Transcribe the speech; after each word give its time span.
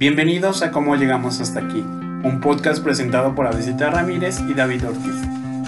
Bienvenidos 0.00 0.62
a 0.62 0.70
Cómo 0.70 0.96
Llegamos 0.96 1.42
Hasta 1.42 1.60
Aquí, 1.60 1.80
un 1.80 2.40
podcast 2.40 2.82
presentado 2.82 3.34
por 3.34 3.46
Avisita 3.46 3.90
Ramírez 3.90 4.40
y 4.48 4.54
David 4.54 4.86
Ortiz. 4.86 5.14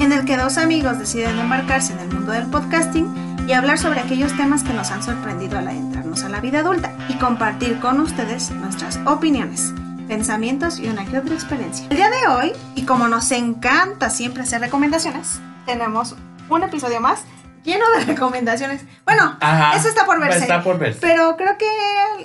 En 0.01 0.11
el 0.11 0.25
que 0.25 0.39
dos 0.39 0.57
amigos 0.57 0.99
deciden 0.99 1.39
embarcarse 1.39 1.93
en 1.93 1.99
el 1.99 2.09
mundo 2.09 2.33
del 2.33 2.47
podcasting 2.47 3.45
y 3.47 3.53
hablar 3.53 3.77
sobre 3.77 4.01
aquellos 4.01 4.35
temas 4.35 4.63
que 4.63 4.73
nos 4.73 4.91
han 4.91 5.03
sorprendido 5.03 5.59
al 5.59 5.69
adentrarnos 5.69 6.25
a 6.25 6.31
la 6.31 6.41
vida 6.41 6.61
adulta 6.61 6.95
y 7.11 7.19
compartir 7.19 7.79
con 7.79 8.01
ustedes 8.01 8.51
nuestras 8.53 8.99
opiniones, 9.05 9.75
pensamientos 10.09 10.79
y 10.79 10.89
una 10.89 11.05
que 11.05 11.19
otra 11.19 11.35
experiencia. 11.35 11.87
El 11.91 11.99
día 11.99 12.09
de 12.09 12.27
hoy, 12.29 12.53
y 12.75 12.87
como 12.87 13.09
nos 13.09 13.31
encanta 13.33 14.09
siempre 14.09 14.45
hacer 14.45 14.63
recomendaciones, 14.63 15.43
tenemos 15.67 16.17
un 16.49 16.63
episodio 16.63 17.03
más 17.03 17.27
lleno 17.65 17.85
de 17.97 18.05
recomendaciones. 18.13 18.83
Bueno, 19.05 19.37
Ajá, 19.41 19.77
eso 19.77 19.89
está 19.89 20.05
por 20.05 20.21
verse. 20.21 20.39
Está 20.41 20.63
por 20.63 20.79
verse. 20.79 20.99
Pero 21.01 21.37
creo 21.37 21.57
que 21.59 21.67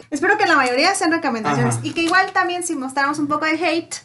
espero 0.10 0.38
que 0.38 0.46
la 0.46 0.56
mayoría 0.56 0.94
sean 0.96 1.12
recomendaciones 1.12 1.76
Ajá. 1.76 1.88
y 1.88 1.92
que 1.94 2.02
igual 2.02 2.32
también 2.32 2.64
si 2.64 2.76
mostramos 2.76 3.20
un 3.20 3.28
poco 3.28 3.46
de 3.46 3.54
hate, 3.54 3.96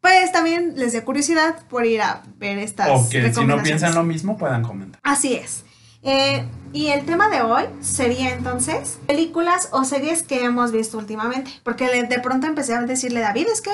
pues 0.00 0.32
también 0.32 0.74
les 0.76 0.92
dé 0.92 1.02
curiosidad 1.02 1.56
por 1.68 1.86
ir 1.86 2.02
a 2.02 2.22
ver 2.36 2.58
estas 2.58 2.88
O 2.90 3.08
que 3.08 3.32
si 3.32 3.44
no 3.44 3.62
piensan 3.62 3.94
lo 3.94 4.02
mismo 4.02 4.36
puedan 4.36 4.62
comentar. 4.62 5.00
Así 5.02 5.34
es. 5.34 5.64
Eh, 6.02 6.46
y 6.74 6.88
el 6.88 7.06
tema 7.06 7.30
de 7.30 7.40
hoy 7.40 7.64
sería 7.80 8.34
entonces 8.34 8.98
películas 9.06 9.70
o 9.72 9.84
series 9.84 10.22
que 10.22 10.44
hemos 10.44 10.70
visto 10.72 10.98
últimamente. 10.98 11.50
Porque 11.62 11.88
de 12.04 12.18
pronto 12.18 12.46
empecé 12.46 12.74
a 12.74 12.82
decirle, 12.82 13.20
David, 13.20 13.46
es 13.50 13.62
que 13.62 13.70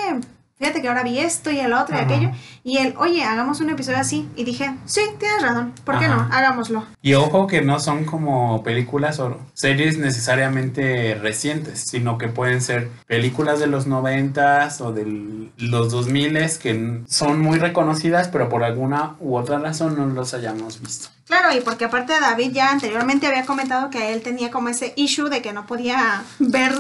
fíjate 0.60 0.82
que 0.82 0.88
ahora 0.88 1.02
vi 1.02 1.19
esto 1.19 1.50
y 1.50 1.59
el 1.59 1.73
otro 1.73 1.96
y 1.96 2.00
aquello. 2.00 2.30
Y 2.62 2.77
él, 2.77 2.95
oye, 2.98 3.24
hagamos 3.24 3.60
un 3.60 3.70
episodio 3.70 3.98
así. 3.98 4.28
Y 4.37 4.45
dije, 4.45 4.77
sí, 4.84 5.00
tienes 5.19 5.42
razón. 5.42 5.73
¿Por 5.84 5.98
qué 5.98 6.05
Ajá. 6.05 6.14
no? 6.14 6.28
Hagámoslo. 6.30 6.84
Y 7.02 7.14
ojo 7.14 7.46
que 7.46 7.62
no 7.62 7.80
son 7.80 8.05
como 8.05 8.62
películas 8.62 9.19
o 9.19 9.41
series 9.55 9.98
necesariamente 9.98 11.14
recientes, 11.14 11.80
sino 11.80 12.19
que 12.19 12.28
pueden 12.28 12.60
ser 12.60 12.91
películas 13.06 13.59
de 13.59 13.66
los 13.66 13.86
noventas 13.86 14.80
o 14.83 14.92
de 14.92 15.50
los 15.56 15.91
2000 15.91 16.20
que 16.62 17.02
son 17.08 17.41
muy 17.41 17.58
reconocidas, 17.58 18.28
pero 18.28 18.48
por 18.48 18.62
alguna 18.62 19.17
u 19.20 19.36
otra 19.36 19.58
razón 19.58 19.97
no 19.97 20.06
los 20.06 20.34
hayamos 20.34 20.80
visto. 20.80 21.08
Claro, 21.27 21.56
y 21.56 21.61
porque 21.61 21.86
aparte 21.86 22.12
David 22.20 22.52
ya 22.52 22.70
anteriormente 22.70 23.27
había 23.27 23.47
comentado 23.47 23.89
que 23.89 24.12
él 24.12 24.20
tenía 24.20 24.50
como 24.50 24.69
ese 24.69 24.92
issue 24.97 25.30
de 25.30 25.41
que 25.41 25.52
no 25.52 25.67
podía 25.67 26.22
ver 26.39 26.72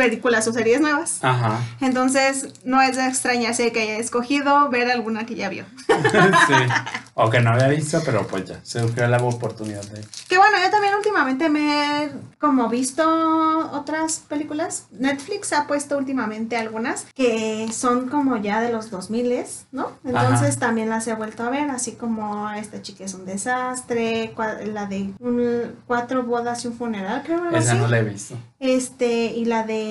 películas 0.00 0.48
o 0.48 0.52
series 0.54 0.80
nuevas. 0.80 1.18
Ajá. 1.22 1.60
Entonces, 1.82 2.48
no 2.64 2.80
es 2.80 2.96
de 2.96 3.06
extrañarse 3.06 3.70
que 3.70 3.82
haya 3.82 3.96
escogido 3.98 4.70
ver 4.70 4.90
alguna 4.90 5.26
que 5.26 5.34
ya 5.34 5.50
vio. 5.50 5.64
sí. 5.86 6.54
O 7.14 7.28
que 7.28 7.40
no 7.40 7.50
había 7.50 7.68
visto, 7.68 8.00
pero 8.04 8.26
pues 8.26 8.46
ya, 8.46 8.60
se 8.62 8.80
surgió 8.80 9.06
la 9.06 9.18
oportunidad 9.18 9.82
de... 9.90 10.02
Que 10.28 10.38
bueno, 10.38 10.56
yo 10.64 10.70
también 10.70 10.94
últimamente 10.94 11.50
me 11.50 12.04
he 12.04 12.10
como 12.38 12.68
visto 12.70 13.02
otras 13.72 14.20
películas. 14.26 14.86
Netflix 14.92 15.52
ha 15.52 15.66
puesto 15.66 15.98
últimamente 15.98 16.56
algunas 16.56 17.06
que 17.14 17.68
son 17.72 18.08
como 18.08 18.38
ya 18.38 18.62
de 18.62 18.72
los 18.72 18.90
2000, 18.90 19.44
¿no? 19.72 19.92
Entonces 20.04 20.58
también 20.58 20.88
las 20.88 21.06
he 21.08 21.14
vuelto 21.14 21.42
a 21.42 21.50
ver, 21.50 21.68
así 21.70 21.92
como 21.92 22.50
Esta 22.52 22.80
chica 22.80 23.04
es 23.04 23.12
un 23.12 23.26
desastre, 23.26 24.32
la 24.72 24.86
de 24.86 25.12
un- 25.18 25.74
Cuatro 25.86 26.22
bodas 26.22 26.64
y 26.64 26.68
un 26.68 26.74
funeral, 26.74 27.22
creo 27.24 27.50
Esa 27.50 27.72
así. 27.72 27.80
no 27.80 27.88
la 27.88 27.98
he 27.98 28.04
visto. 28.04 28.34
Este, 28.60 29.26
y 29.26 29.44
la 29.44 29.62
de 29.64 29.89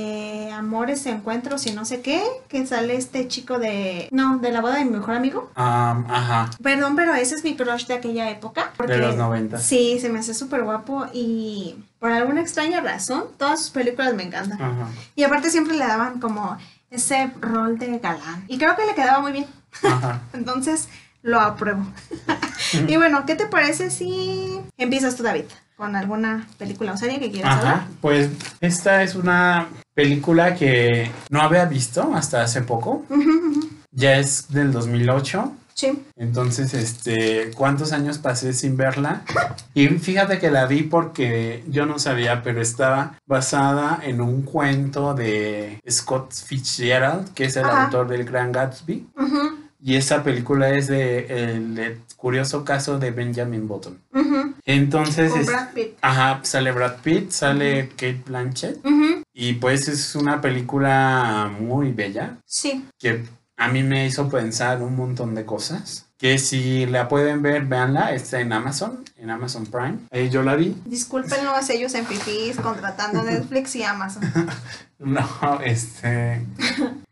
Amores, 0.53 1.05
Encuentros 1.05 1.65
y 1.67 1.71
no 1.71 1.85
sé 1.85 2.01
qué, 2.01 2.21
que 2.47 2.65
sale 2.65 2.95
este 2.95 3.27
chico 3.27 3.59
de... 3.59 4.09
No, 4.11 4.37
de 4.39 4.51
la 4.51 4.61
boda 4.61 4.75
de 4.75 4.85
mi 4.85 4.91
mejor 4.91 5.15
amigo. 5.15 5.49
Am, 5.55 6.05
ajá, 6.09 6.49
Perdón, 6.61 6.95
pero 6.95 7.13
ese 7.15 7.35
es 7.35 7.43
mi 7.43 7.55
crush 7.55 7.85
de 7.87 7.95
aquella 7.95 8.29
época. 8.29 8.71
de 8.85 8.97
los 8.97 9.15
90. 9.15 9.57
Sí, 9.59 9.99
se 9.99 10.09
me 10.09 10.19
hace 10.19 10.33
súper 10.33 10.63
guapo 10.63 11.05
y 11.13 11.75
por 11.99 12.11
alguna 12.11 12.41
extraña 12.41 12.81
razón, 12.81 13.25
todas 13.37 13.61
sus 13.61 13.69
películas 13.71 14.13
me 14.13 14.23
encantan. 14.23 14.61
Ajá. 14.61 14.87
Y 15.15 15.23
aparte 15.23 15.49
siempre 15.49 15.77
le 15.77 15.85
daban 15.85 16.19
como 16.19 16.57
ese 16.91 17.31
rol 17.39 17.77
de 17.77 17.99
galán. 17.99 18.43
Y 18.47 18.57
creo 18.57 18.75
que 18.75 18.85
le 18.85 18.95
quedaba 18.95 19.19
muy 19.19 19.31
bien. 19.31 19.47
Ajá. 19.83 20.21
Entonces 20.33 20.89
lo 21.21 21.39
apruebo. 21.39 21.85
y 22.87 22.97
bueno, 22.97 23.25
¿qué 23.25 23.35
te 23.35 23.45
parece 23.45 23.89
si 23.89 24.61
empiezas 24.77 25.15
tú, 25.15 25.23
David? 25.23 25.45
Con 25.79 25.95
alguna 25.95 26.45
película 26.57 26.91
o 26.91 26.97
serie 26.97 27.21
que 27.21 27.31
quieras 27.31 27.55
hablar. 27.55 27.73
Ajá, 27.75 27.87
pues 28.01 28.29
esta 28.59 29.01
es 29.01 29.15
una 29.15 29.69
película 29.93 30.53
que 30.53 31.09
no 31.29 31.41
había 31.41 31.63
visto 31.63 32.13
hasta 32.13 32.41
hace 32.41 32.61
poco. 32.63 33.05
Ya 33.89 34.17
es 34.17 34.49
del 34.49 34.73
2008. 34.73 35.53
Sí. 35.75 36.03
Entonces, 36.17 36.73
este, 36.73 37.51
¿cuántos 37.55 37.93
años 37.93 38.17
pasé 38.17 38.51
sin 38.51 38.75
verla? 38.75 39.21
Y 39.73 39.87
fíjate 39.87 40.37
que 40.37 40.51
la 40.51 40.65
vi 40.65 40.83
porque 40.83 41.63
yo 41.69 41.85
no 41.85 41.97
sabía, 41.97 42.43
pero 42.43 42.59
estaba 42.61 43.13
basada 43.25 44.01
en 44.03 44.19
un 44.19 44.41
cuento 44.41 45.13
de 45.13 45.79
Scott 45.89 46.33
Fitzgerald, 46.33 47.33
que 47.33 47.45
es 47.45 47.55
el 47.55 47.63
Ajá. 47.63 47.85
autor 47.85 48.09
del 48.09 48.25
Gran 48.25 48.51
Gatsby. 48.51 49.07
Ujú, 49.17 49.58
Y 49.81 49.95
esa 49.95 50.23
película 50.23 50.69
es 50.71 50.87
de 50.87 51.53
el, 51.53 52.01
curioso 52.17 52.65
caso 52.65 52.99
de 52.99 53.11
Benjamin 53.11 53.67
Button. 53.67 54.01
Entonces, 54.65 55.31
Con 55.31 55.41
es- 55.41 55.47
Brad 55.47 55.73
Pitt. 55.73 55.97
ajá, 56.01 56.39
sale 56.43 56.71
Brad 56.71 56.97
Pitt, 57.01 57.31
sale 57.31 57.89
Kate 57.89 58.21
Blanchett. 58.25 58.79
Y 59.33 59.53
pues 59.53 59.87
es 59.87 60.15
una 60.15 60.41
película 60.41 61.49
muy 61.59 61.91
bella 61.93 62.37
Sí. 62.45 62.85
que 62.99 63.23
a 63.57 63.67
mí 63.69 63.83
me 63.83 64.05
hizo 64.05 64.29
pensar 64.29 64.81
un 64.81 64.95
montón 64.97 65.33
de 65.35 65.45
cosas. 65.45 66.08
Que 66.19 66.37
si 66.37 66.85
la 66.85 67.07
pueden 67.07 67.41
ver, 67.41 67.65
véanla, 67.65 68.13
está 68.13 68.41
en 68.41 68.51
Amazon, 68.51 69.05
en 69.15 69.29
Amazon 69.29 69.65
Prime. 69.65 69.99
Ahí 70.11 70.29
yo 70.29 70.43
la 70.43 70.55
vi. 70.55 70.75
Discúlpenos 70.85 71.69
ellos 71.69 71.93
en 71.95 72.05
fifís 72.05 72.57
contratando 72.57 73.23
Netflix 73.23 73.75
y 73.77 73.83
Amazon. 73.83 74.21
No, 74.99 75.25
este... 75.63 76.45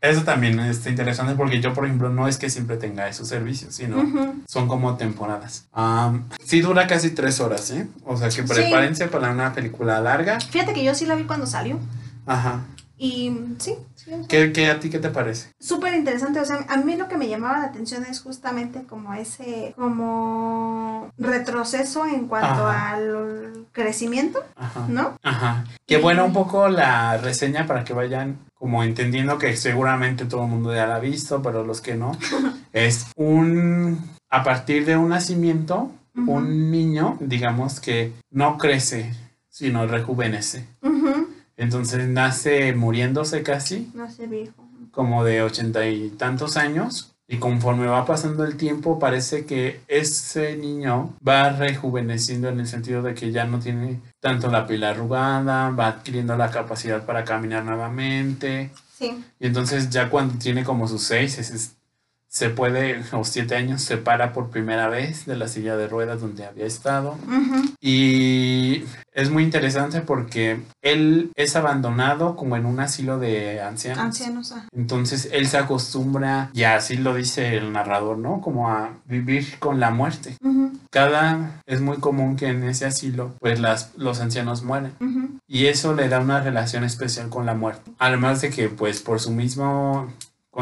Eso 0.02 0.22
también 0.22 0.60
está 0.60 0.90
interesante 0.90 1.34
porque 1.34 1.62
yo, 1.62 1.72
por 1.72 1.86
ejemplo, 1.86 2.10
no 2.10 2.28
es 2.28 2.36
que 2.36 2.50
siempre 2.50 2.76
tenga 2.76 3.08
esos 3.08 3.28
servicios, 3.28 3.74
sino 3.74 4.36
son 4.46 4.68
como 4.68 4.98
temporadas. 4.98 5.64
Am, 5.72 6.28
sí 6.44 6.60
dura 6.60 6.86
casi 6.86 7.10
tres 7.10 7.40
horas, 7.40 7.70
¿eh? 7.70 7.88
O 8.04 8.18
sea 8.18 8.28
que 8.28 8.42
prepárense 8.42 9.08
para 9.08 9.30
una 9.30 9.54
película 9.54 10.02
larga. 10.02 10.38
Fíjate 10.38 10.74
que 10.74 10.84
yo 10.84 10.94
sí 10.94 11.06
la 11.06 11.14
vi 11.14 11.24
cuando 11.24 11.46
salió. 11.46 11.78
Ajá. 12.26 12.60
Y 12.98 13.32
sí, 13.58 13.76
sí. 13.94 14.10
¿Qué, 14.28 14.52
qué 14.52 14.70
a 14.70 14.80
ti 14.80 14.90
qué 14.90 14.98
te 14.98 15.10
parece? 15.10 15.50
Súper 15.60 15.94
interesante. 15.94 16.40
O 16.40 16.44
sea, 16.44 16.66
a 16.68 16.76
mí 16.78 16.96
lo 16.96 17.08
que 17.08 17.16
me 17.16 17.28
llamaba 17.28 17.58
la 17.58 17.66
atención 17.66 18.04
es 18.04 18.20
justamente 18.20 18.82
como 18.82 19.14
ese, 19.14 19.72
como 19.76 21.10
retroceso 21.16 22.06
en 22.06 22.26
cuanto 22.26 22.66
Ajá. 22.66 22.90
al 22.94 23.66
crecimiento, 23.72 24.42
Ajá. 24.56 24.86
¿no? 24.88 25.14
Ajá. 25.22 25.64
Que 25.86 25.98
bueno, 25.98 26.24
un 26.24 26.32
poco 26.32 26.68
la 26.68 27.16
reseña 27.18 27.66
para 27.66 27.84
que 27.84 27.92
vayan 27.92 28.38
como 28.54 28.82
entendiendo 28.82 29.38
que 29.38 29.56
seguramente 29.56 30.24
todo 30.24 30.42
el 30.42 30.50
mundo 30.50 30.74
ya 30.74 30.86
la 30.86 30.96
ha 30.96 31.00
visto, 31.00 31.40
pero 31.42 31.64
los 31.64 31.80
que 31.80 31.94
no, 31.94 32.12
es 32.72 33.06
un, 33.16 34.10
a 34.28 34.42
partir 34.42 34.84
de 34.84 34.96
un 34.96 35.10
nacimiento, 35.10 35.92
un 36.16 36.72
niño, 36.72 37.16
digamos 37.20 37.78
que 37.78 38.12
no 38.32 38.58
crece, 38.58 39.14
sino 39.48 39.86
rejuvenece. 39.86 40.66
Ujú. 40.82 41.27
Entonces 41.58 42.08
nace 42.08 42.72
muriéndose 42.72 43.42
casi, 43.42 43.92
sé, 44.16 44.26
viejo. 44.26 44.66
como 44.92 45.24
de 45.24 45.42
ochenta 45.42 45.86
y 45.86 46.08
tantos 46.10 46.56
años. 46.56 47.12
Y 47.30 47.36
conforme 47.36 47.86
va 47.86 48.06
pasando 48.06 48.44
el 48.44 48.56
tiempo, 48.56 48.98
parece 48.98 49.44
que 49.44 49.82
ese 49.86 50.56
niño 50.56 51.14
va 51.26 51.50
rejuveneciendo 51.50 52.48
en 52.48 52.60
el 52.60 52.66
sentido 52.66 53.02
de 53.02 53.12
que 53.12 53.32
ya 53.32 53.44
no 53.44 53.58
tiene 53.58 54.00
tanto 54.18 54.50
la 54.50 54.66
piel 54.66 54.82
arrugada, 54.84 55.68
va 55.68 55.88
adquiriendo 55.88 56.36
la 56.38 56.50
capacidad 56.50 57.04
para 57.04 57.24
caminar 57.24 57.64
nuevamente. 57.64 58.70
Sí. 58.96 59.22
Y 59.38 59.46
entonces 59.46 59.90
ya 59.90 60.08
cuando 60.08 60.38
tiene 60.38 60.64
como 60.64 60.88
sus 60.88 61.02
seis, 61.02 61.36
se 62.28 62.50
puede, 62.50 63.02
o 63.12 63.24
siete 63.24 63.56
años, 63.56 63.82
se 63.82 63.96
para 63.96 64.32
por 64.32 64.50
primera 64.50 64.88
vez 64.88 65.24
de 65.26 65.36
la 65.36 65.48
silla 65.48 65.76
de 65.76 65.88
ruedas 65.88 66.20
donde 66.20 66.44
había 66.44 66.66
estado. 66.66 67.16
Y 67.80 68.84
es 69.12 69.30
muy 69.30 69.42
interesante 69.42 70.00
porque 70.00 70.60
él 70.82 71.32
es 71.36 71.56
abandonado 71.56 72.36
como 72.36 72.56
en 72.56 72.66
un 72.66 72.80
asilo 72.80 73.18
de 73.18 73.62
ancianos. 73.62 74.04
Ancianos. 74.04 74.52
ah. 74.52 74.68
Entonces 74.76 75.28
él 75.32 75.46
se 75.48 75.58
acostumbra, 75.58 76.50
y 76.52 76.64
así 76.64 76.96
lo 76.96 77.14
dice 77.14 77.56
el 77.56 77.72
narrador, 77.72 78.18
¿no? 78.18 78.40
Como 78.40 78.68
a 78.70 78.90
vivir 79.06 79.58
con 79.58 79.80
la 79.80 79.90
muerte. 79.90 80.36
Cada, 80.90 81.62
es 81.66 81.80
muy 81.80 81.98
común 81.98 82.36
que 82.36 82.48
en 82.48 82.62
ese 82.64 82.86
asilo, 82.86 83.34
pues 83.40 83.58
las, 83.58 83.92
los 83.96 84.20
ancianos 84.20 84.62
mueren. 84.62 84.92
Y 85.46 85.66
eso 85.66 85.94
le 85.94 86.08
da 86.08 86.20
una 86.20 86.40
relación 86.40 86.84
especial 86.84 87.28
con 87.28 87.46
la 87.46 87.54
muerte. 87.54 87.90
Además 87.98 88.40
de 88.40 88.50
que, 88.50 88.68
pues, 88.68 89.00
por 89.00 89.20
su 89.20 89.30
mismo 89.30 90.12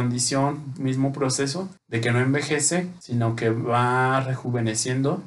condición, 0.00 0.62
mismo 0.78 1.10
proceso, 1.10 1.70
de 1.88 2.02
que 2.02 2.12
no 2.12 2.20
envejece, 2.20 2.86
sino 3.00 3.34
que 3.34 3.48
va 3.48 4.20
rejuveneciendo, 4.20 5.22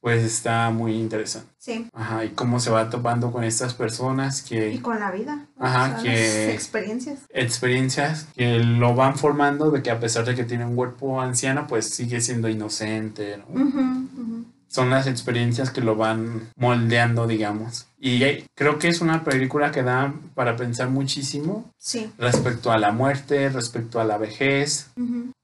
pues 0.00 0.24
está 0.24 0.70
muy 0.70 0.94
interesante. 0.94 1.50
Sí. 1.58 1.86
Ajá, 1.92 2.24
y 2.24 2.30
cómo 2.30 2.60
se 2.60 2.70
va 2.70 2.88
topando 2.88 3.30
con 3.30 3.44
estas 3.44 3.74
personas 3.74 4.42
Y 4.46 4.48
que 4.48 4.80
con 4.80 4.98
la 4.98 5.10
vida. 5.10 5.44
Ajá, 5.58 5.96
O 5.98 6.00
sea, 6.00 6.02
que- 6.02 6.54
experiencias. 6.54 7.18
experiencias 7.28 8.26
que 8.34 8.58
lo 8.60 8.94
van 8.94 9.18
formando 9.18 9.70
de 9.70 9.82
que 9.82 9.90
a 9.90 10.00
pesar 10.00 10.24
de 10.24 10.34
que 10.34 10.44
tiene 10.44 10.64
un 10.64 10.76
cuerpo 10.76 11.20
anciano, 11.20 11.66
pues 11.66 11.84
sigue 11.90 12.22
siendo 12.22 12.48
inocente, 12.48 13.36
¿no? 13.36 13.62
Ujú. 13.64 14.44
son 14.68 14.88
las 14.88 15.08
experiencias 15.08 15.70
que 15.70 15.80
lo 15.80 15.96
van 15.96 16.48
moldeando, 16.56 17.26
digamos. 17.26 17.88
Y 18.02 18.20
creo 18.54 18.78
que 18.78 18.88
es 18.88 19.02
una 19.02 19.24
película 19.24 19.70
que 19.72 19.82
da 19.82 20.14
para 20.34 20.56
pensar 20.56 20.88
muchísimo 20.88 21.70
Sí. 21.78 22.10
respecto 22.16 22.72
a 22.72 22.78
la 22.78 22.92
muerte, 22.92 23.50
respecto 23.50 24.00
a 24.00 24.04
la 24.04 24.16
vejez, 24.16 24.88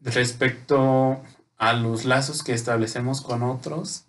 respecto 0.01 1.21
a 1.59 1.73
los 1.75 2.05
lazos 2.05 2.43
que 2.43 2.53
establecemos 2.55 3.21
con 3.21 3.43
otros. 3.43 4.05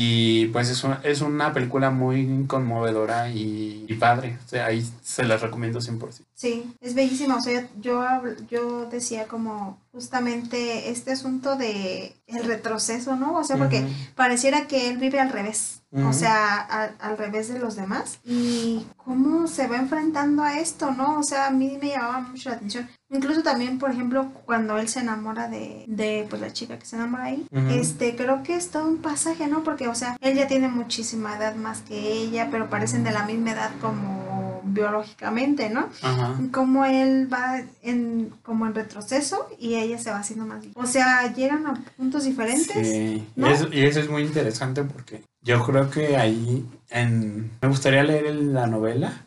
Y 0.00 0.46
pues 0.52 0.70
es 0.70 0.84
una, 0.84 1.00
es 1.02 1.22
una 1.22 1.52
película 1.52 1.90
muy 1.90 2.44
conmovedora 2.46 3.30
y, 3.30 3.84
y 3.88 3.94
padre. 3.94 4.38
O 4.46 4.48
sea, 4.48 4.66
ahí 4.66 4.88
se 5.02 5.24
las 5.24 5.40
recomiendo 5.40 5.80
100%. 5.80 6.22
Sí, 6.34 6.72
es 6.80 6.94
bellísima. 6.94 7.34
O 7.34 7.40
sea, 7.40 7.66
yo, 7.80 8.04
yo 8.48 8.86
decía 8.86 9.26
como 9.26 9.80
justamente 9.90 10.90
este 10.90 11.10
asunto 11.10 11.56
de 11.56 12.14
el 12.28 12.44
retroceso, 12.44 13.16
¿no? 13.16 13.34
O 13.34 13.42
sea, 13.42 13.56
porque 13.56 13.84
pareciera 14.14 14.68
que 14.68 14.88
él 14.88 14.98
vive 14.98 15.18
al 15.18 15.30
revés. 15.30 15.80
O 15.90 16.12
sea, 16.12 16.58
al, 16.58 16.94
al 17.00 17.16
revés 17.16 17.48
de 17.48 17.58
los 17.58 17.74
demás. 17.74 18.20
Y 18.24 18.86
cómo 18.98 19.48
se 19.48 19.66
va 19.66 19.78
enfrentando 19.78 20.42
a 20.42 20.60
esto, 20.60 20.92
¿no? 20.92 21.18
O 21.18 21.22
sea, 21.22 21.46
a 21.46 21.50
mí 21.50 21.78
me 21.80 21.88
llamaba 21.88 22.20
mucho 22.20 22.50
la 22.50 22.56
atención. 22.56 22.88
Incluso 23.10 23.42
también, 23.42 23.78
por 23.78 23.90
ejemplo, 23.90 24.30
cuando 24.44 24.76
él 24.76 24.86
se 24.88 25.00
enamora 25.00 25.48
de, 25.48 25.84
de 25.88 26.26
pues, 26.28 26.42
la 26.42 26.52
chica 26.52 26.78
que 26.78 26.84
se 26.84 26.96
enamora 26.96 27.24
ahí. 27.24 27.46
Este, 27.70 28.14
creo 28.14 28.42
que 28.42 28.54
es 28.54 28.68
todo 28.70 28.86
un 28.86 28.98
pasaje, 28.98 29.46
¿no? 29.46 29.64
Porque, 29.64 29.87
o 29.90 29.94
sea, 29.94 30.16
él 30.20 30.36
ya 30.36 30.46
tiene 30.46 30.68
muchísima 30.68 31.36
edad 31.36 31.54
más 31.54 31.80
que 31.82 32.12
ella, 32.12 32.48
pero 32.50 32.70
parecen 32.70 33.04
de 33.04 33.12
la 33.12 33.24
misma 33.24 33.52
edad 33.52 33.70
como 33.80 34.60
biológicamente, 34.64 35.70
¿no? 35.70 35.88
Ajá. 36.02 36.36
como 36.52 36.84
él 36.84 37.32
va 37.32 37.62
en 37.82 38.30
como 38.42 38.66
en 38.66 38.74
retroceso 38.74 39.48
y 39.58 39.76
ella 39.76 39.98
se 39.98 40.10
va 40.10 40.18
haciendo 40.18 40.44
más 40.44 40.62
o 40.74 40.86
sea 40.86 41.32
llegan 41.32 41.66
a 41.66 41.74
puntos 41.96 42.24
diferentes 42.24 42.86
Sí, 42.86 43.26
¿no? 43.34 43.48
y, 43.48 43.52
eso, 43.52 43.68
y 43.72 43.80
eso 43.84 44.00
es 44.00 44.10
muy 44.10 44.22
interesante 44.22 44.82
porque 44.82 45.22
yo 45.42 45.64
creo 45.64 45.90
que 45.90 46.16
ahí 46.16 46.66
en, 46.90 47.50
me 47.60 47.68
gustaría 47.68 48.02
leer 48.02 48.34
la 48.34 48.66
novela 48.66 49.24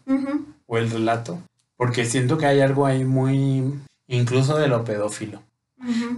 o 0.67 0.77
el 0.77 0.89
relato, 0.89 1.39
porque 1.77 2.05
siento 2.05 2.37
que 2.37 2.45
hay 2.45 2.61
algo 2.61 2.85
ahí 2.85 3.05
muy, 3.05 3.73
incluso 4.07 4.57
de 4.57 4.67
lo 4.67 4.83
pedófilo, 4.83 5.41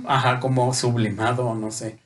ajá, 0.07 0.39
como 0.39 0.73
sublimado, 0.73 1.53
no 1.55 1.71
sé, 1.71 1.97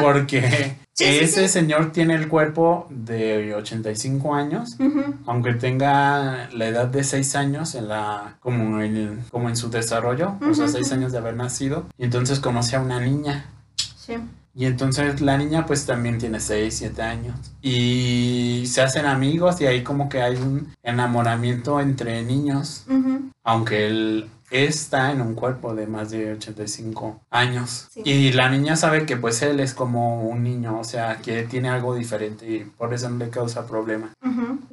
porque 0.00 0.76
Sí, 0.92 1.04
ese 1.04 1.46
sí. 1.46 1.52
señor 1.52 1.92
tiene 1.92 2.14
el 2.14 2.26
cuerpo 2.26 2.86
de 2.88 3.54
85 3.54 4.34
años, 4.34 4.76
Ujú, 4.78 5.14
aunque 5.26 5.52
tenga 5.52 6.48
la 6.54 6.66
edad 6.68 6.86
de 6.88 7.04
6 7.04 7.36
años 7.36 7.74
en 7.74 7.88
la, 7.88 8.36
como 8.40 8.80
en, 8.80 9.22
como 9.30 9.48
en 9.50 9.56
su 9.56 9.68
desarrollo, 9.68 10.36
o 10.40 10.54
sea, 10.54 10.64
Ujú, 10.64 10.72
6 10.74 10.86
ujú. 10.86 10.94
años 10.94 11.12
de 11.12 11.18
haber 11.18 11.36
nacido, 11.36 11.84
y 11.98 12.04
entonces 12.04 12.40
conoce 12.40 12.76
a 12.76 12.80
una 12.80 12.98
niña. 12.98 13.44
sí 13.98 14.14
Y 14.54 14.64
entonces 14.64 15.20
la 15.20 15.36
niña 15.36 15.66
pues 15.66 15.84
también 15.84 16.16
tiene 16.16 16.40
6, 16.40 16.74
7 16.78 17.02
años. 17.02 17.36
Y 17.60 18.64
se 18.66 18.80
hacen 18.80 19.04
amigos 19.04 19.60
y 19.60 19.66
ahí 19.66 19.82
como 19.82 20.08
que 20.08 20.22
hay 20.22 20.36
un 20.36 20.72
enamoramiento 20.82 21.78
entre 21.78 22.22
niños. 22.22 22.86
Aunque 23.44 23.86
él 23.86 24.30
está 24.50 25.10
en 25.12 25.20
un 25.20 25.34
cuerpo 25.34 25.74
de 25.74 25.86
más 25.86 26.10
de 26.10 26.32
85 26.32 27.20
años. 27.30 27.88
Sí. 27.90 28.02
Y 28.04 28.32
la 28.32 28.48
niña 28.48 28.76
sabe 28.76 29.06
que 29.06 29.16
pues 29.16 29.42
él 29.42 29.60
es 29.60 29.74
como 29.74 30.22
un 30.22 30.42
niño, 30.42 30.78
o 30.78 30.84
sea, 30.84 31.18
que 31.18 31.42
tiene 31.44 31.68
algo 31.68 31.94
diferente 31.94 32.48
y 32.50 32.60
por 32.64 32.94
eso 32.94 33.08
no 33.08 33.16
le 33.18 33.30
causa 33.30 33.66
problema. 33.66 34.10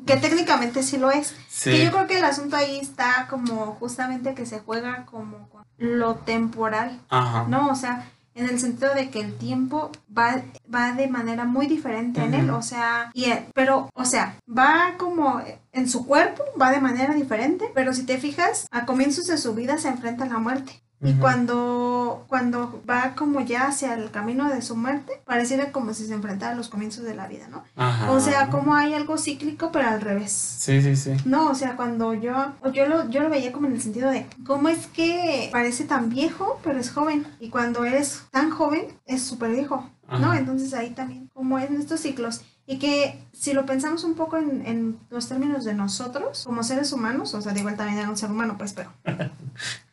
que 0.06 0.18
técnicamente 0.18 0.84
sí 0.84 0.98
lo 0.98 1.12
es 1.12 1.32
que 1.32 1.38
Sí. 1.78 1.84
yo 1.86 1.92
creo 1.92 2.08
que 2.08 2.18
el 2.18 2.26
asunto 2.26 2.58
ahí 2.58 2.78
está 2.80 3.28
como 3.30 3.78
justamente 3.80 4.34
que 4.34 4.46
se 4.46 4.60
juega 4.60 5.06
como 5.06 5.48
con 5.50 5.64
lo 5.78 6.16
temporal 6.16 7.00
Ajá. 7.10 7.46
no 7.48 7.70
o 7.70 7.76
sea 7.76 8.10
en 8.36 8.50
el 8.50 8.60
sentido 8.60 8.94
de 8.94 9.10
que 9.10 9.20
el 9.22 9.36
tiempo 9.38 9.92
va, 10.16 10.42
va 10.74 10.94
de 10.94 11.08
manera 11.08 11.46
muy 11.46 11.68
diferente 11.68 12.22
en 12.24 12.34
él, 12.34 12.50
o 12.50 12.62
sea, 12.62 13.12
y 13.14 13.26
él- 13.26 13.46
pero, 13.54 13.90
o 13.94 14.06
sea, 14.06 14.36
va 14.48 14.96
como 14.98 15.42
en 15.72 15.90
su 15.90 16.06
cuerpo, 16.06 16.44
va 16.60 16.72
de 16.72 16.82
manera 16.82 17.14
diferente, 17.14 17.66
pero 17.74 17.94
si 17.94 18.04
te 18.06 18.18
fijas, 18.18 18.68
a 18.72 18.86
comienzos 18.86 19.26
de 19.28 19.38
su 19.38 19.54
vida 19.54 19.78
se 19.78 19.90
enfrenta 19.90 20.24
a 20.26 20.28
la 20.30 20.38
muerte. 20.40 20.82
Y 21.04 21.14
cuando, 21.16 22.26
cuando 22.30 22.82
va 22.90 23.14
como 23.16 23.42
ya 23.42 23.68
hacia 23.68 23.94
el 23.94 24.10
camino 24.10 24.50
de 24.50 24.62
su 24.62 24.76
muerte, 24.76 25.22
pareciera 25.26 25.72
como 25.72 25.94
si 25.94 26.06
se 26.06 26.14
enfrentara 26.14 26.54
a 26.54 26.56
los 26.56 26.70
comienzos 26.70 27.04
de 27.04 27.14
la 27.14 27.28
vida, 27.28 27.48
¿no? 27.50 27.64
Ajá. 27.76 28.12
O 28.12 28.20
sea, 28.20 28.50
como 28.50 28.74
hay 28.74 28.94
algo 28.94 29.18
cíclico, 29.18 29.72
pero 29.72 29.90
al 29.90 30.02
revés. 30.02 30.32
Sí, 30.32 30.82
sí, 30.82 30.96
sí. 30.96 31.12
No, 31.26 31.50
o 31.50 31.56
sea, 31.56 31.76
cuando 31.76 32.14
yo, 32.14 32.54
yo 32.74 32.86
lo, 32.88 33.10
yo 33.10 33.22
lo 33.22 33.30
veía 33.30 33.52
como 33.52 33.68
en 33.68 33.74
el 33.74 33.82
sentido 33.82 34.10
de, 34.10 34.26
¿cómo 34.46 34.70
es 34.70 34.88
que 34.88 35.50
parece 35.52 35.84
tan 35.84 36.10
viejo, 36.10 36.60
pero 36.64 36.80
es 36.80 36.90
joven? 36.92 37.28
Y 37.40 37.50
cuando 37.50 37.84
eres 37.84 38.24
tan 38.32 38.50
joven, 38.50 38.88
es 39.06 39.24
súper 39.24 39.52
viejo, 39.52 39.90
¿no? 40.10 40.28
Ajá. 40.28 40.40
Entonces 40.40 40.74
ahí 40.74 40.92
también, 40.92 41.30
como 41.34 41.60
en 41.60 41.76
estos 41.76 42.00
ciclos. 42.00 42.42
Y 42.66 42.80
que 42.80 43.22
si 43.34 43.52
lo 43.52 43.66
pensamos 43.66 44.06
un 44.06 44.14
poco 44.14 44.38
en, 44.38 44.66
en 44.66 44.98
los 45.10 45.28
términos 45.28 45.66
de 45.66 45.74
nosotros, 45.74 46.44
como 46.46 46.64
seres 46.64 46.94
humanos, 46.94 47.34
o 47.34 47.42
sea, 47.42 47.52
digo, 47.52 47.68
él 47.68 47.76
también 47.76 48.00
era 48.00 48.10
un 48.10 48.16
ser 48.16 48.32
humano, 48.32 48.56
pues, 48.58 48.72
pero... 48.72 48.94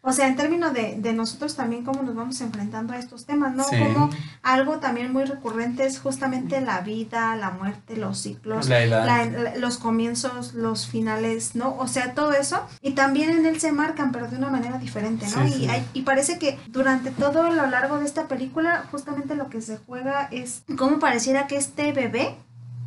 O 0.03 0.13
sea, 0.13 0.29
en 0.29 0.37
términos 0.37 0.73
de, 0.73 0.97
de 0.99 1.13
nosotros 1.13 1.57
también, 1.57 1.85
cómo 1.85 2.03
nos 2.03 2.15
vamos 2.15 2.41
enfrentando 2.41 2.95
a 2.95 2.99
estos 2.99 3.27
temas, 3.27 3.55
¿no? 3.55 3.65
Sí. 3.65 3.77
Como 3.79 4.09
algo 4.43 4.79
también 4.79 5.13
muy 5.13 5.25
recurrente 5.25 5.85
es 5.85 6.01
justamente 6.01 6.61
la 6.63 6.81
vida, 6.81 7.37
la 7.37 7.51
muerte, 7.51 7.97
los 7.99 8.17
ciclos, 8.19 8.67
La 8.69 8.83
edad. 8.83 9.05
la- 9.05 9.25
la- 9.27 9.57
los 9.57 9.77
comienzos, 9.77 10.55
los 10.55 10.87
finales, 10.87 11.55
¿no? 11.55 11.77
O 11.77 11.87
sea, 11.87 12.15
todo 12.15 12.33
eso. 12.33 12.63
Y 12.81 12.93
también 12.93 13.31
en 13.31 13.45
él 13.45 13.61
se 13.61 13.73
marcan, 13.73 14.11
pero 14.11 14.27
de 14.29 14.37
una 14.39 14.49
manera 14.49 14.79
diferente, 14.79 15.27
¿no? 15.37 15.47
Sí, 15.47 15.49
y, 15.49 15.53
sí. 15.65 15.69
hay- 15.69 15.87
y 15.93 16.03
parece 16.03 16.39
que 16.39 16.59
durante 16.69 17.11
todo 17.11 17.51
lo 17.51 17.67
largo 17.67 17.99
de 17.99 18.07
esta 18.07 18.27
película, 18.27 18.87
justamente 18.91 19.35
lo 19.35 19.51
que 19.51 19.61
se 19.61 19.77
juega 19.77 20.29
es 20.31 20.63
cómo 20.79 20.99
pareciera 20.99 21.47
que 21.47 21.57
este 21.57 21.93
bebé, 21.93 22.37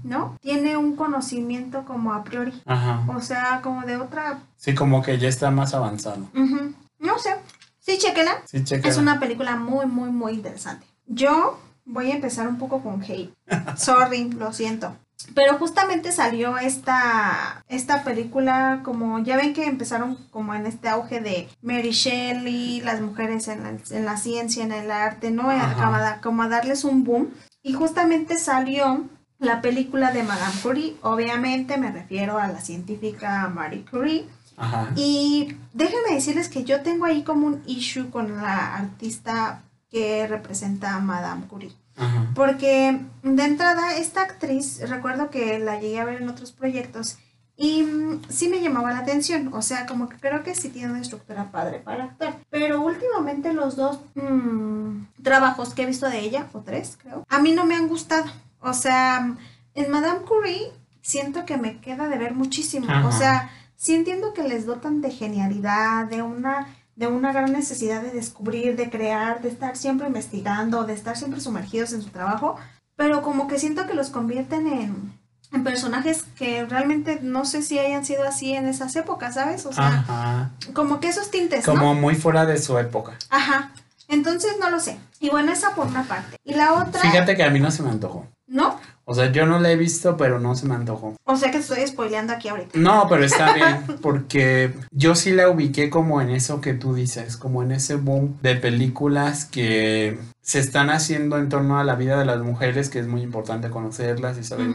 ¿no? 0.03 0.35
Tiene 0.41 0.77
un 0.77 0.95
conocimiento 0.95 1.85
como 1.85 2.11
a 2.11 2.23
priori. 2.23 2.53
Ajá. 2.65 3.03
O 3.15 3.21
sea, 3.21 3.61
como 3.61 3.83
de 3.83 3.97
otra... 3.97 4.39
Sí, 4.57 4.73
como 4.73 5.01
que 5.03 5.17
ya 5.19 5.27
está 5.29 5.51
más 5.51 5.73
avanzado. 5.73 6.27
ujú, 6.35 6.73
No 7.03 7.19
sé. 7.19 7.35
Sí, 7.79 7.97
chequela. 7.97 8.41
Sí, 8.45 8.63
checa. 8.63 8.87
Es 8.87 8.97
una 8.97 9.19
película 9.19 9.57
muy, 9.57 9.85
muy, 9.85 10.09
muy 10.09 10.33
interesante. 10.33 10.87
Yo 11.05 11.59
voy 11.85 12.11
a 12.11 12.15
empezar 12.15 12.47
un 12.47 12.57
poco 12.57 12.81
con 12.81 13.03
hate. 13.03 13.33
Sorry, 13.77 14.31
lo 14.31 14.53
siento. 14.53 14.95
Pero 15.35 15.57
justamente 15.57 16.11
salió 16.11 16.57
esta, 16.57 17.63
esta 17.67 18.03
película 18.03 18.81
como, 18.83 19.19
ya 19.19 19.37
ven 19.37 19.53
que 19.53 19.65
empezaron 19.65 20.15
como 20.31 20.55
en 20.55 20.65
este 20.65 20.89
auge 20.89 21.19
de 21.19 21.49
Mary 21.61 21.91
Shelley, 21.91 22.81
las 22.81 23.01
mujeres 23.01 23.47
en 23.47 23.63
la, 23.63 23.77
en 23.89 24.05
la 24.05 24.17
ciencia, 24.17 24.63
en 24.63 24.71
el 24.71 24.89
arte, 24.89 25.31
¿no? 25.31 25.49
Ajá. 25.49 25.75
Como 25.75 25.95
a, 25.95 26.21
como 26.21 26.43
a 26.43 26.49
darles 26.49 26.83
un 26.83 27.03
boom. 27.03 27.33
Y 27.61 27.73
justamente 27.73 28.37
salió 28.37 29.07
la 29.39 29.61
película 29.61 30.11
de 30.11 30.23
Madame 30.23 30.55
Curie. 30.61 30.95
Obviamente 31.01 31.77
me 31.77 31.91
refiero 31.91 32.37
a 32.37 32.47
la 32.47 32.61
científica 32.61 33.49
Marie 33.53 33.85
Curie. 33.89 34.25
Ajá. 34.57 34.91
Y 34.95 35.55
déjenme 35.73 36.13
decirles 36.13 36.49
que 36.49 36.63
yo 36.63 36.81
tengo 36.81 37.05
ahí 37.05 37.23
como 37.23 37.47
un 37.47 37.61
issue 37.65 38.09
con 38.09 38.35
la 38.35 38.75
artista 38.75 39.63
que 39.89 40.27
representa 40.27 40.95
a 40.95 40.99
Madame 40.99 41.45
Curie. 41.47 41.73
Ajá. 41.95 42.31
Porque 42.33 42.99
de 43.21 43.43
entrada, 43.43 43.95
esta 43.95 44.21
actriz, 44.21 44.81
recuerdo 44.89 45.29
que 45.29 45.59
la 45.59 45.79
llegué 45.79 45.99
a 45.99 46.05
ver 46.05 46.21
en 46.21 46.29
otros 46.29 46.51
proyectos 46.51 47.17
y 47.55 47.83
mm, 47.83 48.21
sí 48.29 48.49
me 48.49 48.61
llamaba 48.61 48.91
la 48.91 48.99
atención. 48.99 49.53
O 49.53 49.61
sea, 49.61 49.85
como 49.85 50.09
que 50.09 50.17
creo 50.17 50.43
que 50.43 50.55
sí 50.55 50.69
tiene 50.69 50.91
una 50.91 51.01
estructura 51.01 51.51
padre 51.51 51.79
para 51.79 52.05
actuar. 52.05 52.39
Pero 52.49 52.81
últimamente 52.81 53.53
los 53.53 53.75
dos 53.75 53.99
mm, 54.15 55.21
trabajos 55.21 55.73
que 55.73 55.83
he 55.83 55.85
visto 55.85 56.09
de 56.09 56.19
ella, 56.19 56.47
o 56.53 56.61
tres 56.61 56.97
creo, 57.01 57.25
a 57.29 57.39
mí 57.39 57.51
no 57.51 57.65
me 57.65 57.75
han 57.75 57.87
gustado. 57.87 58.25
O 58.59 58.73
sea, 58.73 59.35
en 59.75 59.91
Madame 59.91 60.21
Curie 60.21 60.71
siento 61.01 61.45
que 61.45 61.57
me 61.57 61.79
queda 61.79 62.07
de 62.07 62.17
ver 62.17 62.33
muchísimo. 62.33 62.87
Ajá. 62.89 63.07
O 63.07 63.11
sea, 63.11 63.51
sí 63.75 63.95
entiendo 63.95 64.33
que 64.33 64.43
les 64.43 64.65
dotan 64.65 65.01
de 65.01 65.11
genialidad, 65.11 66.05
de 66.05 66.21
una, 66.21 66.67
de 66.95 67.07
una 67.07 67.31
gran 67.33 67.51
necesidad 67.51 68.01
de 68.01 68.11
descubrir, 68.11 68.75
de 68.75 68.89
crear, 68.89 69.41
de 69.41 69.49
estar 69.49 69.75
siempre 69.75 70.07
investigando, 70.07 70.83
de 70.83 70.93
estar 70.93 71.17
siempre 71.17 71.41
sumergidos 71.41 71.93
en 71.93 72.01
su 72.01 72.09
trabajo, 72.09 72.55
pero 72.95 73.21
como 73.21 73.47
que 73.47 73.59
siento 73.59 73.87
que 73.87 73.93
los 73.93 74.09
convierten 74.09 74.67
en, 74.67 75.19
en 75.51 75.63
personajes 75.63 76.23
que 76.35 76.65
realmente 76.65 77.19
no 77.21 77.45
sé 77.45 77.61
si 77.61 77.79
hayan 77.79 78.05
sido 78.05 78.23
así 78.23 78.53
en 78.53 78.67
esas 78.67 78.95
épocas, 78.95 79.35
¿sabes? 79.35 79.65
O 79.65 79.73
sea, 79.73 79.87
Ajá. 79.87 80.51
como 80.73 80.99
que 80.99 81.07
esos 81.09 81.31
tintes, 81.31 81.67
¿no? 81.67 81.73
Como 81.73 81.95
muy 81.95 82.15
fuera 82.15 82.45
de 82.45 82.57
su 82.57 82.77
época. 82.77 83.13
Ajá. 83.29 83.71
Entonces 84.07 84.53
no 84.59 84.69
lo 84.69 84.79
sé. 84.79 84.97
Y 85.19 85.29
bueno, 85.29 85.51
esa 85.51 85.73
por 85.73 85.87
una 85.87 86.03
parte. 86.03 86.37
Y 86.43 86.53
la 86.53 86.73
otra, 86.73 87.01
Fíjate 87.01 87.35
que 87.35 87.43
a 87.43 87.49
mí 87.49 87.59
no 87.59 87.71
se 87.71 87.81
me 87.81 87.89
antojó. 87.89 88.27
¿no? 88.53 88.79
O 89.05 89.13
sea, 89.13 89.31
yo 89.31 89.45
no 89.45 89.59
la 89.59 89.71
he 89.71 89.75
visto, 89.75 90.15
pero 90.15 90.39
no 90.39 90.55
se 90.55 90.65
me 90.65 90.75
antojó. 90.75 91.15
O 91.25 91.35
sea 91.35 91.51
que 91.51 91.57
estoy 91.57 91.85
spoileando 91.85 92.33
aquí 92.33 92.47
ahorita. 92.47 92.77
No, 92.79 93.07
pero 93.09 93.25
está 93.25 93.53
bien, 93.55 93.97
porque 94.01 94.73
yo 94.91 95.15
sí 95.15 95.31
la 95.31 95.49
ubiqué 95.49 95.89
como 95.89 96.21
en 96.21 96.29
eso 96.29 96.61
que 96.61 96.73
tú 96.73 96.93
dices, 96.93 97.35
como 97.35 97.63
en 97.63 97.73
ese 97.73 97.95
boom 97.95 98.37
de 98.41 98.55
películas 98.55 99.45
que 99.45 100.17
se 100.41 100.59
están 100.59 100.89
haciendo 100.89 101.37
en 101.37 101.49
torno 101.49 101.79
a 101.79 101.83
la 101.83 101.95
vida 101.95 102.17
de 102.17 102.25
las 102.25 102.39
mujeres, 102.39 102.89
que 102.89 102.99
es 102.99 103.07
muy 103.07 103.21
importante 103.21 103.69
conocerlas 103.69 104.37
y 104.37 104.43
saber 104.43 104.67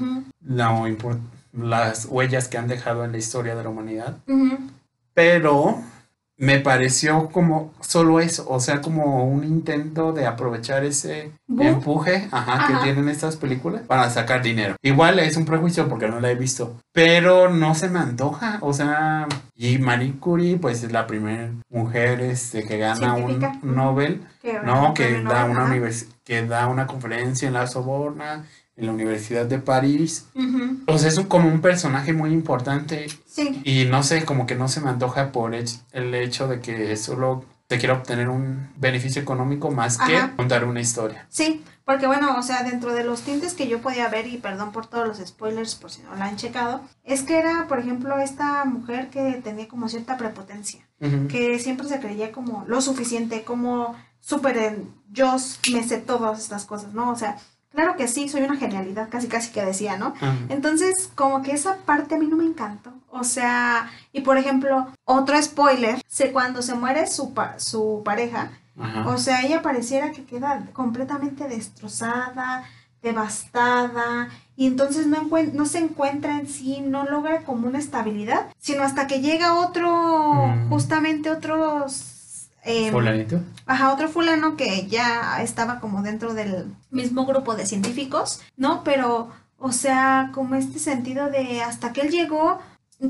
la 0.45 0.69
las 1.53 2.05
huellas 2.05 2.49
que 2.49 2.59
han 2.59 2.69
dejado 2.69 3.05
en 3.05 3.13
la 3.13 3.19
historia 3.19 3.55
de 3.55 3.63
la 3.63 3.69
humanidad. 3.71 4.19
Pero 5.15 5.83
me 6.39 6.61
pareció 6.61 7.29
como 7.31 7.73
solo 7.81 8.21
eso, 8.21 8.47
o 8.49 8.61
sea, 8.61 8.81
como 8.81 9.25
un 9.25 9.43
intento 9.43 10.13
de 10.13 10.25
aprovechar 10.25 10.85
ese 10.85 11.33
empuje 11.49 12.29
ajá, 12.31 12.69
que 12.69 12.85
tienen 12.85 13.09
estas 13.09 13.37
películas 13.37 13.83
para 13.87 14.09
sacar 14.09 14.41
dinero. 14.41 14.77
Igual 14.81 15.19
es 15.19 15.37
un 15.37 15.45
prejuicio 15.45 15.89
porque 15.89 16.07
no 16.07 16.21
la 16.21 16.31
he 16.31 16.37
visto, 16.37 16.77
pero 16.93 17.51
no 17.51 17.75
se 17.75 17.91
me 17.91 17.99
antoja, 17.99 18.59
o 18.61 18.73
sea, 18.73 19.27
y 19.57 19.79
Marie 19.79 20.15
Curie 20.21 20.59
pues 20.59 20.85
es 20.85 20.93
la 20.93 21.09
primera 21.09 21.51
mujer 21.69 22.21
este, 22.21 22.65
que 22.65 22.79
gana 22.79 23.15
un. 23.15 23.45
Nobel, 23.63 24.23
Que 24.41 24.61
no, 24.61 24.95
que 24.95 25.21
da 25.23 25.45
una 25.45 25.69
que 26.25 26.47
da 26.47 26.69
una 26.69 26.87
conferencia 26.87 27.49
en 27.49 27.55
la 27.55 27.67
Soborna, 27.67 28.45
en 28.79 28.87
la 28.87 28.93
Universidad 28.93 29.45
de 29.47 29.59
París. 29.59 30.27
Ujú. 30.35 30.79
O 30.87 30.97
sea, 30.99 31.09
es 31.09 31.19
un- 31.19 31.25
como 31.27 31.49
un 31.49 31.61
personaje 31.61 32.13
muy 32.13 32.33
importante 32.33 33.07
Sí. 33.27 33.61
y 33.65 33.85
no 33.87 34.03
sé, 34.03 34.25
como 34.25 34.47
que 34.47 34.55
no 34.55 34.69
se 34.69 34.81
me 34.81 34.89
antoja 34.89 35.33
por 35.33 35.55
el 35.55 36.15
hecho 36.15 36.49
de 36.49 36.61
que 36.61 36.97
solo 36.97 37.45
te 37.67 37.79
quiera 37.79 37.95
obtener 37.95 38.29
un 38.31 38.71
beneficio 38.77 39.21
económico 39.21 39.71
más 39.71 39.99
que 39.99 40.17
Ajá. 40.17 40.33
contar 40.37 40.65
una 40.65 40.81
historia. 40.81 41.27
Sí, 41.29 41.63
porque 41.85 42.07
bueno, 42.07 42.39
o 42.39 42.43
sea, 42.43 42.63
dentro 42.63 42.95
de 42.95 43.05
los 43.05 43.23
tintes 43.23 43.53
que 43.53 43.69
yo 43.69 43.81
podía 43.83 44.09
ver, 44.09 44.27
y 44.27 44.39
perdón 44.39 44.73
por 44.73 44.87
todos 44.87 45.07
los 45.07 45.19
spoilers 45.19 45.75
por 45.75 45.91
si 45.91 46.01
no 46.03 46.15
la 46.15 46.27
han 46.27 46.37
checado, 46.37 46.81
es 47.05 47.23
que 47.23 47.37
era, 47.39 47.67
por 47.69 47.79
ejemplo, 47.81 48.17
esta 48.21 48.65
mujer 48.65 49.11
que 49.11 49.41
tenía 49.45 49.69
como 49.69 49.89
cierta 49.91 50.17
prepotencia, 50.17 50.81
Ujú. 51.01 51.27
que 51.29 51.59
siempre 51.59 51.87
se 51.89 52.01
creía 52.01 52.33
como 52.33 52.65
lo 52.69 52.81
suficiente, 52.81 53.43
como 53.45 53.95
súper 54.21 54.57
en 54.57 54.89
yo 55.11 55.37
me 55.73 55.83
sé 55.87 55.99
todas 55.99 56.39
estas 56.39 56.65
cosas, 56.65 56.95
¿no? 56.95 57.11
O 57.11 57.17
sea, 57.17 57.37
claro 57.73 57.97
que 57.97 58.09
sí, 58.09 58.29
soy 58.29 58.43
una 58.43 58.57
genialidad, 58.57 59.09
casi 59.09 59.29
casi 59.29 59.51
que 59.53 59.65
decía, 59.65 59.97
¿no? 59.97 60.15
Ajá. 60.17 60.35
Entonces, 60.49 61.11
como 61.15 61.43
que 61.43 61.53
esa 61.53 61.77
parte 61.79 62.15
a 62.15 62.19
mí 62.19 62.27
no 62.27 62.37
me 62.37 62.45
encantó. 62.45 62.93
O 63.11 63.25
sea, 63.25 63.91
y 64.13 64.21
por 64.21 64.37
ejemplo, 64.39 64.87
otro 65.05 65.41
spoiler, 65.43 66.01
sé 66.07 66.31
cuando 66.33 66.61
se 66.63 66.75
muere 66.75 67.07
su, 67.07 67.33
pa- 67.35 67.59
su 67.59 68.03
pareja, 68.05 68.51
Ajá. 68.79 69.09
o 69.09 69.17
sea, 69.19 69.43
ella 69.43 69.63
pareciera 69.63 70.13
que 70.13 70.25
queda 70.25 70.67
completamente 70.73 71.49
destrozada, 71.49 72.65
devastada, 73.03 74.29
y 74.57 74.67
entonces 74.67 75.07
no, 75.07 75.29
no 75.55 75.67
se 75.67 75.79
encuentra 75.79 76.39
en 76.39 76.49
sí, 76.49 76.81
no 76.81 77.05
logra 77.05 77.43
como 77.45 77.67
una 77.69 77.79
estabilidad, 77.79 78.47
sino 78.59 78.83
hasta 78.83 79.07
que 79.07 79.21
llega 79.21 79.55
otro, 79.55 79.89
Mm. 80.49 80.69
justamente 80.69 81.31
otros... 81.31 82.18
em, 82.69 82.93
Fulanito. 82.93 83.41
Ajá, 83.67 83.93
otro 83.93 84.09
fulano 84.09 84.57
que 84.57 84.87
ya 84.87 85.43
estaba 85.43 85.81
como 85.81 86.03
dentro 86.03 86.35
del 86.35 86.67
mismo 86.91 87.27
grupo 87.27 87.55
de 87.55 87.67
científicos, 87.67 88.41
¿no? 88.57 88.85
Pero, 88.85 89.31
o 89.59 89.73
sea, 89.73 90.31
como 90.35 90.55
este 90.55 90.79
sentido 90.79 91.31
de 91.31 91.63
hasta 91.63 91.93
que 91.93 92.03
él 92.03 92.11
llegó, 92.11 92.61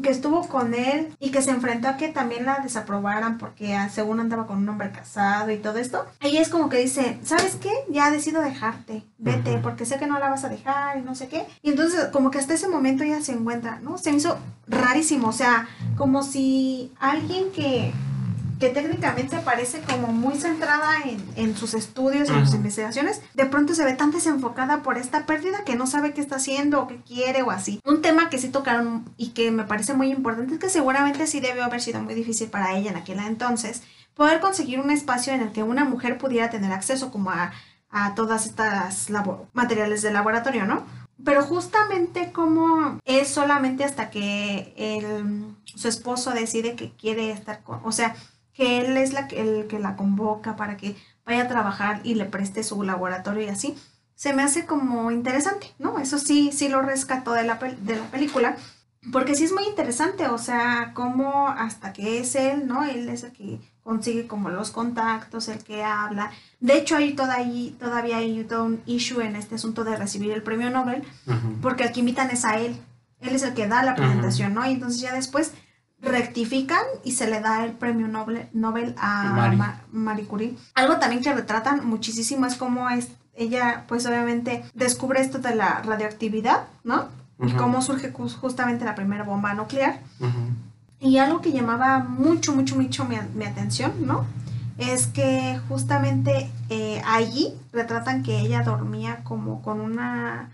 que 0.02 0.10
estuvo 0.10 0.46
con 0.48 0.74
él 0.74 1.14
y 1.18 1.30
que 1.30 1.40
se 1.40 1.50
enfrentó 1.50 1.88
a 1.88 1.96
que 1.96 2.08
también 2.08 2.44
la 2.44 2.58
desaprobaran 2.58 3.38
porque 3.38 3.74
ah, 3.74 3.88
según 3.88 4.20
andaba 4.20 4.46
con 4.46 4.58
un 4.58 4.68
hombre 4.68 4.92
casado 4.92 5.50
y 5.50 5.56
todo 5.56 5.78
esto, 5.78 6.04
ella 6.20 6.42
es 6.42 6.50
como 6.50 6.68
que 6.68 6.76
dice, 6.76 7.18
¿sabes 7.24 7.56
qué? 7.56 7.72
Ya 7.88 8.10
decido 8.10 8.42
dejarte, 8.42 9.02
vete, 9.16 9.58
porque 9.58 9.86
sé 9.86 9.98
que 9.98 10.06
no 10.06 10.18
la 10.18 10.28
vas 10.28 10.44
a 10.44 10.50
dejar 10.50 10.98
y 10.98 11.02
no 11.02 11.14
sé 11.14 11.28
qué. 11.28 11.46
Y 11.62 11.70
entonces 11.70 12.06
como 12.12 12.30
que 12.30 12.38
hasta 12.38 12.54
ese 12.54 12.68
momento 12.68 13.02
ella 13.02 13.22
se 13.22 13.32
encuentra, 13.32 13.80
¿no? 13.80 13.96
Se 13.96 14.10
me 14.10 14.18
hizo 14.18 14.38
rarísimo, 14.66 15.28
o 15.28 15.32
sea, 15.32 15.66
como 15.96 16.22
si 16.22 16.92
alguien 17.00 17.50
que 17.52 17.92
que 18.58 18.70
técnicamente 18.70 19.38
parece 19.38 19.80
como 19.80 20.08
muy 20.08 20.34
centrada 20.34 20.96
en, 21.04 21.24
en 21.36 21.56
sus 21.56 21.74
estudios, 21.74 22.28
en 22.28 22.44
sus 22.44 22.54
investigaciones, 22.54 23.22
de 23.34 23.46
pronto 23.46 23.74
se 23.74 23.84
ve 23.84 23.94
tan 23.94 24.10
desenfocada 24.10 24.82
por 24.82 24.98
esta 24.98 25.26
pérdida 25.26 25.64
que 25.64 25.76
no 25.76 25.86
sabe 25.86 26.12
qué 26.12 26.20
está 26.20 26.36
haciendo 26.36 26.82
o 26.82 26.88
qué 26.88 27.00
quiere 27.02 27.42
o 27.42 27.50
así. 27.50 27.80
Un 27.84 28.02
tema 28.02 28.30
que 28.30 28.38
sí 28.38 28.48
tocaron 28.48 29.04
y 29.16 29.30
que 29.30 29.50
me 29.50 29.64
parece 29.64 29.94
muy 29.94 30.10
importante 30.10 30.54
es 30.54 30.60
que 30.60 30.70
seguramente 30.70 31.26
sí 31.26 31.40
debió 31.40 31.64
haber 31.64 31.80
sido 31.80 32.00
muy 32.00 32.14
difícil 32.14 32.48
para 32.48 32.76
ella 32.76 32.90
en 32.90 32.96
aquel 32.96 33.18
entonces 33.20 33.82
poder 34.14 34.40
conseguir 34.40 34.80
un 34.80 34.90
espacio 34.90 35.32
en 35.32 35.42
el 35.42 35.52
que 35.52 35.62
una 35.62 35.84
mujer 35.84 36.18
pudiera 36.18 36.50
tener 36.50 36.72
acceso 36.72 37.12
como 37.12 37.30
a, 37.30 37.52
a 37.90 38.14
todas 38.14 38.46
estas 38.46 39.08
materiales 39.52 40.02
de 40.02 40.10
laboratorio, 40.10 40.66
¿no? 40.66 40.84
Pero 41.24 41.42
justamente 41.42 42.32
como 42.32 42.98
es 43.04 43.28
solamente 43.28 43.84
hasta 43.84 44.10
que 44.10 44.74
el, 44.76 45.56
su 45.64 45.88
esposo 45.88 46.30
decide 46.30 46.74
que 46.74 46.92
quiere 46.92 47.30
estar 47.30 47.62
con, 47.62 47.80
o 47.84 47.92
sea, 47.92 48.14
que 48.58 48.80
él 48.80 48.96
es 48.96 49.12
la, 49.12 49.28
que- 49.28 49.40
el 49.40 49.68
que 49.68 49.78
la 49.78 49.94
convoca 49.94 50.56
para 50.56 50.76
que 50.76 50.96
vaya 51.24 51.44
a 51.44 51.48
trabajar 51.48 52.00
y 52.02 52.16
le 52.16 52.24
preste 52.24 52.64
su 52.64 52.82
laboratorio 52.82 53.44
y 53.44 53.48
así, 53.48 53.76
se 54.16 54.32
me 54.32 54.42
hace 54.42 54.66
como 54.66 55.12
interesante, 55.12 55.68
¿no? 55.78 56.00
Eso 56.00 56.18
sí, 56.18 56.50
sí 56.52 56.68
lo 56.68 56.82
rescató 56.82 57.32
de 57.34 57.44
la, 57.44 57.54
de 57.54 57.94
la 57.96 58.04
película, 58.10 58.56
porque 59.12 59.36
sí 59.36 59.44
es 59.44 59.52
muy 59.52 59.64
interesante, 59.64 60.26
o 60.26 60.38
sea, 60.38 60.90
como 60.92 61.46
hasta 61.48 61.92
que 61.92 62.18
es 62.18 62.34
él, 62.34 62.66
¿no? 62.66 62.82
Él 62.84 63.08
es 63.08 63.22
el 63.22 63.30
que 63.32 63.60
consigue 63.84 64.26
como 64.26 64.50
los 64.50 64.72
contactos, 64.72 65.46
el 65.46 65.62
que 65.62 65.84
habla. 65.84 66.32
De 66.58 66.76
hecho, 66.76 66.96
hay 66.96 67.14
toda 67.14 67.34
ahí, 67.36 67.76
todavía 67.78 68.16
hay 68.16 68.42
todo 68.42 68.64
un 68.64 68.82
issue 68.86 69.20
en 69.22 69.36
este 69.36 69.54
asunto 69.54 69.84
de 69.84 69.96
recibir 69.96 70.32
el 70.32 70.42
premio 70.42 70.68
Nobel, 70.68 71.04
Ajá. 71.28 71.40
porque 71.62 71.84
aquí 71.84 72.00
invitan 72.00 72.28
es 72.32 72.44
a 72.44 72.58
él. 72.58 72.76
Él 73.20 73.36
es 73.36 73.44
el 73.44 73.54
que 73.54 73.68
da 73.68 73.84
la 73.84 73.94
presentación, 73.94 74.52
¿no? 74.54 74.66
Y 74.68 74.72
entonces 74.72 75.00
ya 75.00 75.12
después 75.14 75.52
rectifican 76.00 76.82
y 77.04 77.12
se 77.12 77.28
le 77.28 77.40
da 77.40 77.64
el 77.64 77.72
premio 77.72 78.08
Nobel, 78.08 78.48
Nobel 78.52 78.94
a 78.98 79.24
Marie. 79.34 79.58
Ma- 79.58 79.80
Marie 79.92 80.26
Curie. 80.26 80.56
Algo 80.74 80.98
también 80.98 81.22
que 81.22 81.32
retratan 81.32 81.86
muchísimo 81.86 82.46
es 82.46 82.54
cómo 82.56 82.88
es, 82.90 83.08
ella, 83.34 83.84
pues 83.88 84.06
obviamente, 84.06 84.64
descubre 84.74 85.20
esto 85.20 85.38
de 85.38 85.54
la 85.54 85.82
radioactividad, 85.82 86.64
¿no? 86.84 87.06
Y 87.40 87.52
cómo 87.52 87.82
surge 87.82 88.12
jus- 88.12 88.34
justamente 88.36 88.84
la 88.84 88.94
primera 88.96 89.22
bomba 89.24 89.54
nuclear. 89.54 90.00
Y 91.00 91.18
algo 91.18 91.40
que 91.40 91.52
llamaba 91.52 92.00
mucho, 92.00 92.52
mucho, 92.54 92.74
mucho 92.74 93.04
mi, 93.04 93.16
mi 93.34 93.44
atención, 93.44 93.92
¿no? 94.04 94.24
Es 94.78 95.06
que 95.08 95.60
justamente 95.68 96.50
eh, 96.68 97.00
allí 97.06 97.52
retratan 97.72 98.22
que 98.24 98.38
ella 98.40 98.62
dormía 98.62 99.22
como 99.24 99.62
con 99.62 99.80
una... 99.80 100.50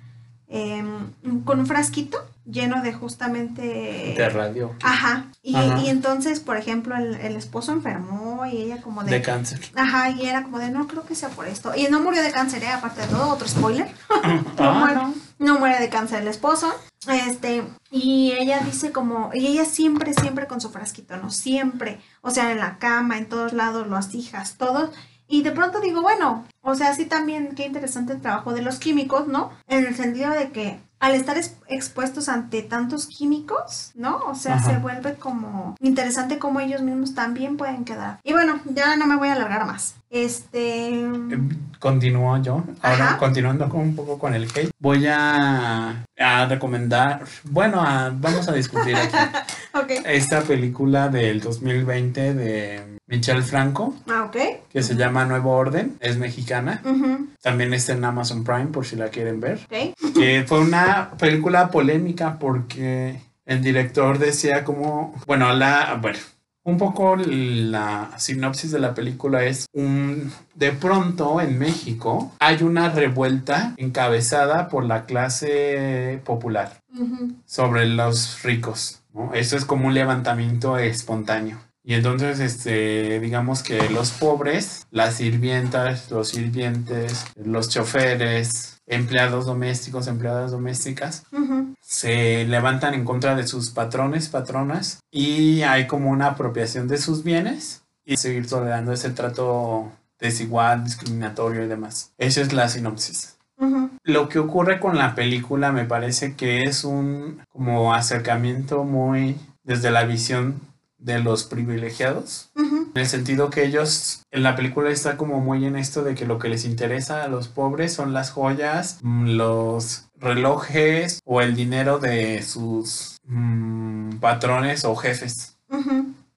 em, 0.49 1.11
con 1.45 1.61
un 1.61 1.67
frasquito 1.67 2.19
lleno 2.45 2.83
de 2.83 2.93
justamente... 2.93 4.15
De 4.17 4.29
radio. 4.29 4.75
Ajá. 4.83 5.27
Y, 5.43 5.55
Ajá. 5.57 5.81
y 5.81 5.89
entonces, 5.89 6.41
por 6.41 6.57
ejemplo, 6.57 6.97
el, 6.97 7.15
el 7.17 7.37
esposo 7.37 7.73
enfermó 7.73 8.47
y 8.47 8.57
ella 8.59 8.83
como 8.83 9.03
de... 9.05 9.11
De 9.13 9.23
cáncer. 9.23 9.61
Ajá, 9.75 10.11
y 10.11 10.27
era 10.27 10.43
como 10.43 10.59
de, 10.59 10.71
no 10.71 10.87
creo 10.87 11.05
que 11.05 11.15
sea 11.15 11.31
por 11.31 11.47
esto. 11.47 11.73
Y 11.75 11.89
no 11.89 12.01
murió 12.01 12.23
de 12.23 12.33
cáncer, 12.33 12.63
¿eh? 12.63 12.69
aparte 12.69 13.01
de 13.03 13.09
todo, 13.09 13.29
otro 13.31 13.49
spoiler. 13.49 13.89
Ah, 14.59 14.73
muere. 14.79 14.95
no. 14.95 15.15
No 15.39 15.59
muere 15.59 15.81
de 15.81 15.89
cáncer 15.89 16.23
el 16.23 16.29
esposo. 16.29 16.73
Este, 17.09 17.65
y 17.91 18.33
ella 18.33 18.61
dice 18.65 18.93
como, 18.93 19.31
y 19.35 19.47
ella 19.47 19.65
siempre, 19.65 20.15
siempre 20.15 20.47
con 20.47 20.61
su 20.61 20.71
frasquito, 20.71 21.17
¿no? 21.17 21.31
Siempre. 21.31 22.01
O 22.23 22.31
sea, 22.31 22.53
en 22.53 22.59
la 22.59 22.79
cama, 22.79 23.19
en 23.19 23.29
todos 23.29 23.53
lados, 23.53 23.87
las 23.89 24.15
hijas, 24.15 24.57
todo. 24.57 24.93
Y 25.27 25.43
de 25.43 25.51
pronto 25.51 25.81
digo, 25.81 26.03
bueno, 26.03 26.47
o 26.65 26.75
sea, 26.75 26.95
sí 26.95 27.05
también, 27.07 27.55
qué 27.55 27.67
interesante 27.67 28.13
el 28.15 28.21
trabajo 28.21 28.53
de 28.53 28.63
los 28.63 28.79
químicos, 28.79 29.29
¿no? 29.29 29.51
En 29.69 29.85
el 29.87 29.95
sentido 29.95 30.31
de 30.33 30.51
que 30.51 30.81
al 31.01 31.15
estar 31.15 31.37
es- 31.37 31.57
expuestos 31.69 32.29
ante 32.31 32.63
tantos 32.63 33.07
químicos, 33.07 33.91
¿no? 33.95 34.17
O 34.27 34.35
sea, 34.35 34.55
Ajá. 34.55 34.71
se 34.71 34.79
vuelve 34.79 35.15
como 35.15 35.75
interesante 35.81 36.39
cómo 36.39 36.61
ellos 36.61 36.81
mismos 36.81 37.15
también 37.15 37.59
pueden 37.59 37.85
quedar. 37.85 38.19
Y 38.25 38.33
bueno, 38.33 38.61
ya 38.65 38.97
no 38.97 39.07
me 39.07 39.17
voy 39.17 39.29
a 39.29 39.35
alargar 39.35 39.67
más. 39.67 39.97
Este... 40.09 41.01
Eh, 41.01 41.39
Continúo 41.79 42.41
yo. 42.41 42.65
Ahora, 42.81 43.05
Ajá. 43.09 43.19
continuando 43.19 43.69
con 43.69 43.81
un 43.81 43.97
poco 43.97 44.19
con 44.19 44.33
el 44.35 44.45
hate, 44.45 44.71
voy 44.79 45.07
a, 45.07 46.05
a 46.19 46.47
recomendar, 46.47 47.25
bueno, 47.45 47.83
a- 47.83 48.11
vamos 48.15 48.49
a 48.49 48.53
discutir 48.53 48.97
aquí 48.97 49.17
Ok. 49.75 49.91
esta 50.07 50.41
película 50.43 51.09
del 51.09 51.41
2020 51.41 52.33
de 52.35 52.99
Michelle 53.07 53.43
Franco, 53.43 53.95
Ah, 54.09 54.25
ok. 54.25 54.37
que 54.71 54.83
se 54.83 54.95
llama 54.95 55.27
Nuevo 55.27 55.51
Orden, 55.53 55.99
es 56.01 56.17
mexicana. 56.17 56.54
Ujú, 56.85 57.29
También 57.43 57.75
está 57.75 57.93
en 57.93 58.05
Amazon 58.05 58.45
Prime 58.45 58.67
por 58.67 58.87
si 58.87 58.97
la 58.97 59.09
quieren 59.09 59.41
ver. 59.41 59.61
ok. 59.65 60.15
Que 60.15 60.45
fue 60.47 60.61
una 60.61 61.11
película 61.19 61.71
polémica 61.71 62.39
porque 62.39 63.21
el 63.47 63.63
director 63.63 64.19
decía 64.19 64.65
como, 64.65 65.15
bueno, 65.27 65.53
la, 65.55 65.99
bueno, 66.01 66.19
un 66.65 66.79
poco 66.79 67.17
la 67.17 68.11
sinopsis 68.17 68.71
de 68.73 68.79
la 68.79 68.95
película 68.95 69.45
es 69.45 69.67
un, 69.75 70.33
de 70.55 70.73
pronto 70.73 71.41
en 71.41 71.59
México 71.59 72.33
hay 72.41 72.63
una 72.63 72.89
revuelta 72.89 73.75
encabezada 73.77 74.69
por 74.69 74.85
la 74.85 75.05
clase 75.05 76.21
popular 76.25 76.81
Ujú, 76.99 77.35
sobre 77.45 77.87
los 77.87 78.43
ricos, 78.43 79.03
¿no? 79.13 79.35
Eso 79.35 79.57
es 79.59 79.65
como 79.67 79.89
un 79.89 79.95
levantamiento 79.95 80.79
espontáneo. 80.79 81.59
Y 81.87 81.93
entonces, 81.95 82.41
este, 82.41 83.21
digamos 83.21 83.63
que 83.63 83.91
los 83.91 84.11
pobres, 84.13 84.87
las 84.91 85.17
sirvientas, 85.17 86.11
los 86.11 86.29
sirvientes, 86.31 87.27
los 87.37 87.69
choferes, 87.69 88.79
empleados 88.87 89.45
domésticos, 89.45 90.07
empleadas 90.07 90.51
domésticas, 90.51 91.25
ujú, 91.31 91.75
se 91.83 92.47
levantan 92.47 92.95
en 92.95 93.05
contra 93.05 93.35
de 93.35 93.47
sus 93.47 93.71
patrones, 93.71 94.29
patronas, 94.31 95.01
y 95.11 95.61
hay 95.63 95.87
como 95.87 96.11
una 96.11 96.29
apropiación 96.29 96.89
de 96.89 96.97
sus 96.97 97.23
bienes 97.23 97.83
y 98.07 98.17
seguir 98.17 98.47
tolerando 98.49 98.93
ese 98.93 99.11
trato 99.11 99.93
desigual, 100.19 100.85
discriminatorio 100.85 101.65
y 101.65 101.69
demás. 101.69 102.13
Esa 102.17 102.41
es 102.41 102.55
la 102.55 102.69
sinopsis. 102.71 103.37
ujú, 103.59 103.91
Lo 104.05 104.31
que 104.31 104.39
ocurre 104.39 104.81
con 104.81 104.97
la 104.97 105.15
película 105.15 105.71
me 105.71 105.85
parece 105.85 106.35
que 106.35 106.63
es 106.63 106.85
un 106.85 107.43
como 107.53 107.93
acercamiento 107.93 108.85
muy 108.85 109.37
desde 109.65 109.91
la 109.91 110.05
visión 110.05 110.61
de 111.05 111.19
los 111.21 111.45
privilegiados. 111.45 112.51
En 112.57 112.91
el 112.95 113.07
sentido 113.07 113.51
que 113.51 113.65
ellos, 113.65 114.23
en 114.31 114.43
la 114.43 114.57
película 114.57 114.91
está 114.91 115.17
como 115.17 115.41
muy 115.41 115.67
en 115.67 115.77
esto 115.77 116.03
de 116.03 116.15
que 116.15 116.25
lo 116.25 116.39
que 116.39 116.49
les 116.49 116.65
interesa 116.65 117.25
a 117.25 117.29
los 117.29 117.49
pobres 117.49 117.93
son 117.93 118.15
las 118.15 118.31
joyas, 118.31 119.01
mm, 119.03 119.37
los 119.37 120.09
relojes 120.17 121.21
o 121.27 121.43
el 121.43 121.55
dinero 121.55 121.99
de 121.99 122.43
sus 122.43 123.19
mm, 123.27 124.17
patrones 124.17 124.85
o 124.85 124.97
jefes. 124.97 125.59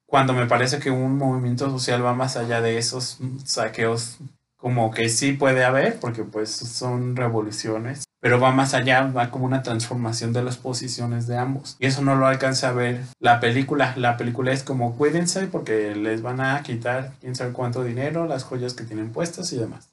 Cuando 0.06 0.34
me 0.34 0.48
parece 0.48 0.80
que 0.80 0.90
un 0.90 1.18
movimiento 1.18 1.70
social 1.70 2.04
va 2.04 2.14
más 2.14 2.38
allá 2.38 2.60
de 2.60 2.78
esos 2.78 3.20
saqueos, 3.46 4.18
como 4.58 4.92
que 4.92 5.10
sí 5.10 5.34
puede 5.34 5.64
haber, 5.64 6.00
porque 6.00 6.24
pues 6.24 6.50
son 6.50 7.16
revoluciones 7.16 8.07
pero 8.28 8.42
va 8.42 8.52
más 8.52 8.74
allá, 8.74 9.04
va 9.04 9.32
como 9.32 9.46
una 9.46 9.64
transformación 9.64 10.34
de 10.34 10.44
las 10.44 10.58
posiciones 10.58 11.28
de 11.28 11.38
ambos. 11.38 11.78
Y 11.80 11.86
eso 11.86 12.02
no 12.02 12.18
lo 12.18 12.28
alcanza 12.28 12.68
a 12.68 12.74
ver 12.74 13.06
la 13.22 13.40
película. 13.40 13.94
La 13.96 14.18
película 14.18 14.52
es 14.52 14.64
como 14.64 14.98
cuídense 14.98 15.48
porque 15.48 15.96
les 15.96 16.22
van 16.22 16.42
a 16.42 16.62
quitar 16.62 17.14
quién 17.22 17.38
sabe 17.38 17.54
cuánto 17.54 17.86
dinero, 17.86 18.28
las 18.28 18.44
joyas 18.44 18.74
que 18.74 18.84
tienen 18.84 19.12
puestas 19.12 19.54
y 19.54 19.58
demás. 19.58 19.88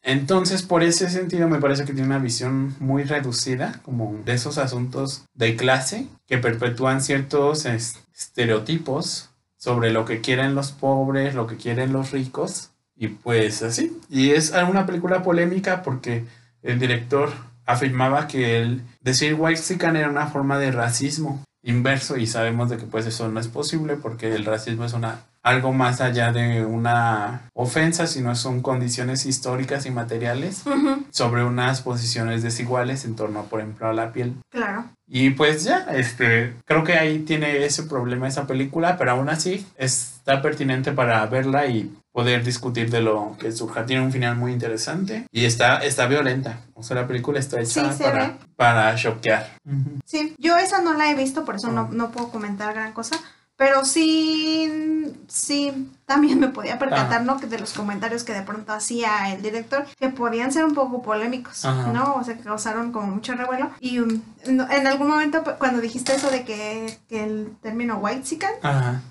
Entonces, 0.00 0.62
por 0.62 0.84
ese 0.84 1.10
sentido, 1.10 1.48
me 1.48 1.58
parece 1.58 1.84
que 1.84 1.92
tiene 1.92 2.06
una 2.06 2.20
visión 2.20 2.76
muy 2.78 3.02
reducida, 3.02 3.80
como 3.84 4.16
de 4.24 4.34
esos 4.34 4.56
asuntos 4.56 5.24
de 5.34 5.56
clase 5.56 6.06
que 6.28 6.38
perpetúan 6.38 7.00
ciertos 7.00 7.66
estereotipos 7.66 9.30
sobre 9.56 9.90
lo 9.90 10.04
que 10.04 10.20
quieren 10.20 10.54
los 10.54 10.70
pobres, 10.70 11.34
lo 11.34 11.48
que 11.48 11.56
quieren 11.56 11.92
los 11.92 12.12
ricos, 12.12 12.70
y 12.94 13.08
pues 13.08 13.64
así. 13.64 13.98
Y 14.08 14.30
es 14.30 14.52
una 14.52 14.86
película 14.86 15.24
polémica 15.24 15.82
porque 15.82 16.26
el 16.62 16.78
director 16.78 17.32
afirmaba 17.66 18.26
que 18.26 18.60
el 18.60 18.82
decir 19.00 19.34
Whitezican 19.34 19.96
era 19.96 20.10
una 20.10 20.26
forma 20.26 20.58
de 20.58 20.72
racismo 20.72 21.44
inverso 21.62 22.16
y 22.16 22.26
sabemos 22.26 22.70
de 22.70 22.78
que 22.78 22.84
pues 22.84 23.06
eso 23.06 23.28
no 23.28 23.38
es 23.38 23.48
posible 23.48 23.96
porque 23.96 24.34
el 24.34 24.44
racismo 24.44 24.84
es 24.84 24.92
una 24.92 25.20
algo 25.42 25.72
más 25.72 26.00
allá 26.00 26.32
de 26.32 26.64
una 26.64 27.48
ofensa, 27.54 28.06
sino 28.06 28.34
son 28.34 28.60
condiciones 28.60 29.24
históricas 29.24 29.86
y 29.86 29.90
materiales 29.90 30.64
sobre 31.10 31.44
unas 31.44 31.80
posiciones 31.80 32.42
desiguales 32.42 33.04
en 33.04 33.16
torno, 33.16 33.44
por 33.44 33.60
ejemplo, 33.60 33.88
a 33.88 33.94
la 33.94 34.12
piel. 34.12 34.34
Claro. 34.50 34.84
Y 35.08 35.30
pues 35.30 35.64
ya, 35.64 35.86
este, 35.92 36.54
creo 36.66 36.84
que 36.84 36.94
ahí 36.94 37.20
tiene 37.20 37.64
ese 37.64 37.84
problema 37.84 38.28
esa 38.28 38.46
película, 38.46 38.96
pero 38.96 39.12
aún 39.12 39.28
así 39.28 39.66
está 39.76 40.42
pertinente 40.42 40.92
para 40.92 41.24
verla 41.26 41.66
y 41.66 41.90
poder 42.12 42.44
discutir 42.44 42.90
de 42.90 43.00
lo 43.00 43.36
que 43.38 43.52
surja. 43.52 43.86
Tiene 43.86 44.02
un 44.02 44.12
final 44.12 44.36
muy 44.36 44.52
interesante 44.52 45.26
y 45.30 45.44
está, 45.44 45.78
está 45.78 46.06
violenta. 46.06 46.60
O 46.74 46.82
sea, 46.82 46.96
la 46.96 47.06
película 47.06 47.38
está 47.38 47.60
hecha 47.60 47.96
para, 47.98 48.38
para 48.56 48.94
choquear. 48.96 49.58
Sí, 50.04 50.34
yo 50.38 50.56
esa 50.56 50.82
no 50.82 50.94
la 50.94 51.10
he 51.10 51.14
visto, 51.14 51.44
por 51.44 51.56
eso 51.56 51.70
no, 51.70 51.88
no 51.88 52.10
puedo 52.10 52.30
comentar 52.30 52.74
gran 52.74 52.92
cosa. 52.92 53.20
Pero 53.60 53.84
sí, 53.84 55.12
sí, 55.28 55.86
también 56.06 56.40
me 56.40 56.48
podía 56.48 56.78
percatar, 56.78 57.22
¿no? 57.24 57.36
De 57.36 57.58
los 57.58 57.74
comentarios 57.74 58.24
que 58.24 58.32
de 58.32 58.40
pronto 58.40 58.72
hacía 58.72 59.34
el 59.34 59.42
director, 59.42 59.84
que 59.98 60.08
podían 60.08 60.50
ser 60.50 60.64
un 60.64 60.72
poco 60.72 61.02
polémicos, 61.02 61.66
¿no? 61.92 62.14
O 62.14 62.24
sea, 62.24 62.38
que 62.38 62.42
causaron 62.42 62.90
como 62.90 63.08
mucho 63.08 63.34
revuelo. 63.34 63.70
Y 63.78 63.98
um, 63.98 64.22
en 64.46 64.86
algún 64.86 65.08
momento, 65.08 65.44
cuando 65.58 65.82
dijiste 65.82 66.14
eso 66.14 66.30
de 66.30 66.44
que, 66.44 67.00
el 67.10 67.54
término 67.60 67.98
white 67.98 68.24
sican, 68.24 68.52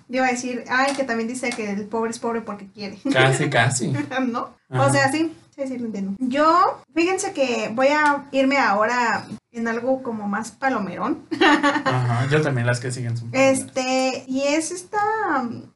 iba 0.10 0.26
a 0.26 0.32
decir, 0.32 0.64
ay, 0.68 0.96
que 0.96 1.04
también 1.04 1.30
dice 1.30 1.52
que 1.52 1.70
el 1.70 1.86
pobre 1.86 2.10
es 2.10 2.18
pobre 2.18 2.42
porque 2.42 2.66
quiere. 2.72 2.98
Casi, 3.14 3.50
casi. 3.52 3.94
¿No? 4.32 4.56
O 4.72 4.90
sea, 4.90 5.12
sí, 5.12 5.32
sí, 5.60 5.68
sí, 5.68 5.78
lo 5.78 5.86
entiendo. 5.86 6.16
Yo, 6.20 6.82
fíjense 6.94 7.34
que 7.34 7.72
voy 7.74 7.88
a 7.88 8.28
irme 8.32 8.58
ahora 8.58 9.26
en 9.52 9.68
algo 9.68 10.04
como 10.04 10.28
más 10.28 10.52
palomerón. 10.52 11.26
Ajá, 11.42 12.28
yo 12.30 12.42
también 12.42 12.68
las 12.68 12.80
que 12.80 12.92
siguen 12.92 13.18
son 13.18 13.30
Este, 13.34 14.24
y 14.28 14.42
es 14.42 14.72
esta, 14.72 15.00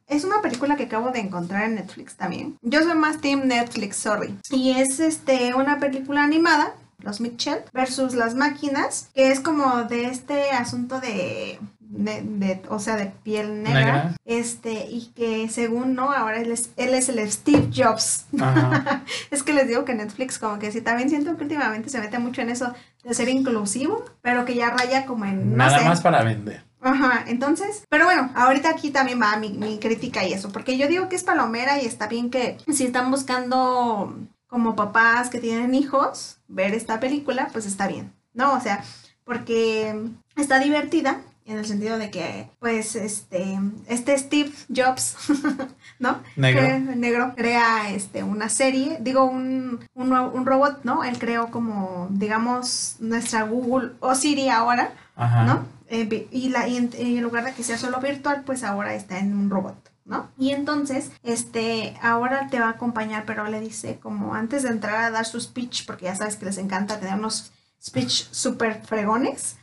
es 0.06 0.24
una 0.24 0.40
película 0.42 0.76
que 0.76 0.84
acabo 0.84 1.10
de 1.10 1.20
encontrar 1.20 1.64
en 1.64 1.74
Netflix 1.76 2.16
también. 2.16 2.56
Yo 2.62 2.82
soy 2.82 2.94
más 2.94 3.20
team 3.20 3.46
Netflix, 3.46 3.96
sorry. 3.96 4.38
Y 4.50 4.72
es 4.72 5.00
este, 5.00 5.54
una 5.54 5.78
película 5.78 6.22
animada 6.22 6.74
los 7.04 7.20
Mitchell 7.20 7.58
versus 7.72 8.14
las 8.14 8.34
máquinas, 8.34 9.10
que 9.14 9.30
es 9.30 9.40
como 9.40 9.84
de 9.84 10.06
este 10.06 10.50
asunto 10.50 11.00
de 11.00 11.60
de, 11.96 12.62
o 12.68 12.78
sea, 12.78 12.96
de 12.96 13.06
piel 13.22 13.62
negra, 13.62 14.14
este, 14.24 14.86
y 14.90 15.12
que 15.14 15.48
según, 15.48 15.94
¿no? 15.94 16.12
Ahora 16.12 16.40
él 16.40 16.50
es, 16.50 16.70
él 16.76 16.94
es 16.94 17.08
el 17.08 17.30
Steve 17.30 17.70
Jobs. 17.74 18.26
es 19.30 19.42
que 19.42 19.52
les 19.52 19.68
digo 19.68 19.84
que 19.84 19.94
Netflix 19.94 20.38
como 20.38 20.58
que 20.58 20.72
sí, 20.72 20.80
también 20.80 21.08
siento 21.08 21.36
que 21.36 21.44
últimamente 21.44 21.88
se 21.88 22.00
mete 22.00 22.18
mucho 22.18 22.42
en 22.42 22.50
eso 22.50 22.74
de 23.04 23.14
ser 23.14 23.28
inclusivo, 23.28 24.04
pero 24.22 24.44
que 24.44 24.54
ya 24.54 24.70
raya 24.70 25.06
como 25.06 25.24
en... 25.24 25.56
Nada 25.56 25.82
más 25.84 26.00
para 26.00 26.22
vender. 26.22 26.64
Ajá, 26.80 27.24
entonces, 27.26 27.84
pero 27.88 28.04
bueno, 28.04 28.30
ahorita 28.34 28.68
aquí 28.68 28.90
también 28.90 29.20
va 29.20 29.36
mi, 29.36 29.50
mi 29.50 29.78
crítica 29.78 30.22
y 30.24 30.34
eso, 30.34 30.50
porque 30.52 30.76
yo 30.76 30.86
digo 30.86 31.08
que 31.08 31.16
es 31.16 31.24
palomera 31.24 31.80
y 31.80 31.86
está 31.86 32.08
bien 32.08 32.28
que 32.28 32.58
si 32.68 32.84
están 32.84 33.10
buscando 33.10 34.14
como 34.48 34.76
papás 34.76 35.30
que 35.30 35.40
tienen 35.40 35.74
hijos, 35.74 36.38
ver 36.46 36.74
esta 36.74 37.00
película, 37.00 37.48
pues 37.52 37.64
está 37.64 37.88
bien, 37.88 38.12
¿no? 38.34 38.52
O 38.52 38.60
sea, 38.60 38.84
porque 39.24 39.98
está 40.36 40.58
divertida, 40.58 41.22
en 41.46 41.58
el 41.58 41.66
sentido 41.66 41.98
de 41.98 42.10
que, 42.10 42.48
pues, 42.58 42.96
este, 42.96 43.58
este 43.86 44.16
Steve 44.18 44.52
Jobs, 44.74 45.16
¿no? 45.98 46.20
Negro. 46.36 46.94
negro 46.96 47.34
crea 47.36 47.90
este, 47.90 48.22
una 48.22 48.48
serie, 48.48 48.98
digo, 49.00 49.24
un, 49.24 49.86
un, 49.94 50.46
robot, 50.46 50.84
¿no? 50.84 51.04
Él 51.04 51.18
creó 51.18 51.50
como, 51.50 52.08
digamos, 52.10 52.96
nuestra 53.00 53.42
Google 53.42 53.92
o 54.00 54.14
Siri 54.14 54.48
ahora, 54.48 54.92
¿no? 55.16 55.66
Eh, 55.88 56.28
y, 56.30 56.48
la, 56.48 56.66
y 56.66 56.76
en, 56.76 57.22
lugar 57.22 57.44
de 57.44 57.52
que 57.52 57.62
sea 57.62 57.78
solo 57.78 58.00
virtual, 58.00 58.42
pues 58.44 58.64
ahora 58.64 58.94
está 58.94 59.18
en 59.18 59.36
un 59.36 59.50
robot. 59.50 59.76
¿no? 60.04 60.28
Y 60.36 60.50
entonces, 60.50 61.12
este, 61.22 61.96
ahora 62.02 62.48
te 62.50 62.60
va 62.60 62.66
a 62.66 62.70
acompañar, 62.70 63.24
pero 63.26 63.46
le 63.48 63.60
dice 63.60 63.98
como 64.02 64.34
antes 64.34 64.62
de 64.62 64.68
entrar 64.68 65.02
a 65.02 65.10
dar 65.10 65.24
su 65.24 65.40
speech, 65.40 65.86
porque 65.86 66.04
ya 66.04 66.14
sabes 66.14 66.36
que 66.36 66.44
les 66.44 66.58
encanta 66.58 67.00
tener 67.00 67.14
unos 67.14 67.52
speech 67.82 68.28
súper 68.30 68.82
fregones, 68.84 69.56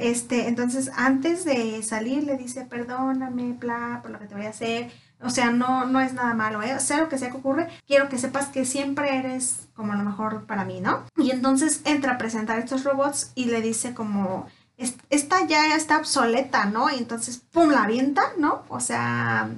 este, 0.00 0.48
entonces, 0.48 0.90
antes 0.96 1.44
de 1.44 1.82
salir, 1.82 2.24
le 2.24 2.36
dice, 2.36 2.64
perdóname, 2.64 3.54
bla, 3.54 4.00
por 4.02 4.10
lo 4.10 4.18
que 4.18 4.26
te 4.26 4.34
voy 4.34 4.46
a 4.46 4.50
hacer. 4.50 4.90
O 5.22 5.30
sea, 5.30 5.50
no, 5.50 5.86
no 5.86 6.00
es 6.00 6.12
nada 6.12 6.34
malo, 6.34 6.62
¿eh? 6.62 6.78
Sea 6.78 7.00
lo 7.00 7.08
que 7.08 7.18
sea 7.18 7.30
que 7.30 7.38
ocurre, 7.38 7.68
quiero 7.86 8.08
que 8.08 8.18
sepas 8.18 8.48
que 8.48 8.66
siempre 8.66 9.16
eres 9.16 9.68
como 9.74 9.94
lo 9.94 10.04
mejor 10.04 10.44
para 10.44 10.64
mí, 10.64 10.80
¿no? 10.80 11.04
Y 11.16 11.30
entonces 11.30 11.80
entra 11.84 12.12
a 12.12 12.18
presentar 12.18 12.58
estos 12.58 12.84
robots 12.84 13.32
y 13.34 13.46
le 13.46 13.62
dice 13.62 13.94
como, 13.94 14.46
esta 14.76 15.46
ya 15.46 15.74
está 15.74 15.96
obsoleta, 15.96 16.66
¿no? 16.66 16.90
Y 16.90 16.98
entonces, 16.98 17.38
¡pum!, 17.38 17.70
la 17.70 17.84
avienta, 17.84 18.22
¿no? 18.38 18.64
O 18.68 18.80
sea, 18.80 19.48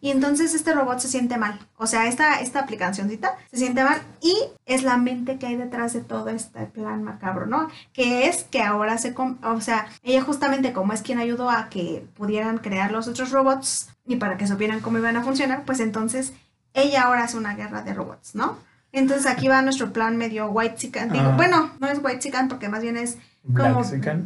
y 0.00 0.10
entonces 0.10 0.54
este 0.54 0.74
robot 0.74 0.98
se 0.98 1.08
siente 1.08 1.38
mal. 1.38 1.58
O 1.78 1.86
sea, 1.86 2.06
esta, 2.06 2.40
esta 2.40 2.60
aplicacióncita 2.60 3.36
se 3.50 3.56
siente 3.56 3.82
mal 3.82 4.02
y 4.20 4.36
es 4.66 4.82
la 4.82 4.98
mente 4.98 5.38
que 5.38 5.46
hay 5.46 5.56
detrás 5.56 5.94
de 5.94 6.00
todo 6.00 6.28
este 6.28 6.66
plan 6.66 7.02
macabro, 7.04 7.46
¿no? 7.46 7.68
Que 7.94 8.28
es 8.28 8.44
que 8.44 8.62
ahora 8.62 8.98
se... 8.98 9.14
O 9.42 9.60
sea, 9.62 9.86
ella 10.02 10.22
justamente 10.22 10.74
como 10.74 10.92
es 10.92 11.02
quien 11.02 11.18
ayudó 11.18 11.48
a 11.50 11.70
que 11.70 12.06
pudieran 12.14 12.58
crear 12.58 12.92
los 12.92 13.08
otros 13.08 13.30
robots 13.30 13.88
y 14.06 14.16
para 14.16 14.36
que 14.36 14.46
supieran 14.46 14.80
cómo 14.80 14.98
iban 14.98 15.16
a 15.16 15.22
funcionar, 15.22 15.64
pues 15.64 15.80
entonces 15.80 16.34
ella 16.74 17.04
ahora 17.04 17.24
hace 17.24 17.38
una 17.38 17.54
guerra 17.54 17.82
de 17.82 17.94
robots, 17.94 18.34
¿no? 18.34 18.58
Entonces 18.92 19.26
aquí 19.26 19.48
va 19.48 19.62
nuestro 19.62 19.92
plan 19.92 20.16
medio 20.16 20.50
white 20.50 20.76
chicken. 20.76 21.12
Digo, 21.12 21.32
bueno, 21.32 21.70
no 21.78 21.88
es 21.88 22.00
white 22.02 22.20
chicken 22.20 22.48
porque 22.48 22.68
más 22.68 22.82
bien 22.82 22.96
es 22.96 23.18
como, 23.54 23.82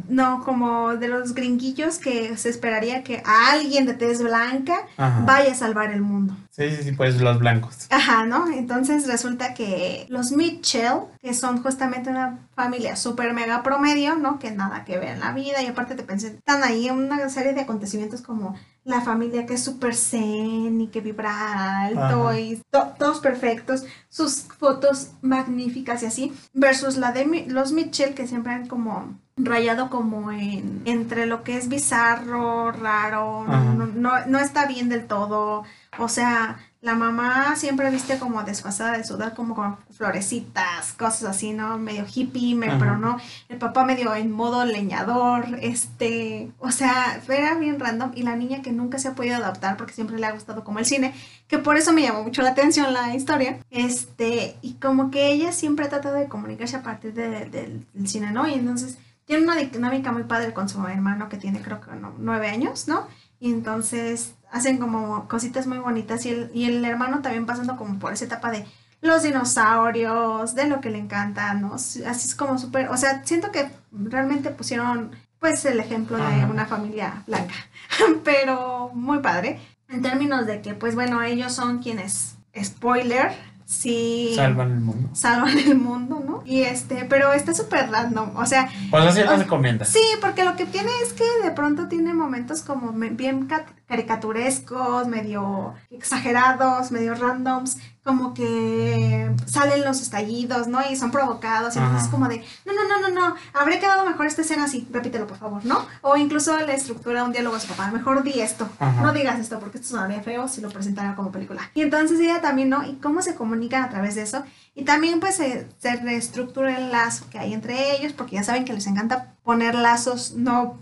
no, 0.09 0.43
como 0.43 0.95
de 0.95 1.07
los 1.07 1.33
gringuillos 1.33 1.97
que 1.97 2.35
se 2.35 2.49
esperaría 2.49 3.03
que 3.03 3.23
alguien 3.25 3.85
de 3.85 3.93
tez 3.93 4.21
blanca 4.21 4.85
vaya 5.25 5.51
a 5.51 5.55
salvar 5.55 5.91
el 5.91 6.01
mundo. 6.01 6.35
Sí, 6.49 6.69
sí, 6.71 6.83
sí, 6.83 6.91
pues 6.91 7.21
los 7.21 7.39
blancos. 7.39 7.87
Ajá, 7.89 8.25
¿no? 8.25 8.51
Entonces 8.51 9.07
resulta 9.07 9.53
que 9.53 10.05
los 10.09 10.31
Mitchell, 10.31 11.05
que 11.21 11.33
son 11.33 11.63
justamente 11.63 12.09
una 12.09 12.39
familia 12.55 12.95
súper 12.95 13.33
mega 13.33 13.63
promedio, 13.63 14.15
¿no? 14.15 14.39
Que 14.39 14.51
nada 14.51 14.83
que 14.83 14.97
ver 14.97 15.09
en 15.09 15.19
la 15.21 15.31
vida 15.31 15.61
y 15.61 15.67
aparte 15.67 15.95
te 15.95 16.03
pensé, 16.03 16.27
están 16.27 16.63
ahí 16.63 16.87
en 16.87 16.95
una 16.95 17.29
serie 17.29 17.53
de 17.53 17.61
acontecimientos 17.61 18.21
como 18.21 18.55
la 18.85 19.01
familia 19.01 19.45
que 19.45 19.53
es 19.53 19.63
súper 19.63 19.95
zen 19.95 20.81
y 20.81 20.87
que 20.87 21.01
vibra 21.01 21.85
alto 21.85 22.33
y 22.37 22.61
todos 22.97 23.19
perfectos, 23.19 23.85
sus 24.09 24.43
fotos 24.43 25.11
magníficas 25.21 26.03
y 26.03 26.07
así, 26.07 26.33
versus 26.53 26.97
la 26.97 27.11
de 27.11 27.45
los 27.47 27.71
Mitchell 27.71 28.13
que 28.13 28.27
siempre 28.27 28.53
han 28.53 28.67
como 28.67 29.17
rayado 29.35 29.89
como 29.89 30.31
en 30.31 30.81
entre 30.85 31.25
lo 31.25 31.43
que 31.43 31.57
es 31.57 31.69
bizarro, 31.69 32.71
raro, 32.71 33.45
no, 33.45 33.87
no, 33.87 34.25
no, 34.25 34.39
está 34.39 34.67
bien 34.67 34.89
del 34.89 35.07
todo, 35.07 35.63
o 35.97 36.07
sea, 36.07 36.59
la 36.83 36.95
mamá 36.95 37.55
siempre 37.55 37.89
viste 37.89 38.19
como 38.19 38.43
desfasada 38.43 38.97
de 38.97 39.05
sudar, 39.05 39.33
como 39.33 39.55
con 39.55 39.77
florecitas, 39.91 40.91
cosas 40.97 41.23
así, 41.23 41.53
¿no? 41.53 41.77
Medio 41.77 42.05
hippie, 42.13 42.59
pero 42.77 42.97
no. 42.97 43.17
El 43.47 43.57
papá 43.57 43.85
medio 43.85 44.13
en 44.13 44.29
modo 44.31 44.65
leñador, 44.65 45.45
este, 45.61 46.51
o 46.59 46.71
sea, 46.71 47.21
era 47.29 47.55
bien 47.55 47.79
random. 47.79 48.11
Y 48.15 48.23
la 48.23 48.35
niña 48.35 48.61
que 48.61 48.73
nunca 48.73 48.99
se 48.99 49.07
ha 49.07 49.15
podido 49.15 49.37
adaptar 49.37 49.77
porque 49.77 49.93
siempre 49.93 50.19
le 50.19 50.25
ha 50.25 50.33
gustado 50.33 50.65
como 50.65 50.79
el 50.79 50.85
cine, 50.85 51.13
que 51.47 51.57
por 51.57 51.77
eso 51.77 51.93
me 51.93 52.01
llamó 52.01 52.21
mucho 52.21 52.41
la 52.41 52.49
atención 52.49 52.91
la 52.91 53.15
historia. 53.15 53.59
Este, 53.69 54.57
y 54.61 54.73
como 54.73 55.09
que 55.09 55.31
ella 55.31 55.53
siempre 55.53 55.85
ha 55.85 55.89
tratado 55.89 56.15
de 56.15 56.27
comunicarse 56.27 56.75
a 56.75 56.83
partir 56.83 57.13
del 57.13 57.87
cine, 58.05 58.31
¿no? 58.31 58.45
Y 58.45 58.55
entonces 58.55 58.97
tiene 59.23 59.43
una 59.43 59.55
dinámica 59.55 60.11
muy 60.11 60.23
padre 60.23 60.53
con 60.53 60.67
su 60.67 60.85
hermano 60.85 61.29
que 61.29 61.37
tiene 61.37 61.61
creo 61.61 61.79
que 61.79 61.91
nueve 62.17 62.49
años, 62.49 62.89
¿no? 62.89 63.07
Y 63.43 63.51
entonces 63.51 64.35
hacen 64.53 64.77
como 64.77 65.27
cositas 65.27 65.67
muy 65.67 65.77
bonitas 65.77 66.25
y 66.25 66.29
el, 66.29 66.51
y 66.53 66.63
el 66.63 66.85
hermano 66.85 67.21
también 67.21 67.45
pasando 67.45 67.75
como 67.75 67.99
por 67.99 68.13
esa 68.13 68.23
etapa 68.23 68.49
de 68.51 68.65
los 69.01 69.23
dinosaurios, 69.23 70.55
de 70.55 70.67
lo 70.67 70.79
que 70.79 70.89
le 70.89 70.97
encanta, 70.97 71.53
¿no? 71.53 71.73
Así 71.73 72.01
es 72.05 72.35
como 72.35 72.57
súper, 72.57 72.87
o 72.87 72.95
sea, 72.95 73.21
siento 73.25 73.51
que 73.51 73.69
realmente 73.91 74.49
pusieron 74.49 75.11
pues 75.39 75.65
el 75.65 75.81
ejemplo 75.81 76.15
de 76.15 76.45
una 76.45 76.67
familia 76.67 77.21
blanca, 77.27 77.53
pero 78.23 78.91
muy 78.93 79.19
padre. 79.19 79.59
En 79.89 80.01
términos 80.01 80.47
de 80.47 80.61
que, 80.61 80.73
pues 80.73 80.95
bueno, 80.95 81.21
ellos 81.21 81.51
son 81.51 81.79
quienes, 81.79 82.37
spoiler, 82.63 83.33
sí 83.65 84.33
Salvan 84.35 84.71
el 84.71 84.79
mundo. 84.79 85.09
salvan 85.13 85.57
el 85.57 85.75
mundo, 85.77 86.21
¿no? 86.25 86.43
Y 86.45 86.61
este, 86.61 87.05
pero 87.05 87.33
está 87.33 87.53
súper 87.53 87.89
random, 87.89 88.35
o 88.35 88.45
sea, 88.45 88.69
Pues 88.91 89.05
así 89.05 89.21
lo 89.23 89.35
recomiendas. 89.37 89.89
Sí, 89.89 90.01
porque 90.21 90.43
lo 90.43 90.55
que 90.55 90.65
tiene 90.65 90.89
es 91.03 91.13
que 91.13 91.23
de 91.43 91.51
pronto 91.51 91.87
tiene 91.87 92.13
momentos 92.13 92.61
como 92.61 92.91
bien 92.91 93.45
ca- 93.47 93.65
caricaturescos, 93.93 95.07
medio 95.07 95.75
exagerados, 95.91 96.91
medio 96.91 97.13
randoms, 97.13 97.77
como 98.03 98.33
que 98.33 99.31
salen 99.45 99.85
los 99.85 100.01
estallidos, 100.01 100.67
¿no? 100.67 100.79
Y 100.89 100.95
son 100.95 101.11
provocados, 101.11 101.75
y 101.75 101.77
entonces 101.77 102.05
es 102.05 102.09
como 102.09 102.27
de, 102.27 102.43
no, 102.65 102.73
no, 102.73 102.87
no, 102.89 103.07
no, 103.07 103.29
no, 103.29 103.35
habría 103.53 103.79
quedado 103.79 104.03
mejor 104.03 104.25
esta 104.25 104.41
escena 104.41 104.63
así, 104.63 104.87
repítelo 104.91 105.27
por 105.27 105.37
favor, 105.37 105.63
¿no? 105.63 105.85
O 106.01 106.17
incluso 106.17 106.57
la 106.57 106.73
estructura 106.73 107.19
de 107.19 107.25
un 107.27 107.31
diálogo 107.33 107.55
a 107.55 107.59
su 107.59 107.67
papá, 107.67 107.91
mejor 107.91 108.23
di 108.23 108.39
esto, 108.39 108.67
Ajá. 108.79 108.99
no 109.03 109.13
digas 109.13 109.39
esto 109.39 109.59
porque 109.59 109.77
esto 109.77 109.89
sonaría 109.89 110.23
feo 110.23 110.47
si 110.47 110.59
lo 110.59 110.69
presentara 110.69 111.15
como 111.15 111.31
película. 111.31 111.61
Y 111.75 111.81
entonces 111.81 112.19
ella 112.19 112.41
también, 112.41 112.69
¿no? 112.69 112.83
Y 112.83 112.95
cómo 112.95 113.21
se 113.21 113.35
comunican 113.35 113.83
a 113.83 113.89
través 113.89 114.15
de 114.15 114.23
eso. 114.23 114.43
Y 114.73 114.85
también 114.85 115.19
pues 115.19 115.35
se, 115.35 115.69
se 115.77 115.95
reestructura 115.97 116.75
el 116.75 116.91
lazo 116.91 117.25
que 117.29 117.37
hay 117.37 117.53
entre 117.53 117.95
ellos, 117.95 118.11
porque 118.13 118.37
ya 118.37 118.43
saben 118.43 118.65
que 118.65 118.73
les 118.73 118.87
encanta 118.87 119.35
poner 119.43 119.75
lazos 119.75 120.33
no 120.33 120.79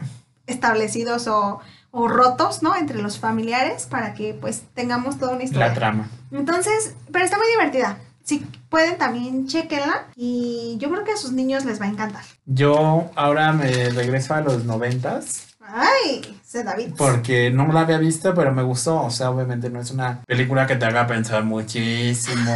establecidos 0.47 1.27
o, 1.27 1.59
o 1.91 2.07
rotos, 2.07 2.63
¿no? 2.63 2.75
Entre 2.75 3.01
los 3.01 3.19
familiares 3.19 3.85
para 3.85 4.13
que 4.13 4.33
pues 4.33 4.63
tengamos 4.73 5.19
toda 5.19 5.33
una 5.33 5.43
historia. 5.43 5.67
La 5.67 5.73
trama. 5.73 6.09
Entonces, 6.31 6.95
pero 7.11 7.25
está 7.25 7.37
muy 7.37 7.47
divertida. 7.47 7.97
Si 8.23 8.39
pueden 8.69 8.97
también 8.97 9.47
chequenla 9.47 10.07
y 10.15 10.77
yo 10.79 10.89
creo 10.89 11.03
que 11.03 11.11
a 11.11 11.17
sus 11.17 11.31
niños 11.31 11.65
les 11.65 11.81
va 11.81 11.85
a 11.85 11.89
encantar. 11.89 12.23
Yo 12.45 13.09
ahora 13.15 13.51
me 13.51 13.89
regreso 13.89 14.33
a 14.33 14.41
los 14.41 14.63
noventas 14.65 15.50
Ay, 15.63 16.39
se 16.43 16.63
David. 16.63 16.93
porque 16.97 17.51
no 17.51 17.67
la 17.71 17.81
había 17.81 17.97
visto, 17.97 18.33
pero 18.33 18.51
me 18.53 18.63
gustó. 18.63 19.01
O 19.03 19.09
sea, 19.11 19.29
obviamente 19.29 19.69
no 19.69 19.79
es 19.79 19.91
una 19.91 20.21
película 20.27 20.65
que 20.67 20.75
te 20.75 20.85
haga 20.85 21.07
pensar 21.07 21.43
muchísimo, 21.43 22.51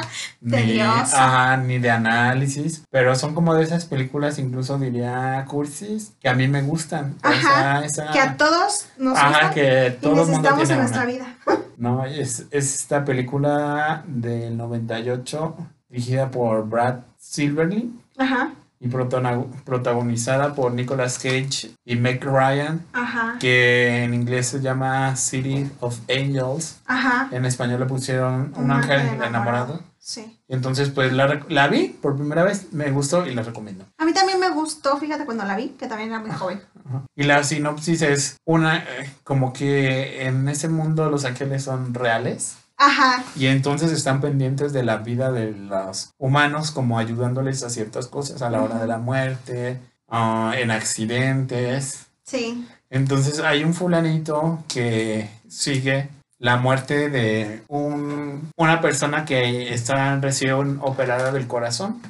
ni, 0.40 0.78
ajá, 0.80 1.56
ni 1.56 1.78
de 1.78 1.90
análisis, 1.90 2.84
pero 2.90 3.14
son 3.16 3.34
como 3.34 3.54
de 3.54 3.64
esas 3.64 3.86
películas, 3.86 4.38
incluso 4.38 4.78
diría 4.78 5.44
cursis, 5.48 6.12
que 6.20 6.28
a 6.28 6.34
mí 6.34 6.48
me 6.48 6.62
gustan. 6.62 7.16
Ajá, 7.22 7.84
esa- 7.84 8.10
Que 8.12 8.20
a 8.20 8.36
todos 8.36 8.86
nos 8.98 9.16
ajá, 9.16 9.28
gusta 9.30 9.50
que 9.54 9.94
y 9.96 10.00
todo 10.00 10.26
mundo 10.26 10.26
necesitamos 10.50 10.58
tiene 10.58 10.72
en 10.74 10.78
nuestra 10.80 11.02
una. 11.02 11.10
vida. 11.12 11.36
No, 11.80 12.04
es, 12.04 12.40
es 12.50 12.74
esta 12.74 13.06
película 13.06 14.04
del 14.06 14.54
98, 14.54 15.56
dirigida 15.88 16.30
por 16.30 16.68
Brad 16.68 16.96
Silverly 17.16 17.90
Ajá, 18.18 18.50
y 18.82 18.88
protagonizada 18.88 20.54
por 20.54 20.72
Nicolas 20.72 21.18
Cage 21.18 21.70
y 21.84 21.96
Meg 21.96 22.24
Ryan, 22.24 22.82
ajá, 22.94 23.36
que 23.38 24.04
en 24.04 24.14
inglés 24.14 24.48
se 24.48 24.60
llama 24.60 25.14
City 25.16 25.70
of 25.80 25.98
Angels. 26.08 26.80
ajá. 26.86 27.28
En 27.30 27.44
español 27.44 27.80
le 27.80 27.86
pusieron 27.86 28.52
Un, 28.56 28.70
ángel 28.70 29.22
enamorado. 29.22 29.82
Sí. 29.98 30.40
Entonces, 30.48 30.88
pues 30.88 31.12
la, 31.12 31.44
la 31.48 31.68
vi 31.68 31.88
por 31.88 32.16
primera 32.16 32.42
vez, 32.42 32.72
me 32.72 32.90
gustó 32.90 33.26
y 33.26 33.34
la 33.34 33.42
recomiendo. 33.42 33.84
A 33.98 34.06
mí 34.06 34.14
también 34.14 34.40
me 34.40 34.48
gustó, 34.48 34.96
fíjate 34.96 35.26
cuando 35.26 35.44
la 35.44 35.56
vi, 35.56 35.68
que 35.78 35.86
también 35.86 36.08
era 36.08 36.20
muy 36.20 36.30
joven. 36.30 36.62
Ajá. 36.88 37.04
Y 37.14 37.24
la 37.24 37.44
sinopsis 37.44 38.00
es 38.00 38.36
una, 38.46 38.78
eh, 38.78 39.12
como 39.24 39.52
que 39.52 40.26
en 40.26 40.48
ese 40.48 40.70
mundo 40.70 41.10
los 41.10 41.26
ángeles 41.26 41.64
son 41.64 41.92
reales. 41.92 42.56
Ajá, 42.82 43.22
Y 43.36 43.46
entonces 43.46 43.92
están 43.92 44.20
pendientes 44.22 44.72
de 44.72 44.82
la 44.82 44.96
vida 44.96 45.30
de 45.30 45.52
los 45.52 46.10
humanos, 46.18 46.70
como 46.70 46.98
ayudándoles 46.98 47.62
a 47.62 47.68
ciertas 47.70 48.06
cosas 48.06 48.40
a 48.40 48.48
la 48.48 48.62
hora 48.62 48.78
de 48.78 48.86
la 48.86 48.96
muerte, 48.98 49.78
ah, 50.08 50.54
en 50.56 50.70
accidentes. 50.70 52.06
sí. 52.24 52.66
Entonces 52.92 53.38
hay 53.38 53.62
un 53.62 53.72
fulanito 53.72 54.64
que 54.66 55.30
sigue 55.48 56.08
la 56.40 56.56
muerte 56.56 57.08
de 57.08 57.62
un, 57.68 58.50
una 58.56 58.80
persona 58.80 59.24
que 59.24 59.72
está 59.72 60.16
recién 60.18 60.78
operada 60.80 61.30
del 61.30 61.46
corazón 61.46 62.00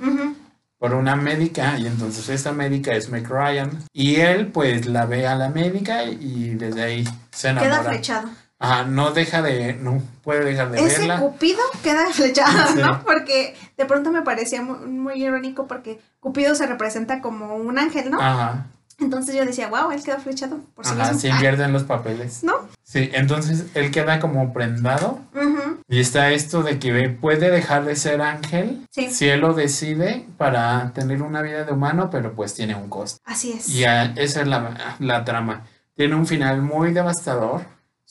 por 0.79 0.95
una 0.95 1.17
médica 1.17 1.79
y 1.79 1.87
entonces 1.87 2.31
esta 2.31 2.53
médica 2.53 2.93
es 2.95 3.11
Meg 3.11 3.29
Ryan 3.29 3.71
y 3.93 4.17
él 4.21 4.47
pues 4.47 4.87
la 4.87 5.05
ve 5.05 5.27
a 5.27 5.35
la 5.35 5.51
médica 5.51 6.05
y 6.05 6.55
desde 6.55 6.83
ahí 6.83 7.05
se 7.31 7.49
Queda 7.49 7.61
enamora. 7.67 7.91
flechado. 7.91 8.29
Ajá, 8.63 8.85
no 8.85 9.11
deja 9.13 9.41
de, 9.43 9.73
no 9.75 10.03
puede 10.23 10.45
dejar 10.45 10.71
de 10.71 10.85
Ese 10.85 10.99
verla. 10.99 11.19
Cupido 11.19 11.59
queda 11.83 12.07
flechado, 12.13 12.53
Sí. 12.75 12.79
¿no? 12.81 13.03
Porque 13.05 13.57
de 13.79 13.85
pronto 13.87 14.11
me 14.13 14.23
parecía 14.23 14.61
muy, 14.63 14.79
muy 14.87 15.15
irónico 15.25 15.67
porque 15.67 15.99
Cupido 16.21 16.55
se 16.55 16.67
representa 16.67 17.21
como 17.23 17.57
un 17.57 17.79
ángel, 17.79 18.11
¿no? 18.11 18.21
Ajá, 18.21 18.67
Entonces 18.99 19.35
yo 19.35 19.47
decía, 19.47 19.69
wow, 19.69 19.91
él 19.93 20.03
quedó 20.05 20.19
flechado 20.19 20.59
por 20.75 20.85
sí 20.85 20.93
ajá, 20.93 21.05
mismo. 21.05 21.21
se 21.21 21.29
invierten 21.29 21.73
los 21.73 21.85
papeles. 21.85 22.45
¿No? 22.45 22.53
Sí, 22.83 23.09
entonces 23.15 23.65
él 23.75 23.91
queda 23.91 24.21
como 24.21 24.53
prendado 24.53 25.21
Ujú, 25.35 25.79
y 25.89 26.01
está 26.01 26.31
esto 26.33 26.63
de 26.63 26.79
que 26.79 27.09
puede 27.09 27.51
dejar 27.51 27.85
de 27.87 27.97
ser 27.97 28.21
ángel 28.21 28.87
Sí. 28.91 29.09
si 29.11 29.27
él 29.29 29.41
lo 29.41 29.55
decide 29.55 30.27
para 30.37 30.91
tener 30.93 31.23
una 31.23 31.41
vida 31.41 31.65
de 31.65 31.73
humano, 31.73 32.11
pero 32.11 32.35
pues 32.35 32.53
tiene 32.53 32.75
un 32.75 32.91
costo. 32.91 33.21
Así 33.25 33.53
es. 33.53 33.71
Y 33.71 33.85
ah, 33.85 34.13
esa 34.17 34.43
es 34.43 34.47
la, 34.49 34.97
la 34.99 35.25
trama. 35.25 35.63
Tiene 35.95 36.15
un 36.17 36.27
final 36.27 36.61
muy 36.63 36.93
devastador, 36.93 37.63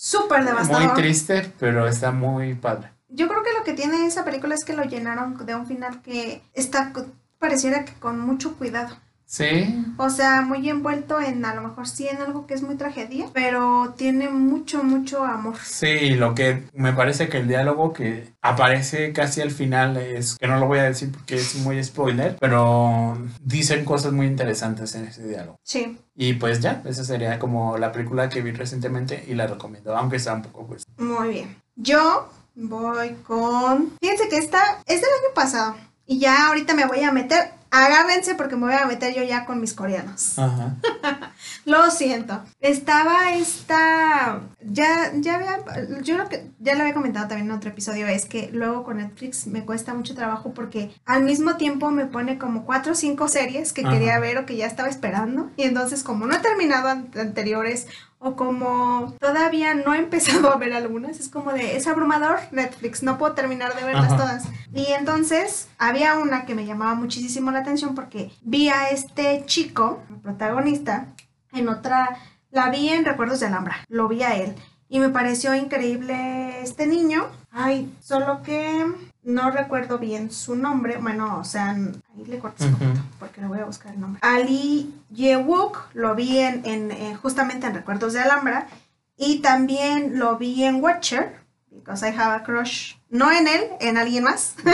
Súper 0.01 0.45
devastador. 0.45 0.85
muy 0.85 0.93
triste, 0.93 1.51
pero 1.59 1.85
está 1.85 2.12
muy 2.12 2.53
padre. 2.53 2.89
Yo 3.09 3.27
creo 3.27 3.43
que 3.43 3.51
lo 3.51 3.65
que 3.65 3.73
tiene 3.73 4.05
esa 4.05 4.23
película 4.23 4.55
es 4.55 4.63
que 4.63 4.71
lo 4.71 4.83
llenaron 4.83 5.45
de 5.45 5.55
un 5.55 5.67
final 5.67 6.01
que 6.01 6.41
está, 6.53 6.93
pareciera 7.38 7.83
que 7.83 7.91
con 7.95 8.17
mucho 8.17 8.55
cuidado. 8.57 8.95
Sí, 9.31 9.85
O 9.97 10.09
sea, 10.09 10.41
muy 10.41 10.67
envuelto 10.67 11.21
en 11.21 11.45
a 11.45 11.53
lo 11.53 11.61
mejor 11.61 11.87
sí 11.87 12.07
en 12.07 12.17
algo 12.17 12.47
que 12.47 12.55
es 12.55 12.63
muy 12.63 12.77
tragedia, 12.77 13.27
pero 13.31 13.93
tiene 13.95 14.27
mucho, 14.27 14.83
mucho 14.83 15.23
amor. 15.23 15.55
sí, 15.63 16.15
lo 16.15 16.33
que 16.33 16.63
me 16.73 16.93
parece 16.93 17.29
que 17.29 17.37
el 17.37 17.47
diálogo 17.47 17.93
que 17.93 18.33
aparece 18.41 19.13
casi 19.13 19.41
al 19.41 19.51
final 19.51 19.97
es, 19.97 20.35
que 20.35 20.47
no 20.47 20.57
lo 20.57 20.65
voy 20.65 20.79
a 20.79 20.83
decir 20.85 21.11
porque 21.11 21.35
es 21.35 21.57
muy 21.57 21.81
spoiler, 21.83 22.37
pero 22.39 23.19
dicen 23.43 23.85
cosas 23.85 24.13
muy 24.13 24.25
interesantes 24.25 24.95
en 24.95 25.05
ese 25.05 25.27
diálogo. 25.27 25.59
Sí, 25.63 25.99
Y 26.15 26.33
pues 26.33 26.59
ya, 26.59 26.81
esa 26.85 27.03
sería 27.03 27.37
como 27.37 27.77
la 27.77 27.91
película 27.91 28.29
que 28.29 28.41
vi 28.41 28.49
recientemente 28.51 29.25
y 29.27 29.35
la 29.35 29.45
recomiendo, 29.45 29.95
aunque 29.95 30.15
está 30.15 30.33
un 30.33 30.41
poco 30.41 30.65
pues. 30.65 30.85
muy 30.97 31.29
bien. 31.29 31.55
Yo 31.75 32.31
voy 32.55 33.09
con... 33.27 33.91
Fíjense 34.01 34.27
que 34.27 34.37
esta 34.37 34.79
es 34.87 35.01
del 35.01 35.09
año 35.23 35.35
pasado 35.35 35.75
y 36.07 36.17
ya 36.17 36.47
ahorita 36.47 36.73
me 36.73 36.87
voy 36.87 37.03
a 37.03 37.11
meter... 37.11 37.58
Agárrense 37.71 38.36
porque 38.36 38.55
me 38.55 38.65
voy 38.67 38.75
a 38.75 38.86
meter 38.86 39.13
yo 39.13 39.23
ya 39.23 39.45
con 39.45 39.62
mis 39.62 39.73
coreanos. 39.73 40.39
Ajá. 40.39 40.75
Lo 41.65 41.89
siento. 41.91 42.43
Estaba 42.60 43.34
esta. 43.34 44.41
Ya, 44.62 45.12
ya 45.15 45.36
había. 45.36 45.60
Yo 46.02 46.17
lo 46.17 46.28
que 46.30 46.49
ya 46.60 46.75
lo 46.75 46.82
había 46.82 46.93
comentado 46.93 47.28
también 47.28 47.49
en 47.49 47.56
otro 47.56 47.69
episodio. 47.69 48.08
Es 48.08 48.25
que 48.25 48.49
luego 48.52 48.84
con 48.84 48.97
Netflix 48.97 49.47
me 49.47 49.65
cuesta 49.65 49.93
mucho 49.93 50.15
trabajo 50.15 50.54
porque 50.54 50.91
al 51.06 51.23
mismo 51.23 51.56
tiempo 51.58 51.91
me 51.91 52.06
pone 52.06 52.38
como 52.38 52.65
cuatro 52.65 52.93
o 52.93 52.95
cinco 52.95 53.28
series 53.28 53.73
que 53.73 53.82
Ajá. 53.82 53.91
quería 53.91 54.19
ver 54.19 54.38
o 54.38 54.45
que 54.45 54.56
ya 54.58 54.65
estaba 54.67 54.89
esperando. 54.89 55.49
Y 55.58 55.63
entonces, 55.63 56.04
como 56.04 56.25
no 56.28 56.36
he 56.36 56.39
terminado 56.39 56.89
an- 56.89 57.12
anteriores 57.17 57.88
o 58.21 58.36
como 58.36 59.15
todavía 59.19 59.73
no 59.75 59.93
he 59.93 59.97
empezado 59.99 60.52
a 60.52 60.58
ver 60.58 60.73
algunas, 60.73 61.19
es 61.19 61.30
como 61.30 61.54
de. 61.54 61.78
Es 61.78 61.88
abrumador 61.88 62.39
Netflix. 62.52 63.02
No 63.04 63.17
puedo 63.17 63.34
terminar 63.34 63.75
de 63.75 63.84
verlas 63.86 64.08
Ajá. 64.12 64.17
todas. 64.17 64.43
Y 64.73 64.88
entonces 64.91 65.67
había 65.78 66.15
una 66.17 66.45
que 66.45 66.54
me 66.56 66.65
llamaba 66.65 66.95
muchísimo 66.95 67.52
la 67.52 67.60
atención 67.60 67.95
porque 67.95 68.32
vi 68.41 68.69
a 68.69 68.89
este 68.89 69.43
chico, 69.45 70.04
el 70.10 70.17
protagonista, 70.17 71.08
en 71.53 71.69
otra, 71.69 72.17
la 72.51 72.69
vi 72.69 72.89
en 72.89 73.05
Recuerdos 73.05 73.39
de 73.39 73.47
Alhambra, 73.47 73.77
lo 73.88 74.07
vi 74.07 74.23
a 74.23 74.35
él 74.35 74.55
y 74.89 74.99
me 74.99 75.09
pareció 75.09 75.53
increíble 75.53 76.62
este 76.62 76.88
niño. 76.88 77.27
Ay, 77.51 77.93
solo 78.01 78.41
que 78.41 78.85
no 79.23 79.51
recuerdo 79.51 79.99
bien 79.99 80.31
su 80.31 80.55
nombre, 80.55 80.97
bueno, 80.97 81.38
o 81.38 81.43
sea, 81.43 81.71
ahí 81.71 82.25
le 82.25 82.38
un 82.38 82.41
Ujú. 82.41 82.51
poquito 82.71 83.01
porque 83.19 83.41
le 83.41 83.47
voy 83.47 83.59
a 83.59 83.65
buscar 83.65 83.93
el 83.93 83.99
nombre. 83.99 84.19
Ali 84.23 84.93
Yewuk, 85.12 85.89
lo 85.93 86.15
vi 86.15 86.39
en, 86.39 86.65
en, 86.65 87.15
justamente 87.17 87.67
en 87.67 87.75
Recuerdos 87.75 88.13
de 88.13 88.21
Alhambra 88.21 88.67
y 89.15 89.39
también 89.39 90.17
lo 90.17 90.38
vi 90.38 90.63
en 90.63 90.81
Watcher, 90.81 91.35
because 91.69 92.07
I 92.07 92.09
have 92.09 92.35
a 92.35 92.43
crush, 92.43 92.95
no 93.09 93.31
en 93.31 93.47
él, 93.47 93.62
en 93.79 93.97
alguien 93.97 94.23
más. 94.23 94.55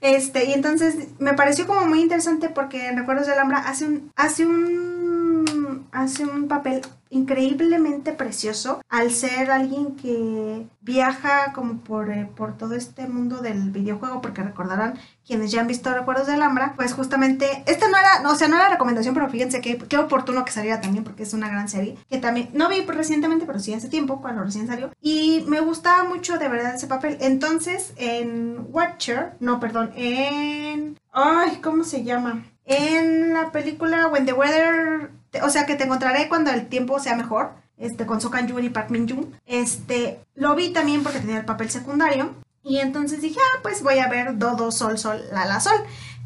Este, 0.00 0.44
y 0.44 0.52
entonces 0.52 1.08
me 1.18 1.32
pareció 1.32 1.66
como 1.66 1.86
muy 1.86 2.02
interesante 2.02 2.50
porque 2.50 2.88
en 2.88 2.98
Recuerdos 2.98 3.26
de 3.26 3.32
Alhambra 3.32 3.60
hace 3.60 3.86
un, 3.86 4.12
hace 4.16 4.44
un 4.44 5.03
hace 5.94 6.26
un 6.26 6.48
papel 6.48 6.82
increíblemente 7.08 8.12
precioso 8.12 8.82
al 8.88 9.12
ser 9.12 9.52
alguien 9.52 9.94
que 9.94 10.66
viaja 10.80 11.52
como 11.52 11.78
por, 11.78 12.10
eh, 12.10 12.28
por 12.34 12.58
todo 12.58 12.74
este 12.74 13.06
mundo 13.06 13.38
del 13.38 13.70
videojuego, 13.70 14.20
porque 14.20 14.42
recordarán 14.42 14.98
quienes 15.24 15.52
ya 15.52 15.60
han 15.60 15.68
visto 15.68 15.94
Recuerdos 15.94 16.26
de 16.26 16.34
Alhambra, 16.34 16.74
pues 16.74 16.92
justamente, 16.92 17.62
esta 17.66 17.88
no 17.88 17.96
era, 17.96 18.20
no, 18.22 18.32
o 18.32 18.34
sea, 18.34 18.48
no 18.48 18.56
era 18.56 18.68
recomendación, 18.68 19.14
pero 19.14 19.30
fíjense 19.30 19.60
que 19.60 19.78
qué 19.78 19.96
oportuno 19.96 20.44
que 20.44 20.50
saliera 20.50 20.80
también, 20.80 21.04
porque 21.04 21.22
es 21.22 21.32
una 21.32 21.48
gran 21.48 21.68
serie, 21.68 21.96
que 22.10 22.18
también, 22.18 22.50
no 22.52 22.68
vi 22.68 22.80
recientemente, 22.80 23.46
pero 23.46 23.60
sí 23.60 23.72
hace 23.72 23.88
tiempo, 23.88 24.20
cuando 24.20 24.42
recién 24.42 24.66
salió, 24.66 24.90
y 25.00 25.44
me 25.46 25.60
gustaba 25.60 26.02
mucho 26.02 26.36
de 26.38 26.48
verdad 26.48 26.74
ese 26.74 26.88
papel. 26.88 27.16
Entonces, 27.20 27.92
en 27.96 28.66
Watcher, 28.70 29.34
no, 29.38 29.60
perdón, 29.60 29.92
en... 29.94 30.98
Ay, 31.12 31.60
¿cómo 31.62 31.84
se 31.84 32.02
llama? 32.02 32.44
En 32.66 33.32
la 33.32 33.52
película 33.52 34.08
When 34.08 34.26
the 34.26 34.32
Weather 34.32 35.10
o 35.42 35.50
sea, 35.50 35.66
que 35.66 35.74
te 35.74 35.84
encontraré 35.84 36.28
cuando 36.28 36.50
el 36.50 36.66
tiempo 36.66 36.98
sea 36.98 37.16
mejor, 37.16 37.52
este, 37.76 38.06
con 38.06 38.20
So 38.20 38.30
Kan 38.30 38.48
y 38.62 38.68
Park 38.68 38.90
Min 38.90 39.08
Jung. 39.08 39.26
Este, 39.46 40.20
lo 40.34 40.54
vi 40.54 40.72
también 40.72 41.02
porque 41.02 41.20
tenía 41.20 41.38
el 41.38 41.44
papel 41.44 41.70
secundario. 41.70 42.34
Y 42.62 42.78
entonces 42.78 43.20
dije, 43.20 43.38
ah, 43.40 43.60
pues 43.62 43.82
voy 43.82 43.98
a 43.98 44.08
ver 44.08 44.38
Dodo, 44.38 44.70
Sol, 44.70 44.98
Sol, 44.98 45.20
La, 45.32 45.44
La, 45.44 45.60
Sol, 45.60 45.76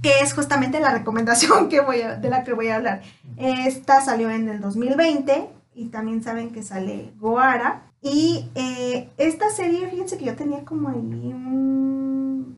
que 0.03 0.21
es 0.21 0.35
justamente 0.35 0.79
la 0.79 0.93
recomendación 0.93 1.69
que 1.71 1.81
voy 1.81 1.99
de 1.99 2.31
la 2.31 2.45
que 2.45 2.53
voy 2.53 2.69
a 2.69 2.77
hablar. 2.77 3.03
Esta 3.37 4.01
salió 4.01 4.31
en 4.31 4.49
el 4.49 4.61
2020 4.61 5.49
y 5.75 5.87
también 5.87 6.23
saben 6.23 6.51
que 6.51 6.63
sale 6.63 7.13
Goara. 7.19 7.83
Y 8.01 8.49
eh, 8.55 9.11
esta 9.17 9.51
serie, 9.51 9.89
fíjense 9.89 10.19
que 10.19 10.27
yo 10.27 10.37
tenía 10.37 10.65
como 10.65 10.89
ahí. 10.89 11.35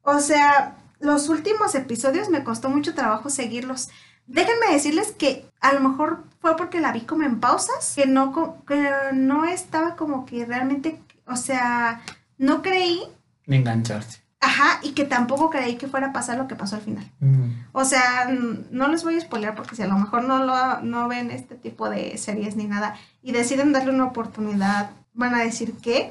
O 0.02 0.20
sea, 0.20 0.76
los 0.98 1.30
últimos 1.30 1.74
episodios 1.74 2.28
me 2.28 2.44
costó 2.44 2.68
mucho 2.68 2.94
trabajo 2.94 3.30
seguirlos 3.30 3.88
Déjenme 4.30 4.72
decirles 4.72 5.10
que 5.10 5.44
a 5.60 5.72
lo 5.72 5.80
mejor 5.80 6.22
fue 6.40 6.56
porque 6.56 6.80
la 6.80 6.92
vi 6.92 7.02
como 7.02 7.24
en 7.24 7.38
pausas, 7.38 7.92
que 7.94 8.06
no, 8.06 8.64
que 8.66 8.90
no 9.12 9.44
estaba 9.44 9.94
como 9.94 10.24
que 10.24 10.44
realmente, 10.46 11.00
o 11.26 11.36
sea, 11.36 12.02
no 12.38 12.62
creí. 12.62 13.02
Ni 13.46 13.56
engancharse. 13.56 14.20
Ajá, 14.42 14.80
y 14.82 14.92
que 14.92 15.04
tampoco 15.04 15.50
creí 15.50 15.76
que 15.76 15.86
fuera 15.86 16.08
a 16.08 16.12
pasar 16.14 16.38
lo 16.38 16.48
que 16.48 16.56
pasó 16.56 16.76
al 16.76 16.82
final. 16.82 17.04
Mm. 17.20 17.50
O 17.72 17.84
sea, 17.84 18.30
no 18.70 18.88
les 18.88 19.04
voy 19.04 19.16
a 19.16 19.20
spoiler 19.20 19.54
porque 19.54 19.76
si 19.76 19.82
a 19.82 19.86
lo 19.86 19.98
mejor 19.98 20.24
no, 20.24 20.42
lo, 20.42 20.80
no 20.80 21.08
ven 21.08 21.30
este 21.30 21.56
tipo 21.56 21.90
de 21.90 22.16
series 22.16 22.56
ni 22.56 22.64
nada 22.64 22.96
y 23.22 23.32
deciden 23.32 23.72
darle 23.72 23.90
una 23.92 24.06
oportunidad, 24.06 24.92
van 25.12 25.34
a 25.34 25.40
decir 25.40 25.74
que. 25.74 26.10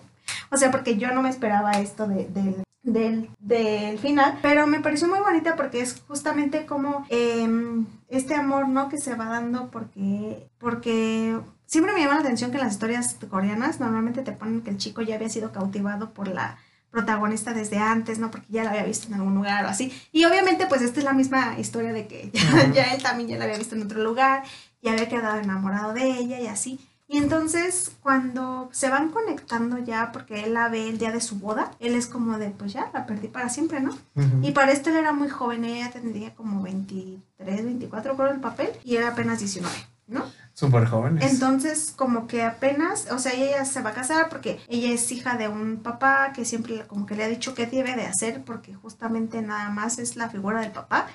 o 0.50 0.56
sea, 0.56 0.70
porque 0.70 0.96
yo 0.96 1.12
no 1.12 1.20
me 1.20 1.28
esperaba 1.28 1.72
esto 1.72 2.06
de, 2.06 2.26
de, 2.28 2.64
del, 2.92 3.30
del, 3.38 3.98
final, 3.98 4.38
pero 4.42 4.66
me 4.66 4.80
pareció 4.80 5.08
muy 5.08 5.20
bonita 5.20 5.56
porque 5.56 5.80
es 5.80 6.02
justamente 6.06 6.66
como 6.66 7.06
em, 7.08 7.86
este 8.08 8.34
amor, 8.34 8.68
¿no? 8.68 8.88
Que 8.88 8.98
se 8.98 9.14
va 9.14 9.26
dando 9.26 9.70
porque, 9.70 10.48
porque 10.58 11.38
siempre 11.66 11.92
me 11.92 12.00
llama 12.00 12.14
la 12.14 12.20
atención 12.20 12.50
que 12.50 12.58
en 12.58 12.64
las 12.64 12.72
historias 12.72 13.16
coreanas 13.28 13.80
normalmente 13.80 14.22
te 14.22 14.32
ponen 14.32 14.62
que 14.62 14.70
el 14.70 14.78
chico 14.78 15.02
ya 15.02 15.16
había 15.16 15.28
sido 15.28 15.52
cautivado 15.52 16.10
por 16.10 16.28
la 16.28 16.58
protagonista 16.90 17.52
desde 17.52 17.78
antes, 17.78 18.18
¿no? 18.18 18.30
Porque 18.30 18.46
ya 18.48 18.64
la 18.64 18.70
había 18.70 18.84
visto 18.84 19.08
en 19.08 19.14
algún 19.14 19.34
lugar 19.34 19.64
o 19.66 19.68
así. 19.68 19.92
Y 20.10 20.24
obviamente 20.24 20.66
pues 20.66 20.82
esta 20.82 21.00
es 21.00 21.04
la 21.04 21.12
misma 21.12 21.58
historia 21.58 21.92
de 21.92 22.06
que 22.06 22.30
ya 22.72 22.84
él 22.94 23.02
también 23.02 23.28
ya 23.28 23.38
la 23.38 23.44
había 23.44 23.58
visto 23.58 23.74
en 23.74 23.82
otro 23.82 24.02
lugar, 24.02 24.42
y 24.80 24.88
había 24.88 25.08
quedado 25.08 25.38
enamorado 25.38 25.92
de 25.92 26.08
ella 26.08 26.40
y 26.40 26.46
así. 26.46 26.80
Y 27.10 27.16
entonces 27.16 27.92
cuando 28.02 28.68
se 28.70 28.90
van 28.90 29.08
conectando 29.10 29.78
ya, 29.78 30.12
porque 30.12 30.44
él 30.44 30.52
la 30.52 30.68
ve 30.68 30.90
el 30.90 30.98
día 30.98 31.10
de 31.10 31.22
su 31.22 31.38
boda, 31.38 31.70
él 31.80 31.94
es 31.94 32.06
como 32.06 32.36
de, 32.36 32.50
pues 32.50 32.74
ya, 32.74 32.90
la 32.92 33.06
perdí 33.06 33.28
para 33.28 33.48
siempre, 33.48 33.80
¿no? 33.80 33.96
Y 34.42 34.52
para 34.52 34.72
esto 34.72 34.90
él 34.90 34.96
era 34.96 35.12
muy 35.14 35.30
joven, 35.30 35.64
ella 35.64 35.90
tendría 35.90 36.34
como 36.34 36.62
23, 36.62 37.64
24 37.64 38.14
por 38.14 38.28
el 38.28 38.40
papel, 38.40 38.70
y 38.84 38.96
era 38.96 39.08
apenas 39.08 39.38
19, 39.38 39.74
¿no? 40.08 40.22
Súper 40.52 40.86
joven. 40.86 41.18
Entonces, 41.22 41.94
como 41.96 42.26
que 42.26 42.42
apenas, 42.42 43.10
o 43.10 43.18
sea, 43.18 43.32
ella 43.32 43.64
se 43.64 43.80
va 43.80 43.90
a 43.90 43.94
casar 43.94 44.28
porque 44.28 44.60
ella 44.68 44.92
es 44.92 45.10
hija 45.10 45.38
de 45.38 45.48
un 45.48 45.78
papá 45.78 46.32
que 46.34 46.44
siempre 46.44 46.86
como 46.86 47.06
que 47.06 47.14
le 47.14 47.24
ha 47.24 47.28
dicho 47.28 47.54
qué 47.54 47.66
debe 47.66 47.96
de 47.96 48.04
hacer, 48.04 48.44
porque 48.44 48.74
justamente 48.74 49.40
nada 49.40 49.70
más 49.70 49.98
es 49.98 50.16
la 50.16 50.28
figura 50.28 50.60
del 50.60 50.72
papá. 50.72 51.06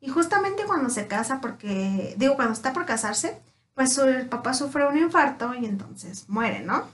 Y 0.00 0.08
justamente 0.08 0.64
cuando 0.64 0.88
se 0.90 1.06
casa, 1.06 1.40
porque, 1.42 2.14
digo, 2.16 2.36
cuando 2.36 2.54
está 2.54 2.72
por 2.72 2.86
casarse, 2.86 3.36
pues 3.74 3.98
el 3.98 4.26
papá 4.28 4.54
sufre 4.54 4.86
un 4.86 4.96
infarto 4.96 5.52
y 5.54 5.66
entonces 5.66 6.28
muere, 6.28 6.60
¿no? 6.60 6.84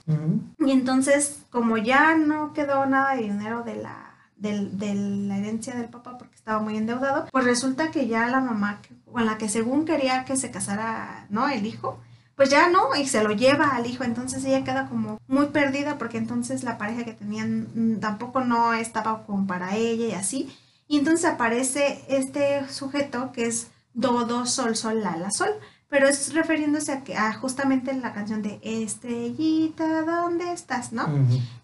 Y 0.59 0.71
entonces, 0.71 1.43
como 1.51 1.77
ya 1.77 2.15
no 2.15 2.53
quedó 2.53 2.85
nada 2.87 3.15
de 3.15 3.23
dinero 3.23 3.63
de 3.63 3.75
la, 3.75 4.15
de, 4.37 4.95
la 4.95 5.37
herencia 5.37 5.75
del 5.75 5.89
papá 5.89 6.17
porque 6.17 6.35
estaba 6.35 6.59
muy 6.59 6.77
endeudado, 6.77 7.27
pues 7.31 7.45
resulta 7.45 7.91
que 7.91 8.07
ya 8.07 8.27
la 8.27 8.39
mamá 8.39 8.81
con 9.11 9.25
la 9.25 9.37
que 9.37 9.47
según 9.47 9.85
quería 9.85 10.25
que 10.25 10.37
se 10.37 10.49
casara, 10.49 11.27
¿no? 11.29 11.47
El 11.49 11.67
hijo, 11.67 11.99
pues 12.35 12.49
ya 12.49 12.69
no, 12.69 12.95
y 12.95 13.05
se 13.05 13.23
lo 13.23 13.31
lleva 13.33 13.75
al 13.75 13.85
hijo, 13.85 14.03
entonces 14.03 14.43
ella 14.43 14.63
queda 14.63 14.89
como 14.89 15.19
muy 15.27 15.47
perdida 15.47 15.99
porque 15.99 16.17
entonces 16.17 16.63
la 16.63 16.79
pareja 16.79 17.05
que 17.05 17.13
tenían 17.13 17.67
mm, 17.75 17.99
tampoco 17.99 18.41
no 18.41 18.73
estaba 18.73 19.23
como 19.27 19.45
para 19.45 19.75
ella 19.75 20.07
y 20.07 20.13
así. 20.13 20.57
Y 20.87 20.97
entonces 20.97 21.25
aparece 21.25 22.03
este 22.09 22.67
sujeto 22.69 23.31
que 23.31 23.45
es 23.45 23.67
Do, 23.93 24.25
Do, 24.25 24.47
Sol, 24.47 24.75
Sol, 24.75 25.01
La, 25.03 25.15
La, 25.17 25.29
Sol 25.29 25.51
pero 25.91 26.07
es 26.07 26.33
refiriéndose 26.33 26.93
a, 26.93 27.03
que, 27.03 27.17
a 27.17 27.33
justamente 27.33 27.93
la 27.93 28.13
canción 28.13 28.41
de 28.41 28.59
Estrellita, 28.63 30.03
¿dónde 30.03 30.53
estás? 30.53 30.93
¿No? 30.93 31.05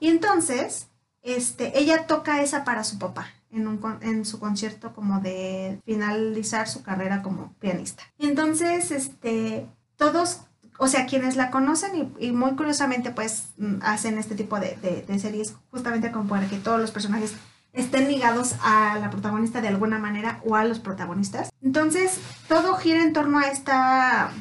Y 0.02 0.10
entonces, 0.10 0.90
este, 1.24 1.80
ella 1.80 2.08
toca 2.08 2.42
esa 2.42 2.66
para 2.66 2.84
su 2.84 3.00
papá 3.00 3.28
en, 3.52 3.70
un, 3.70 3.80
en 4.02 4.26
su 4.26 4.38
concierto 4.38 4.94
como 4.94 5.22
de 5.22 5.80
finalizar 5.86 6.68
su 6.68 6.84
carrera 6.84 7.24
como 7.24 7.54
pianista. 7.54 8.04
Y 8.20 8.28
entonces, 8.28 8.92
este, 8.92 9.66
todos, 9.96 10.42
o 10.78 10.90
sea, 10.90 11.06
quienes 11.06 11.38
la 11.38 11.50
conocen 11.50 12.14
y, 12.20 12.34
muy 12.34 12.52
curiosamente 12.58 13.12
pues 13.12 13.54
mm, 13.58 13.78
hacen 13.82 14.18
este 14.18 14.36
tipo 14.36 14.60
de, 14.60 14.78
de, 14.82 15.04
de 15.04 15.20
series 15.20 15.56
justamente 15.72 16.12
como 16.12 16.28
para 16.28 16.50
que 16.50 16.58
todos 16.58 16.82
los 16.82 16.92
personajes 16.92 17.34
estén 17.74 18.08
ligados 18.08 18.56
a 18.62 18.98
la 19.00 19.10
protagonista 19.10 19.62
de 19.62 19.68
alguna 19.68 20.00
manera 20.00 20.42
o 20.46 20.56
a 20.56 20.64
los 20.64 20.80
protagonistas. 20.80 21.52
Entonces, 21.62 22.20
todo 22.48 22.76
gira 22.76 23.04
en 23.04 23.14
torno 23.14 23.40
a 23.40 23.48
esta 23.48 24.32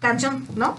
canción, 0.00 0.46
¿no? 0.54 0.76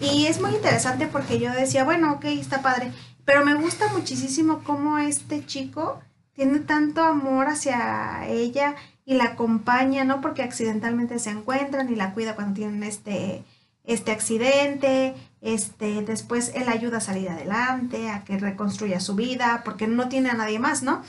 Y 0.00 0.26
es 0.26 0.40
muy 0.40 0.52
interesante 0.52 1.06
porque 1.06 1.38
yo 1.38 1.52
decía, 1.52 1.84
bueno, 1.84 2.12
ok, 2.12 2.24
está 2.26 2.62
padre, 2.62 2.92
pero 3.24 3.44
me 3.44 3.54
gusta 3.54 3.92
muchísimo 3.92 4.62
cómo 4.64 4.98
este 4.98 5.44
chico 5.44 6.00
tiene 6.32 6.60
tanto 6.60 7.02
amor 7.02 7.48
hacia 7.48 8.26
ella 8.26 8.74
y 9.04 9.14
la 9.14 9.24
acompaña, 9.24 10.04
¿no? 10.04 10.20
Porque 10.20 10.42
accidentalmente 10.42 11.18
se 11.18 11.30
encuentran 11.30 11.92
y 11.92 11.96
la 11.96 12.14
cuida 12.14 12.34
cuando 12.34 12.54
tienen 12.54 12.82
este, 12.82 13.44
este 13.84 14.12
accidente 14.12 15.14
este, 15.40 16.02
después 16.02 16.52
él 16.54 16.68
ayuda 16.68 16.98
a 16.98 17.00
salir 17.00 17.28
adelante, 17.28 18.10
a 18.10 18.24
que 18.24 18.38
reconstruya 18.38 19.00
su 19.00 19.14
vida, 19.14 19.62
porque 19.64 19.86
no 19.86 20.08
tiene 20.08 20.30
a 20.30 20.34
nadie 20.34 20.58
más, 20.58 20.82
¿no? 20.82 21.02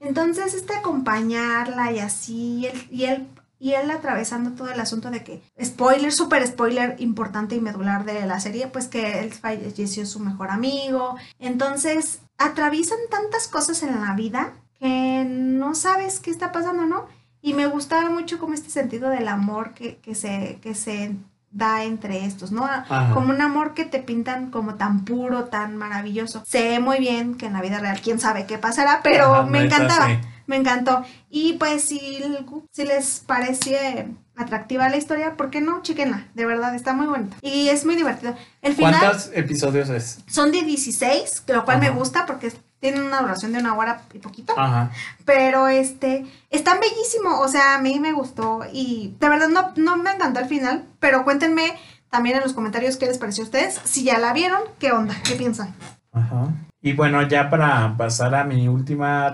Entonces, 0.00 0.54
este 0.54 0.74
acompañarla 0.74 1.92
y 1.92 2.00
así, 2.00 2.68
y 2.90 3.04
él, 3.04 3.28
y 3.58 3.74
él, 3.74 3.90
atravesando 3.92 4.52
todo 4.52 4.70
el 4.72 4.80
asunto 4.80 5.10
de 5.10 5.22
que, 5.22 5.42
spoiler, 5.62 6.12
súper 6.12 6.44
spoiler 6.46 6.96
importante 6.98 7.54
y 7.54 7.60
medular 7.60 8.04
de 8.04 8.26
la 8.26 8.40
serie, 8.40 8.66
pues 8.66 8.88
que 8.88 9.20
él 9.20 9.32
falleció 9.32 10.04
su 10.04 10.18
mejor 10.18 10.50
amigo. 10.50 11.16
Entonces, 11.38 12.20
atraviesan 12.38 12.98
tantas 13.08 13.46
cosas 13.46 13.84
en 13.84 14.00
la 14.00 14.14
vida 14.14 14.54
que 14.80 15.24
no 15.28 15.76
sabes 15.76 16.18
qué 16.18 16.32
está 16.32 16.50
pasando, 16.50 16.86
¿no? 16.86 17.06
Y 17.40 17.54
me 17.54 17.66
gustaba 17.66 18.10
mucho 18.10 18.40
como 18.40 18.54
este 18.54 18.70
sentido 18.70 19.08
del 19.10 19.28
amor 19.28 19.74
que, 19.74 19.98
que, 19.98 20.16
se, 20.16 20.58
que 20.60 20.74
se 20.74 21.14
da 21.52 21.84
entre 21.84 22.24
estos, 22.24 22.50
¿no? 22.50 22.68
Como 23.12 23.30
un 23.30 23.40
amor 23.40 23.74
que 23.74 23.84
te 23.84 23.98
pintan 24.00 24.50
como 24.50 24.74
tan 24.74 25.04
puro, 25.04 25.44
tan 25.44 25.76
maravilloso. 25.76 26.42
Sé 26.46 26.80
muy 26.80 26.98
bien 26.98 27.36
que 27.36 27.46
en 27.46 27.52
la 27.52 27.60
vida 27.60 27.78
real 27.78 28.00
quién 28.02 28.18
sabe 28.18 28.46
qué 28.46 28.58
pasará, 28.58 29.00
pero 29.02 29.44
me 29.46 29.62
encantaba, 29.62 30.08
me 30.46 30.56
encantó. 30.56 31.04
Y 31.30 31.54
pues 31.54 31.82
si, 31.82 32.24
si 32.70 32.84
les 32.84 33.20
parece 33.20 34.08
atractiva 34.36 34.88
la 34.88 34.96
historia, 34.96 35.36
¿por 35.36 35.50
qué 35.50 35.60
no? 35.60 35.82
Chiquenla, 35.82 36.26
de 36.34 36.46
verdad, 36.46 36.74
está 36.74 36.94
muy 36.94 37.06
bonita. 37.06 37.36
Y 37.42 37.68
es 37.68 37.84
muy 37.84 37.96
divertido. 37.96 38.34
El 38.62 38.74
final, 38.74 38.98
¿Cuántos 38.98 39.30
episodios 39.34 39.90
es? 39.90 40.20
Son 40.26 40.50
de 40.52 40.62
16, 40.62 41.44
lo 41.48 41.64
cual 41.64 41.80
me 41.80 41.90
gusta 41.90 42.24
porque 42.26 42.52
tienen 42.82 43.04
una 43.04 43.20
duración 43.20 43.52
de 43.52 43.60
una 43.60 43.76
hora 43.76 44.02
y 44.12 44.18
poquito. 44.18 44.58
Ajá. 44.58 44.90
Pero 45.24 45.68
este, 45.68 46.26
están 46.50 46.80
bellísimo, 46.80 47.38
o 47.38 47.46
sea, 47.46 47.76
a 47.76 47.78
mí 47.78 48.00
me 48.00 48.12
gustó 48.12 48.62
y 48.72 49.14
de 49.20 49.28
verdad 49.28 49.48
no, 49.48 49.72
no 49.76 49.96
me 49.96 50.10
encantó 50.10 50.40
el 50.40 50.46
final, 50.46 50.84
pero 50.98 51.22
cuéntenme 51.22 51.78
también 52.10 52.36
en 52.36 52.42
los 52.42 52.54
comentarios 52.54 52.96
qué 52.96 53.06
les 53.06 53.18
pareció 53.18 53.44
a 53.44 53.46
ustedes, 53.46 53.80
si 53.84 54.02
ya 54.02 54.18
la 54.18 54.32
vieron, 54.32 54.60
qué 54.80 54.90
onda, 54.90 55.14
qué 55.24 55.36
piensan. 55.36 55.72
Ajá. 56.12 56.48
Y 56.82 56.94
bueno, 56.94 57.22
ya 57.22 57.48
para 57.48 57.96
pasar 57.96 58.34
a 58.34 58.42
mi 58.42 58.66
última 58.66 59.30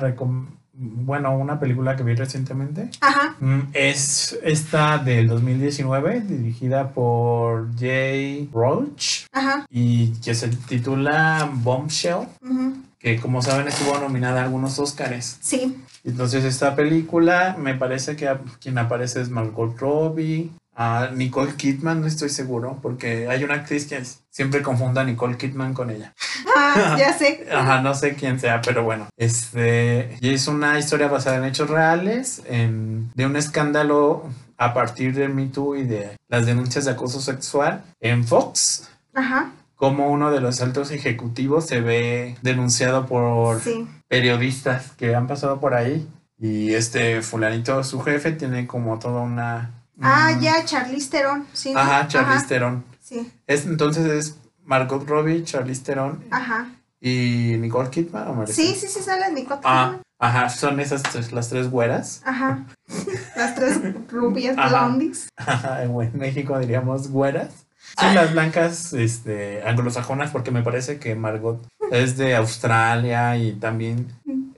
bueno, 0.79 1.37
una 1.37 1.59
película 1.59 1.97
que 1.97 2.05
vi 2.05 2.15
recientemente. 2.15 2.91
Ajá. 3.01 3.37
Mm, 3.41 3.71
es 3.73 4.39
esta 4.43 4.99
del 4.99 5.29
2019, 5.29 6.21
dirigida 6.21 6.91
por 6.91 7.77
Jay 7.79 8.49
Roach. 8.53 9.27
Ajá. 9.33 9.67
Y 9.71 10.13
que 10.21 10.35
se 10.35 10.49
titula 10.49 11.51
Bombshell. 11.53 12.29
Ajá 12.43 12.73
que 12.99 13.21
como 13.21 13.43
saben 13.43 13.69
estuvo 13.69 13.99
nominada 13.99 14.41
a 14.41 14.45
algunos 14.45 14.79
Oscars. 14.79 15.39
Sí. 15.41 15.77
Entonces 16.05 16.45
esta 16.45 16.75
película 16.75 17.57
me 17.59 17.75
parece 17.75 18.17
que 18.17 18.29
quien 18.61 18.79
aparece 18.79 19.21
es 19.21 19.31
Margot 19.31 19.79
Robbie, 19.79 20.51
a 20.81 21.11
Nicole 21.13 21.55
Kidman, 21.57 22.01
no 22.01 22.07
estoy 22.07 22.29
seguro, 22.29 22.79
porque 22.81 23.27
hay 23.29 23.43
una 23.43 23.55
actriz 23.55 23.87
que 23.89 24.01
siempre 24.31 24.63
confunda 24.63 25.01
a 25.01 25.05
Nicole 25.05 25.37
Kidman 25.37 25.75
con 25.75 25.91
ella. 25.91 26.15
Ah, 26.57 26.95
ya 26.97 27.13
sé. 27.19 27.49
Ajá, 27.53 27.83
no 27.83 27.95
sé 27.97 28.15
quién 28.15 28.39
sea, 28.39 28.61
pero 28.61 28.85
bueno. 28.85 29.09
Este, 29.17 30.17
y 30.21 30.33
es 30.33 30.47
una 30.47 30.79
historia 30.79 31.09
basada 31.09 31.39
en 31.39 31.45
hechos 31.47 31.69
reales, 31.69 32.43
en, 32.47 33.11
de 33.17 33.27
un 33.27 33.35
escándalo 33.37 34.27
a 34.57 34.73
partir 34.73 35.15
del 35.15 35.35
Me 35.35 35.47
Too 35.47 35.77
y 35.77 35.85
de 35.85 36.17
las 36.29 36.47
denuncias 36.47 36.85
de 36.85 36.93
acoso 36.93 37.21
sexual 37.21 37.83
en 38.01 38.25
Fox. 38.25 38.89
Ajá. 39.15 39.51
Como 39.75 40.11
uno 40.13 40.31
de 40.31 40.41
los 40.41 40.61
altos 40.61 40.93
ejecutivos 40.93 41.67
se 41.67 41.81
ve 41.81 42.37
denunciado 42.43 43.07
por 43.07 43.61
Sí. 43.61 43.85
periodistas 44.07 44.93
que 44.93 45.15
han 45.17 45.27
pasado 45.27 45.59
por 45.59 45.75
ahí. 45.75 46.07
Y 46.39 46.75
este 46.75 47.21
fulanito, 47.23 47.83
su 47.83 48.01
jefe, 48.01 48.31
tiene 48.31 48.69
como 48.69 49.01
toda 49.01 49.23
una... 49.23 49.75
Ah, 50.01 50.33
mm, 50.37 50.41
ya, 50.41 50.65
Charlize 50.65 51.11
Theron. 51.11 51.47
Sí. 51.53 51.73
¿no? 51.73 51.81
Ajá, 51.81 52.07
Charlize 52.09 52.47
Theron. 52.47 52.85
Sí. 53.03 53.31
Es, 53.47 53.67
entonces 53.67 54.07
es 54.07 54.37
Margot 54.65 55.07
Robbie, 55.09 55.43
Charlize 55.45 55.83
Theron 55.83 56.23
Ajá. 56.31 56.69
y 57.01 57.57
Nicole 57.59 57.91
Kidman. 57.91 58.29
¿o 58.29 58.35
me 58.35 58.47
Sí, 58.47 58.75
sí, 58.75 58.87
sí, 58.87 59.01
sale 59.01 59.33
Nicole 59.33 59.61
Ah, 59.65 59.87
Kidman. 59.91 60.03
ajá, 60.19 60.49
son 60.51 60.79
esas 60.81 61.03
tres, 61.03 61.33
las 61.33 61.49
tres 61.49 61.71
güeras. 61.71 62.23
Ajá. 62.25 62.65
Las 63.37 63.55
tres 63.55 63.79
rubias 64.11 64.57
blondies. 64.57 65.29
Ajá, 65.37 65.85
en 65.85 65.95
México 66.19 66.59
diríamos 66.59 67.09
güeras. 67.11 67.67
Son 67.99 68.15
las 68.15 68.33
blancas 68.33 68.93
este, 68.93 69.63
anglosajonas 69.65 70.31
porque 70.31 70.51
me 70.51 70.63
parece 70.63 70.99
que 70.99 71.15
Margot 71.15 71.65
es 71.93 72.17
de 72.17 72.35
Australia 72.37 73.37
y 73.37 73.53
también 73.53 74.09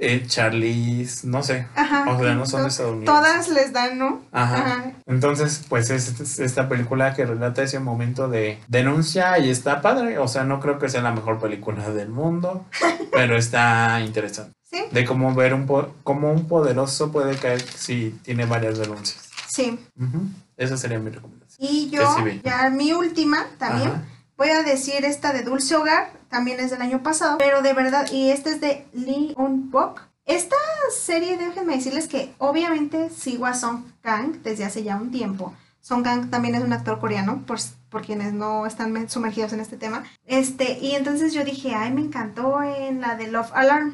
eh, 0.02 0.24
Charlize, 0.26 1.26
no 1.26 1.42
sé. 1.42 1.66
Ajá. 1.76 2.10
O 2.10 2.18
sea, 2.18 2.34
no 2.34 2.46
son 2.46 2.66
estadounidenses. 2.66 3.06
Todas 3.14 3.48
les 3.48 3.72
dan, 3.72 3.98
¿no? 3.98 4.22
Ajá. 4.32 4.92
Entonces, 5.06 5.64
pues 5.68 5.90
es, 5.90 6.18
es 6.20 6.38
esta 6.40 6.68
película 6.68 7.14
que 7.14 7.26
relata 7.26 7.62
ese 7.62 7.78
momento 7.80 8.28
de 8.28 8.58
denuncia 8.68 9.38
y 9.38 9.50
está 9.50 9.80
padre. 9.82 10.18
O 10.18 10.26
sea, 10.28 10.44
no 10.44 10.58
creo 10.60 10.78
que 10.78 10.88
sea 10.88 11.02
la 11.02 11.12
mejor 11.12 11.38
película 11.38 11.90
del 11.90 12.08
mundo, 12.08 12.64
pero 13.12 13.36
está 13.36 14.00
interesante. 14.00 14.52
Sí, 14.64 14.78
De 14.92 15.04
cómo 15.04 15.34
ver 15.34 15.52
un 15.52 15.66
po- 15.66 15.92
cómo 16.04 16.32
un 16.32 16.46
poderoso 16.46 17.10
puede 17.10 17.36
caer 17.36 17.60
si 17.60 18.10
tiene 18.22 18.46
varias 18.46 18.78
denuncias. 18.78 19.28
sí. 19.48 19.78
Ujú. 20.00 20.22
Esa 20.56 20.76
sería 20.76 20.98
mi 20.98 21.08
recomendación. 21.10 21.56
Y 21.68 21.88
yo, 21.90 22.02
ya 22.44 22.68
mi 22.70 22.92
última 22.92 23.46
también, 23.58 23.88
Ajá. 23.88 24.02
Voy 24.40 24.48
a 24.48 24.62
decir 24.62 25.04
esta 25.04 25.34
de 25.34 25.42
Dulce 25.42 25.76
Hogar, 25.76 26.12
también 26.30 26.60
es 26.60 26.70
del 26.70 26.80
año 26.80 27.02
pasado, 27.02 27.36
pero 27.36 27.60
de 27.60 27.74
verdad, 27.74 28.10
y 28.10 28.30
esta 28.30 28.48
es 28.48 28.58
de 28.62 28.86
Lee 28.94 29.34
Un-bok. 29.36 30.00
Esta 30.24 30.56
serie, 30.96 31.36
déjenme 31.36 31.76
decirles 31.76 32.08
que 32.08 32.32
obviamente 32.38 33.10
sigo 33.10 33.44
a 33.44 33.52
Song 33.52 33.82
Kang 34.00 34.40
desde 34.42 34.64
hace 34.64 34.82
ya 34.82 34.96
un 34.96 35.10
tiempo. 35.10 35.52
Song 35.82 36.02
Kang 36.02 36.30
también 36.30 36.54
es 36.54 36.62
un 36.64 36.72
actor 36.72 37.00
coreano, 37.00 37.42
por, 37.46 37.58
por 37.90 38.00
quienes 38.00 38.32
no 38.32 38.64
están 38.64 38.92
me- 38.92 39.10
sumergidos 39.10 39.52
en 39.52 39.60
este 39.60 39.76
tema. 39.76 40.04
Este, 40.24 40.78
y 40.80 40.94
entonces 40.94 41.34
yo 41.34 41.44
dije, 41.44 41.74
ay, 41.74 41.92
me 41.92 42.00
encantó 42.00 42.62
en 42.62 43.02
la 43.02 43.16
de 43.16 43.26
Love 43.26 43.50
Alarm, 43.52 43.92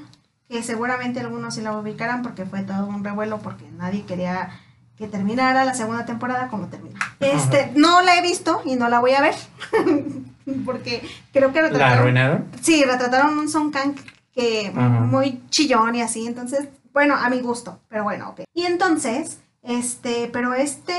que 0.48 0.62
seguramente 0.62 1.18
algunos 1.18 1.56
sí 1.56 1.60
la 1.60 1.76
ubicarán 1.76 2.22
porque 2.22 2.44
fue 2.46 2.62
todo 2.62 2.86
un 2.86 3.02
revuelo 3.02 3.38
porque 3.40 3.64
nadie 3.72 4.04
quería 4.04 4.50
que 4.96 5.06
terminara 5.06 5.64
la 5.64 5.74
segunda 5.74 6.04
temporada 6.06 6.48
como 6.48 6.66
terminó. 6.68 6.98
Este, 7.20 7.72
no 7.74 8.02
la 8.02 8.16
he 8.16 8.22
visto 8.22 8.62
y 8.64 8.76
no 8.76 8.88
la 8.88 9.00
voy 9.00 9.12
a 9.12 9.20
ver. 9.20 9.34
porque 10.64 11.02
creo 11.32 11.52
que 11.52 11.60
¿La 11.60 11.68
retrataron. 11.68 11.98
arruinaron? 11.98 12.46
Sí, 12.62 12.84
retrataron 12.84 13.38
un 13.38 13.48
Song 13.48 13.72
Kang 13.72 13.94
que 14.34 14.68
Ajá. 14.74 14.88
muy 14.88 15.42
chillón 15.50 15.94
y 15.94 16.02
así. 16.02 16.26
Entonces, 16.26 16.68
bueno, 16.92 17.14
a 17.14 17.28
mi 17.28 17.40
gusto. 17.40 17.80
Pero 17.88 18.04
bueno, 18.04 18.30
ok. 18.30 18.42
Y 18.54 18.64
entonces, 18.64 19.38
este, 19.62 20.30
pero 20.32 20.54
este, 20.54 20.94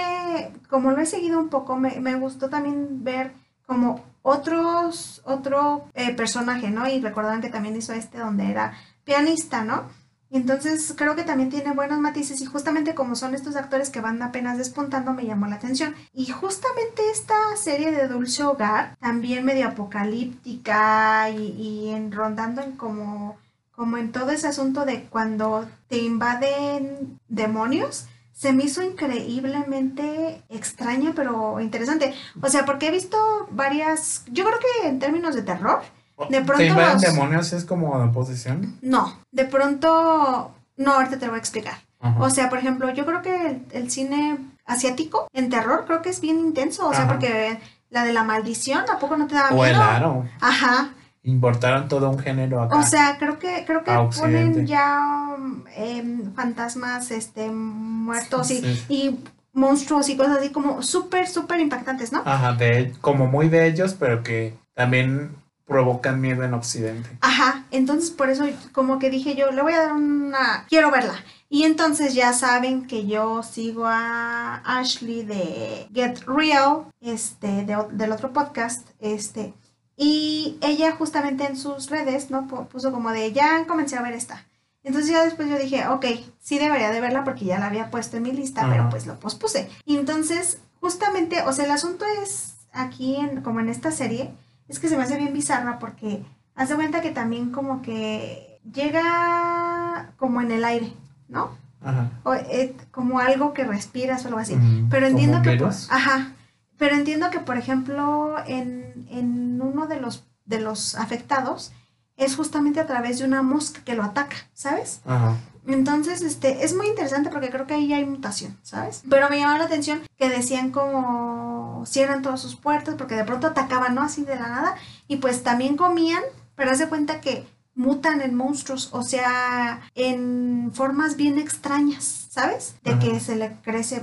como 0.70 0.92
lo 0.92 1.00
he 1.02 1.06
seguido 1.06 1.40
un 1.40 1.50
poco, 1.50 1.78
me, 1.78 2.00
me 2.00 2.16
gustó 2.16 2.50
también 2.50 3.04
ver 3.04 3.32
como 3.66 4.04
otros, 4.22 5.22
otro 5.26 5.86
eh, 5.94 6.14
personaje, 6.14 6.70
¿no? 6.70 6.88
Y 6.88 7.00
recordaban 7.00 7.42
que 7.42 7.50
también 7.50 7.76
hizo 7.78 7.94
este 7.94 8.18
donde 8.18 8.50
era 8.50 8.74
pianista, 9.06 9.64
¿no? 9.64 9.84
Y 10.30 10.38
entonces 10.38 10.94
creo 10.98 11.16
que 11.16 11.24
también 11.24 11.50
tiene 11.50 11.72
buenos 11.72 12.00
matices 12.00 12.42
y 12.42 12.46
justamente 12.46 12.96
como 12.96 13.16
son 13.16 13.34
estos 13.34 13.56
actores 13.56 13.90
que 13.90 14.02
van 14.02 14.22
apenas 14.22 14.58
despuntando 14.58 15.14
me 15.14 15.26
llamó 15.26 15.48
la 15.48 15.56
atención. 15.56 15.96
Y 16.14 16.26
justamente 16.28 17.02
esta 17.12 17.36
serie 17.56 17.92
de 17.92 18.08
Dulce 18.08 18.44
Hogar, 18.44 18.98
también 19.00 19.46
medio 19.46 19.68
apocalíptica 19.68 21.30
y, 21.30 21.90
en, 21.90 22.12
rondando 22.12 22.62
en 22.62 22.74
como, 22.74 23.38
como 23.72 23.98
en 23.98 24.12
todo 24.12 24.32
ese 24.32 24.48
asunto 24.48 24.84
de 24.86 25.06
cuando 25.06 25.68
te 25.88 26.00
invaden 26.00 27.20
demonios, 27.30 28.08
se 28.34 28.54
me 28.54 28.66
hizo 28.66 28.84
increíblemente 28.84 30.44
extraña 30.50 31.14
pero 31.16 31.62
interesante. 31.62 32.14
O 32.42 32.50
sea, 32.50 32.66
porque 32.66 32.88
he 32.88 32.92
visto 32.92 33.18
varias, 33.50 34.26
yo 34.28 34.44
creo 34.44 34.60
que 34.60 34.90
en 34.90 35.00
términos 35.00 35.36
de 35.36 35.42
terror, 35.42 35.82
De 36.30 36.42
pronto 36.42 36.58
¿Te 36.58 36.68
invaden 36.68 36.94
los- 36.94 37.02
demonios? 37.02 37.54
¿Es 37.54 37.64
como 37.66 38.00
de 38.04 38.08
posesión? 38.12 38.78
no, 38.82 39.18
de 39.32 39.46
pronto, 39.46 40.52
no, 40.78 40.94
ahorita 40.94 41.20
te 41.20 41.26
lo 41.26 41.32
voy 41.34 41.38
a 41.38 41.40
explicar. 41.42 41.76
Ajá. 42.00 42.20
O 42.20 42.30
sea, 42.30 42.50
por 42.50 42.60
ejemplo, 42.60 42.92
yo 42.94 43.06
creo 43.06 43.22
que 43.22 43.48
el, 43.48 43.62
el 43.72 43.92
cine 43.92 44.38
asiático 44.66 45.28
en 45.34 45.50
terror 45.50 45.86
creo 45.86 46.02
que 46.02 46.10
es 46.10 46.22
bien 46.22 46.40
intenso. 46.40 46.88
O 46.88 46.92
sea, 46.94 47.04
Ajá. 47.04 47.14
porque 47.14 47.60
la 47.90 48.04
de 48.06 48.14
la 48.14 48.24
maldición, 48.24 48.84
¿a 48.90 49.00
poco 49.00 49.16
no 49.18 49.28
te 49.28 49.36
da 49.36 49.50
o 49.52 49.66
el 49.66 49.72
miedo? 49.72 49.84
aro. 49.84 50.26
Ajá. 50.42 50.90
Importaron 51.24 51.88
todo 51.88 52.10
un 52.10 52.20
género 52.20 52.62
acá. 52.62 52.76
O 52.78 52.84
sea, 52.84 53.18
creo 53.18 53.38
que 53.40 53.64
creo 53.66 53.84
que 53.84 53.92
ponen 54.20 54.66
ya 54.66 55.36
um, 55.38 55.64
em, 55.76 56.34
fantasmas 56.34 57.12
este 57.12 57.50
muertos 57.52 58.50
y, 58.52 58.62
Sí. 58.62 58.86
y 58.90 59.20
monstruos 59.54 60.08
y 60.10 60.16
cosas 60.18 60.38
así 60.38 60.52
como 60.52 60.82
súper, 60.84 61.28
súper 61.28 61.60
impactantes, 61.60 62.12
¿no? 62.12 62.22
Ajá, 62.26 62.54
de, 62.54 62.94
como 63.02 63.28
muy 63.28 63.50
de 63.50 63.68
ellos, 63.68 63.96
pero 64.00 64.24
que 64.24 64.56
también 64.76 65.32
provocan 65.68 66.22
miedo 66.22 66.44
en 66.44 66.54
Occidente. 66.54 67.10
Ajá, 67.22 67.66
entonces 67.72 68.10
por 68.12 68.30
eso 68.30 68.46
como 68.72 69.00
que 69.00 69.10
dije 69.10 69.36
yo, 69.36 69.52
le 69.52 69.62
voy 69.62 69.74
a 69.74 69.82
dar 69.84 69.94
una, 69.94 70.66
quiero 70.70 70.90
verla. 70.92 71.16
Y 71.50 71.64
entonces 71.64 72.14
ya 72.14 72.34
saben 72.34 72.88
que 72.88 73.06
yo 73.06 73.44
sigo 73.44 73.86
a 73.86 74.62
Ashley 74.66 75.24
de 75.24 75.88
Get 75.94 76.24
Real, 76.26 76.86
este, 77.02 77.48
de 77.66 77.78
del 77.92 78.12
otro 78.12 78.34
podcast, 78.34 78.88
este, 79.00 79.54
y 79.96 80.58
ella 80.62 80.92
justamente 80.96 81.46
en 81.46 81.58
sus 81.58 81.90
redes, 81.90 82.30
¿no? 82.30 82.48
Pu- 82.48 82.68
Puso 82.68 82.92
como 82.92 83.12
de, 83.12 83.32
ya 83.34 83.66
comencé 83.68 83.96
a 83.98 84.02
ver 84.02 84.14
esta. 84.14 84.46
Entonces 84.84 85.12
ya 85.12 85.24
después 85.26 85.50
yo 85.50 85.58
dije, 85.58 85.88
ok, 85.88 86.06
sí 86.40 86.60
debería 86.60 86.92
de 86.92 87.02
verla 87.02 87.24
porque 87.26 87.44
ya 87.46 87.60
la 87.60 87.68
había 87.68 87.90
puesto 87.92 88.16
en 88.18 88.24
mi 88.24 88.32
lista, 88.32 88.68
pero 88.70 88.90
pues 88.90 89.06
lo 89.06 89.20
pospuse. 89.20 89.70
Y 89.86 89.98
entonces, 89.98 90.60
justamente, 90.80 91.42
o 91.44 91.52
sea, 91.52 91.66
el 91.66 91.72
asunto 91.72 92.06
es 92.24 92.54
aquí, 92.72 93.16
en, 93.18 93.42
como 93.42 93.60
en 93.60 93.68
esta 93.70 93.92
serie, 93.92 94.32
es 94.68 94.80
que 94.80 94.90
se 94.90 94.98
me 94.98 95.04
hace 95.04 95.18
bien 95.18 95.34
bizarra 95.34 95.80
porque 95.80 96.24
haz 96.56 96.70
de 96.70 96.76
cuenta 96.76 97.02
que 97.02 97.12
también 97.12 97.52
como 97.52 97.82
que 97.82 98.60
llega 98.74 100.12
como 100.18 100.42
en 100.42 100.52
el 100.52 100.64
aire, 100.66 100.94
¿no? 101.28 101.52
Ajá. 101.82 102.10
O, 102.24 102.34
eh, 102.34 102.76
como 102.92 103.20
algo 103.20 103.54
que 103.54 103.64
respiras 103.64 104.26
o 104.26 104.28
algo 104.30 104.40
así. 104.40 104.56
Mm, 104.56 104.90
Pero 104.90 105.08
entiendo 105.08 105.42
que 105.42 105.56
por, 105.58 105.70
ajá, 105.90 106.34
pero 106.78 106.96
entiendo 106.96 107.30
que 107.30 107.40
por 107.40 107.58
ejemplo 107.58 108.36
en, 108.46 109.08
en 109.10 109.62
uno 109.62 109.88
de 109.88 110.00
los 110.00 110.26
de 110.46 110.60
los 110.60 110.96
afectados 110.96 111.72
es 112.16 112.36
justamente 112.36 112.80
a 112.80 112.88
través 112.88 113.20
de 113.20 113.26
una 113.26 113.44
mosca 113.44 113.82
que 113.86 113.96
lo 113.96 114.04
ataca, 114.04 114.38
¿sabes? 114.54 115.02
Ajá. 115.06 115.36
Entonces, 115.68 116.22
este, 116.22 116.64
es 116.64 116.74
muy 116.74 116.88
interesante 116.88 117.30
porque 117.30 117.50
creo 117.50 117.68
que 117.68 117.74
ahí 117.74 117.92
hay 117.94 118.06
mutación, 118.06 118.58
¿sabes? 118.64 119.04
Pero 119.10 119.30
me 119.30 119.38
llamó 119.38 119.58
la 119.58 119.66
atención 119.66 120.02
que 120.18 120.30
decían 120.30 120.72
como 120.72 121.47
cierran 121.86 122.22
todas 122.22 122.42
sus 122.42 122.56
puertas 122.56 122.96
porque 122.98 123.16
de 123.16 123.24
pronto 123.24 123.48
atacaban, 123.48 123.96
¿no? 123.96 124.02
Así 124.02 124.24
de 124.24 124.36
la 124.36 124.48
nada. 124.48 124.76
Y 125.08 125.18
pues 125.18 125.44
también 125.44 125.78
comían, 125.78 126.24
pero 126.56 126.72
haz 126.72 126.80
de 126.80 126.88
cuenta 126.90 127.22
que 127.22 127.46
mutan 127.76 128.22
en 128.22 128.34
monstruos, 128.34 128.90
o 128.92 129.04
sea, 129.04 129.82
en 129.94 130.72
formas 130.74 131.16
bien 131.16 131.38
extrañas, 131.38 132.28
¿sabes? 132.32 132.76
De 132.84 132.92
Ajá. 132.94 133.00
que 133.00 133.20
se 133.20 133.36
le 133.36 133.54
crece 133.62 134.02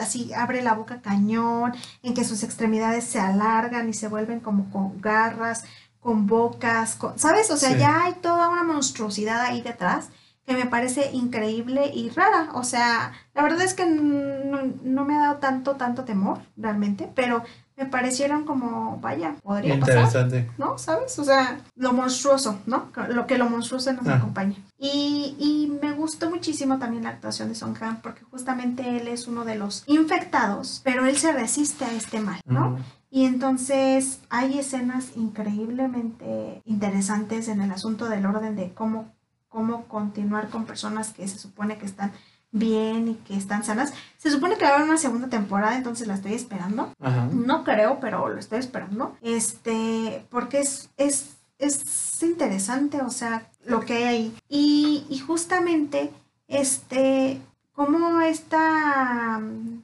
así, 0.00 0.32
abre 0.32 0.62
la 0.62 0.74
boca 0.74 1.00
cañón, 1.02 1.74
en 2.04 2.14
que 2.14 2.24
sus 2.24 2.42
extremidades 2.44 3.04
se 3.04 3.18
alargan 3.18 3.88
y 3.88 3.92
se 3.92 4.06
vuelven 4.08 4.38
como 4.40 4.70
con 4.70 5.00
garras, 5.00 5.64
con 6.00 6.28
bocas, 6.28 6.94
con- 6.94 7.18
¿sabes? 7.18 7.50
O 7.50 7.56
sea, 7.56 7.70
Sí. 7.72 7.78
ya 7.78 8.04
hay 8.04 8.14
toda 8.14 8.48
una 8.48 8.62
monstruosidad 8.62 9.40
ahí 9.40 9.62
detrás 9.62 10.08
que 10.46 10.54
me 10.54 10.66
parece 10.66 11.10
increíble 11.12 11.90
y 11.92 12.10
rara. 12.10 12.50
O 12.54 12.62
sea, 12.64 13.12
la 13.34 13.42
verdad 13.42 13.62
es 13.62 13.74
que 13.74 13.84
no, 13.86 14.58
no 14.84 15.04
me 15.04 15.16
ha 15.16 15.20
dado 15.22 15.36
tanto, 15.36 15.74
tanto 15.76 16.04
temor 16.04 16.38
realmente, 16.56 17.10
pero 17.14 17.42
me 17.76 17.84
parecieron 17.84 18.44
como, 18.46 18.98
vaya, 19.02 19.34
podría 19.42 19.78
pasar. 19.78 19.96
Interesante. 19.96 20.50
¿no? 20.56 20.78
¿Sabes? 20.78 21.18
O 21.18 21.24
sea, 21.24 21.58
lo 21.74 21.92
monstruoso, 21.92 22.58
¿no? 22.64 22.86
Lo 23.10 23.26
que 23.26 23.36
lo 23.36 23.50
monstruoso 23.50 23.92
nos 23.92 24.06
Ah. 24.08 24.14
acompaña. 24.16 24.54
Y, 24.78 25.36
y 25.38 25.78
me 25.82 25.92
gustó 25.92 26.30
muchísimo 26.30 26.78
también 26.78 27.02
la 27.04 27.10
actuación 27.10 27.48
de 27.50 27.54
Song 27.54 27.76
Kang 27.76 27.98
porque 28.02 28.22
justamente 28.30 28.96
él 28.96 29.08
es 29.08 29.26
uno 29.26 29.44
de 29.44 29.56
los 29.56 29.82
infectados, 29.86 30.80
pero 30.84 31.04
él 31.06 31.16
se 31.18 31.32
resiste 31.32 31.84
a 31.84 31.92
este 31.92 32.20
mal, 32.20 32.40
¿no? 32.46 32.78
Y 33.10 33.24
entonces 33.24 34.20
hay 34.30 34.58
escenas 34.58 35.12
increíblemente 35.16 36.62
interesantes 36.64 37.48
en 37.48 37.60
el 37.60 37.70
asunto 37.72 38.08
del 38.08 38.26
orden 38.26 38.56
de 38.56 38.72
cómo, 38.72 39.14
cómo 39.48 39.86
continuar 39.86 40.48
con 40.48 40.66
personas 40.66 41.10
que 41.10 41.26
se 41.28 41.38
supone 41.38 41.78
que 41.78 41.86
están 41.86 42.12
bien 42.52 43.08
y 43.08 43.14
que 43.14 43.36
están 43.36 43.64
sanas. 43.64 43.92
Se 44.18 44.30
supone 44.30 44.56
que 44.56 44.64
va 44.64 44.70
a 44.70 44.74
haber 44.76 44.88
una 44.88 44.98
segunda 44.98 45.28
temporada, 45.28 45.76
entonces 45.76 46.06
la 46.06 46.14
estoy 46.14 46.34
esperando. 46.34 46.92
Ajá. 47.00 47.28
No 47.32 47.64
creo, 47.64 48.00
pero 48.00 48.28
lo 48.28 48.38
estoy 48.38 48.58
esperando. 48.58 49.16
Este, 49.20 50.24
porque 50.30 50.60
es, 50.60 50.90
es, 50.96 51.36
es 51.58 52.22
interesante, 52.22 53.00
o 53.02 53.10
sea, 53.10 53.48
lo 53.64 53.80
que 53.80 53.94
hay 53.94 54.04
ahí. 54.04 54.38
Y, 54.48 55.06
y 55.08 55.18
justamente, 55.18 56.10
este, 56.48 57.40
como 57.74 58.20
esta, 58.20 59.40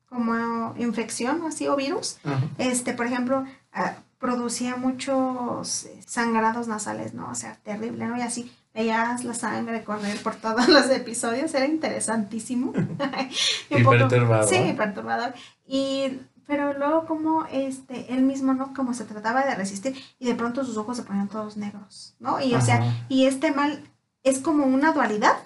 como 0.08 0.74
infección, 0.78 1.42
así, 1.46 1.68
o 1.68 1.76
virus, 1.76 2.18
Ajá. 2.24 2.40
este, 2.58 2.94
por 2.94 3.06
ejemplo, 3.06 3.44
ah, 3.72 3.94
producía 4.18 4.76
muchos 4.76 5.88
sangrados 6.06 6.68
nasales, 6.68 7.12
¿no? 7.12 7.28
O 7.28 7.34
sea, 7.34 7.56
terrible, 7.64 8.06
¿no? 8.06 8.16
Y 8.16 8.22
así 8.22 8.52
veías 8.74 9.24
la 9.24 9.34
sangre 9.34 9.84
correr 9.84 10.16
por 10.22 10.36
todos 10.36 10.68
los 10.68 10.88
episodios, 10.90 11.54
era 11.54 11.66
interesantísimo. 11.66 12.72
Y 13.70 13.80
Y 13.80 13.84
perturbador. 13.84 14.48
Sí, 14.48 14.74
perturbador. 14.76 15.34
Y, 15.66 16.20
pero 16.46 16.72
luego 16.76 17.06
como 17.06 17.46
este, 17.46 18.12
él 18.12 18.22
mismo, 18.22 18.54
¿no? 18.54 18.74
Como 18.74 18.94
se 18.94 19.04
trataba 19.04 19.44
de 19.44 19.54
resistir 19.54 19.96
y 20.18 20.26
de 20.26 20.34
pronto 20.34 20.64
sus 20.64 20.76
ojos 20.76 20.96
se 20.96 21.02
ponían 21.02 21.28
todos 21.28 21.56
negros, 21.56 22.14
¿no? 22.18 22.40
Y 22.40 22.54
o 22.54 22.60
sea, 22.60 23.04
y 23.08 23.26
este 23.26 23.52
mal 23.52 23.82
es 24.22 24.38
como 24.38 24.66
una 24.66 24.92
dualidad 24.92 25.36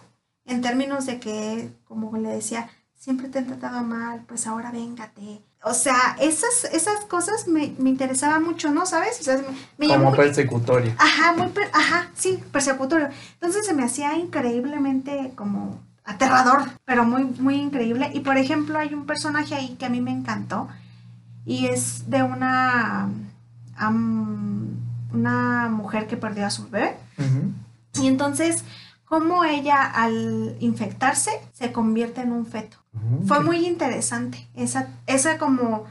en 0.45 0.63
términos 0.63 1.07
de 1.07 1.21
que, 1.21 1.71
como 1.85 2.17
le 2.17 2.29
decía, 2.29 2.71
siempre 2.95 3.29
te 3.29 3.39
han 3.39 3.47
tratado 3.47 3.83
mal, 3.83 4.25
pues 4.27 4.47
ahora 4.47 4.71
véngate. 4.71 5.43
O 5.69 5.75
sea, 5.75 6.17
esas, 6.21 6.63
esas 6.73 7.05
cosas 7.07 7.49
me, 7.49 7.75
me 7.79 7.91
interesaban 7.91 8.45
mucho, 8.45 8.71
¿no? 8.71 8.87
¿Sabes? 8.87 9.19
O 9.21 9.25
sea, 9.25 9.37
me, 9.79 9.89
me 9.89 9.93
Como 9.93 10.11
mucho- 10.11 10.17
persecutorio. 10.23 10.95
Ajá, 10.97 11.33
muy, 11.33 11.49
per- 11.49 11.71
ajá, 11.73 12.09
sí, 12.15 12.41
persecutorio. 12.53 13.09
Entonces 13.35 13.67
se 13.67 13.75
me 13.75 13.83
hacía 13.83 14.17
increíblemente 14.17 15.33
como 15.35 15.81
aterrador, 16.05 16.61
pero 16.85 17.05
muy, 17.05 17.25
muy 17.25 17.57
increíble. 17.57 18.13
Y 18.15 18.21
por 18.21 18.37
ejemplo, 18.37 18.79
hay 18.79 18.95
un 18.95 19.07
personaje 19.07 19.57
ahí 19.57 19.75
que 19.77 19.87
a 19.87 19.89
mí 19.89 20.01
me 20.01 20.13
encantó 20.13 20.69
y 21.45 21.67
es 21.67 22.09
de 22.09 22.23
una, 22.23 23.09
am, 23.77 24.69
una 25.13 25.69
mujer 25.69 26.07
que 26.07 26.17
perdió 26.17 26.47
a 26.47 26.51
su 26.51 26.69
bebé. 26.69 26.97
Ujú. 27.19 28.03
Y 28.05 28.07
entonces, 28.07 28.63
como 29.05 29.43
ella 29.45 29.83
al 29.83 30.57
infectarse 30.61 31.31
se 31.53 31.73
convierte 31.73 32.21
en 32.21 32.31
un 32.33 32.47
feto. 32.47 32.77
Fue 33.27 33.41
muy 33.41 33.67
interesante. 33.67 34.49
Esa, 34.55 34.89
esa 35.07 35.39
como, 35.39 35.85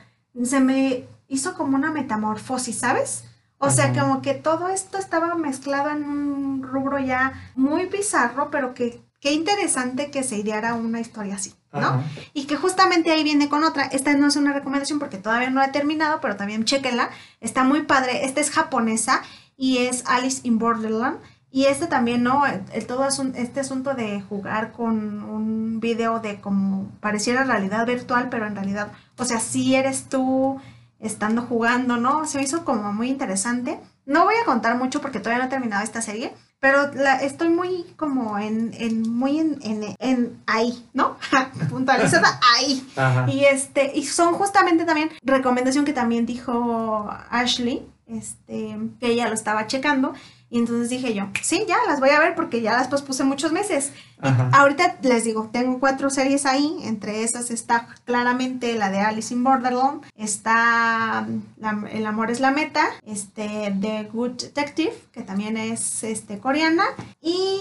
se 0.43 0.59
me 0.59 1.05
hizo 1.27 1.55
como 1.55 1.75
una 1.75 1.91
metamorfosis, 1.91 2.77
¿sabes? 2.77 3.23
O 3.57 3.69
sea, 3.69 3.93
como 3.93 4.21
que 4.21 4.33
todo 4.33 4.67
esto 4.69 4.97
estaba 4.97 5.33
mezclado 5.35 5.89
en 5.89 6.03
un 6.03 6.63
rubro 6.63 6.99
ya 6.99 7.33
muy 7.55 7.85
bizarro, 7.85 8.51
pero 8.51 8.73
que 8.73 9.01
qué 9.21 9.31
interesante 9.31 10.11
que 10.11 10.23
se 10.23 10.37
ideara 10.37 10.75
una 10.75 10.99
historia 10.99 11.35
así, 11.35 11.55
¿no? 11.73 11.79
Ajá. 11.79 12.03
Y 12.33 12.45
que 12.45 12.57
justamente 12.57 13.11
ahí 13.11 13.23
viene 13.23 13.49
con 13.49 13.63
otra. 13.63 13.85
Esta 13.85 14.13
no 14.13 14.27
es 14.27 14.35
una 14.35 14.53
recomendación 14.53 14.99
porque 14.99 15.17
todavía 15.17 15.49
no 15.49 15.61
la 15.61 15.67
he 15.67 15.71
terminado, 15.71 16.21
pero 16.21 16.35
también 16.35 16.63
chéquenla. 16.63 17.09
Está 17.39 17.63
muy 17.63 17.83
padre. 17.83 18.25
Esta 18.25 18.41
es 18.41 18.51
japonesa 18.51 19.23
y 19.57 19.79
es 19.79 20.03
Alice 20.05 20.41
in 20.43 20.59
Borderland. 20.59 21.17
Y 21.55 21.67
este 21.67 21.87
también, 21.87 22.21
¿no? 22.21 22.45
El, 22.45 22.61
el 22.73 22.85
todo 22.85 23.03
asun- 23.05 23.33
este 23.35 23.61
asunto 23.61 23.93
de 23.93 24.19
jugar 24.21 24.73
con 24.73 25.23
un 25.23 25.79
video 25.79 26.19
de 26.19 26.41
como 26.41 26.89
pareciera 26.99 27.45
realidad 27.45 27.85
virtual, 27.87 28.27
pero 28.29 28.45
en 28.45 28.55
realidad, 28.55 28.89
o 29.17 29.23
sea, 29.23 29.39
sí 29.39 29.73
eres 29.73 30.09
tú 30.09 30.59
estando 30.99 31.43
jugando, 31.43 31.95
¿no? 31.95 32.25
Se 32.25 32.37
me 32.39 32.43
hizo 32.43 32.65
como 32.65 32.91
muy 32.91 33.07
interesante. 33.07 33.79
No 34.05 34.25
voy 34.25 34.35
a 34.35 34.43
contar 34.45 34.75
mucho 34.77 34.99
porque 34.99 35.19
todavía 35.21 35.43
no 35.43 35.47
he 35.47 35.49
terminado 35.49 35.81
esta 35.81 36.01
serie, 36.01 36.33
pero 36.59 36.91
la, 36.93 37.21
estoy 37.21 37.47
muy 37.47 37.85
como 37.95 38.37
en, 38.37 38.73
en 38.73 39.09
muy 39.09 39.39
en, 39.39 39.57
en, 39.61 39.95
en 39.99 40.37
ahí, 40.47 40.85
¿no? 40.93 41.15
Puntualizada 41.69 42.37
ahí. 42.57 42.85
Ajá. 42.97 43.29
Y 43.31 43.45
este, 43.45 43.93
y 43.95 44.03
son 44.03 44.33
justamente 44.33 44.83
también 44.83 45.09
recomendación 45.23 45.85
que 45.85 45.93
también 45.93 46.25
dijo 46.25 47.09
Ashley, 47.29 47.87
este, 48.07 48.77
que 48.99 49.07
ella 49.07 49.29
lo 49.29 49.33
estaba 49.33 49.67
checando. 49.67 50.13
Y 50.49 50.59
entonces 50.59 50.89
dije 50.89 51.13
yo, 51.13 51.27
sí, 51.41 51.65
ya 51.67 51.75
las 51.87 51.99
voy 51.99 52.09
a 52.11 52.19
ver 52.19 52.35
porque 52.35 52.61
ya 52.61 52.73
las 52.73 52.87
pospuse 52.87 53.23
muchos 53.23 53.51
meses. 53.51 53.91
Y 54.23 54.27
ahorita 54.55 54.97
les 55.01 55.23
digo, 55.25 55.49
tengo 55.51 55.79
cuatro 55.79 56.09
series 56.09 56.45
ahí. 56.45 56.77
Entre 56.83 57.23
esas 57.23 57.51
está 57.51 57.87
claramente 58.05 58.73
la 58.75 58.89
de 58.89 58.99
Alice 59.01 59.33
in 59.33 59.43
Borderland. 59.43 60.03
Está 60.15 61.27
la- 61.57 61.83
El 61.91 62.05
amor 62.05 62.31
es 62.31 62.39
la 62.39 62.51
meta. 62.51 62.85
Este, 63.05 63.73
The 63.81 64.03
Good 64.13 64.33
Detective, 64.41 64.93
que 65.11 65.21
también 65.23 65.57
es 65.57 66.03
este, 66.03 66.39
coreana. 66.39 66.85
Y 67.21 67.59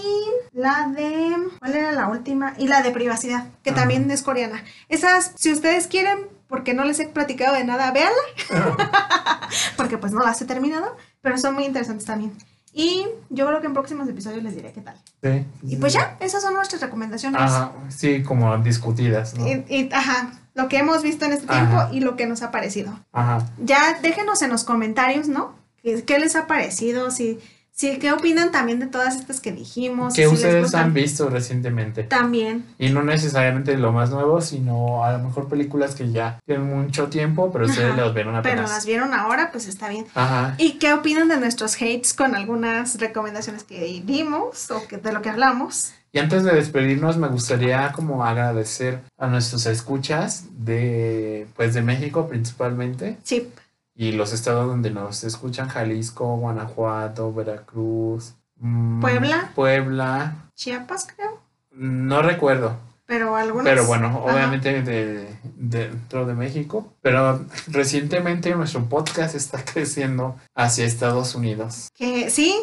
la 0.53 0.87
de. 0.95 1.35
¿Cuál 1.59 1.75
era 1.75 1.91
la 1.91 2.07
última? 2.07 2.53
Y 2.57 2.67
la 2.67 2.81
de 2.83 2.91
privacidad, 2.91 3.47
que 3.63 3.71
Ajá. 3.71 3.79
también 3.81 4.09
es 4.11 4.21
coreana. 4.21 4.63
Esas, 4.89 5.31
si 5.35 5.51
ustedes 5.51 5.87
quieren, 5.87 6.19
porque 6.47 6.73
no 6.73 6.83
les 6.85 6.99
he 6.99 7.07
platicado 7.07 7.55
de 7.55 7.63
nada, 7.65 7.91
véanla. 7.91 8.15
porque 9.77 9.97
pues 9.97 10.13
no 10.13 10.19
las 10.23 10.41
he 10.41 10.45
terminado, 10.45 10.95
pero 11.21 11.37
son 11.37 11.55
muy 11.55 11.65
interesantes 11.65 12.05
también. 12.05 12.33
Y 12.77 13.07
yo 13.29 13.47
creo 13.47 13.61
que 13.61 13.67
en 13.67 13.73
próximos 13.73 14.09
episodios 14.09 14.43
les 14.43 14.53
diré 14.53 14.73
qué 14.73 14.81
tal. 14.81 14.97
Sí. 15.23 15.45
Y 15.63 15.77
pues 15.77 15.93
ya, 15.93 16.17
esas 16.19 16.43
son 16.43 16.53
nuestras 16.55 16.81
recomendaciones. 16.81 17.39
Ajá. 17.41 17.71
Sí, 17.87 18.21
como 18.21 18.57
discutidas, 18.57 19.33
¿no? 19.33 19.47
Y, 19.47 19.63
y, 19.69 19.89
ajá, 19.93 20.33
lo 20.55 20.67
que 20.67 20.77
hemos 20.79 21.01
visto 21.01 21.23
en 21.23 21.31
este 21.31 21.45
Ajá. 21.47 21.87
tiempo 21.87 21.93
y 21.93 22.01
lo 22.01 22.17
que 22.17 22.27
nos 22.27 22.41
ha 22.41 22.51
parecido. 22.51 22.99
Ajá. 23.13 23.49
Ya 23.63 23.97
déjenos 24.01 24.41
en 24.41 24.49
los 24.49 24.65
comentarios, 24.65 25.29
¿no? 25.29 25.55
¿Qué, 25.81 26.03
qué 26.03 26.19
les 26.19 26.35
ha 26.35 26.47
parecido? 26.47 27.11
Si, 27.11 27.39
si, 27.77 27.99
¿Qué 27.99 28.13
opinan 28.13 28.51
también 28.51 28.79
de 28.79 28.87
todas 28.87 29.17
estas 29.17 29.41
que 29.41 29.51
dijimos? 29.51 30.13
Si 30.13 30.21
les 30.21 30.31
ustedes 30.31 30.73
han 30.75 30.93
visto 30.93 31.29
recientemente. 31.29 32.03
También. 32.03 32.65
Y 32.79 32.87
no 32.87 33.03
necesariamente 33.03 33.77
lo 33.77 33.91
más 33.91 34.11
nuevo, 34.11 34.39
sino 34.39 35.03
a 35.03 35.11
lo 35.11 35.19
mejor 35.19 35.49
películas 35.49 35.93
que 35.93 36.09
ya 36.09 36.39
tienen 36.45 36.67
mucho 36.67 37.07
tiempo, 37.07 37.51
pero 37.51 37.65
ustedes 37.65 37.91
Ajá. 37.91 38.01
las 38.03 38.13
vieron 38.13 38.33
Pero 38.41 38.53
apenas. 38.53 38.71
las 38.71 38.85
vieron 38.85 39.13
ahora, 39.13 39.51
pues 39.51 39.67
está 39.67 39.89
bien. 39.89 40.05
Ajá. 40.15 40.55
¿Y 40.57 40.79
qué 40.79 40.93
opinan 40.93 41.27
de 41.27 41.37
nuestros 41.37 41.75
hates 41.75 42.13
con 42.13 42.33
algunas 42.33 42.97
recomendaciones 42.97 43.65
que 43.65 44.01
dimos 44.05 44.71
o 44.71 44.87
que, 44.87 44.95
de 44.95 45.11
lo 45.11 45.21
que 45.21 45.29
hablamos? 45.29 45.91
Y 46.13 46.19
antes 46.19 46.43
de 46.45 46.53
despedirnos, 46.55 47.17
me 47.17 47.27
gustaría 47.27 47.91
como 47.91 48.23
agradecer 48.23 49.01
a 49.17 49.27
nuestros 49.27 49.65
escuchas 49.65 50.45
de, 50.57 51.45
pues 51.57 51.73
de 51.73 51.81
México 51.81 52.29
principalmente 52.29 53.17
Sí, 53.23 53.49
y 53.95 54.11
los 54.11 54.33
estados 54.33 54.67
donde 54.67 54.91
nos 54.91 55.23
escuchan, 55.23 55.69
Jalisco, 55.69 56.35
Guanajuato, 56.37 57.33
Veracruz, 57.33 58.35
mm, 58.57 58.99
Puebla. 58.99 59.51
Puebla, 59.55 60.35
Chiapas 60.53 61.07
creo, 61.15 61.39
no 61.71 62.21
recuerdo, 62.21 62.77
pero 63.05 63.35
algunas. 63.35 63.65
pero 63.65 63.85
bueno, 63.85 64.07
Ajá. 64.07 64.17
obviamente 64.19 64.81
de, 64.81 65.37
dentro 65.55 66.25
de 66.25 66.33
México, 66.33 66.93
pero 67.01 67.45
recientemente 67.67 68.53
nuestro 68.55 68.83
podcast 68.85 69.33
está 69.35 69.63
creciendo 69.73 70.35
hacia 70.53 70.85
Estados 70.85 71.33
Unidos. 71.35 71.89
Que 71.95 72.29
sí, 72.29 72.53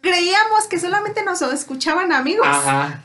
creíamos 0.00 0.66
que 0.68 0.80
solamente 0.80 1.24
nos 1.24 1.40
escuchaban 1.42 2.12
amigos. 2.12 2.46
Ajá, 2.48 3.02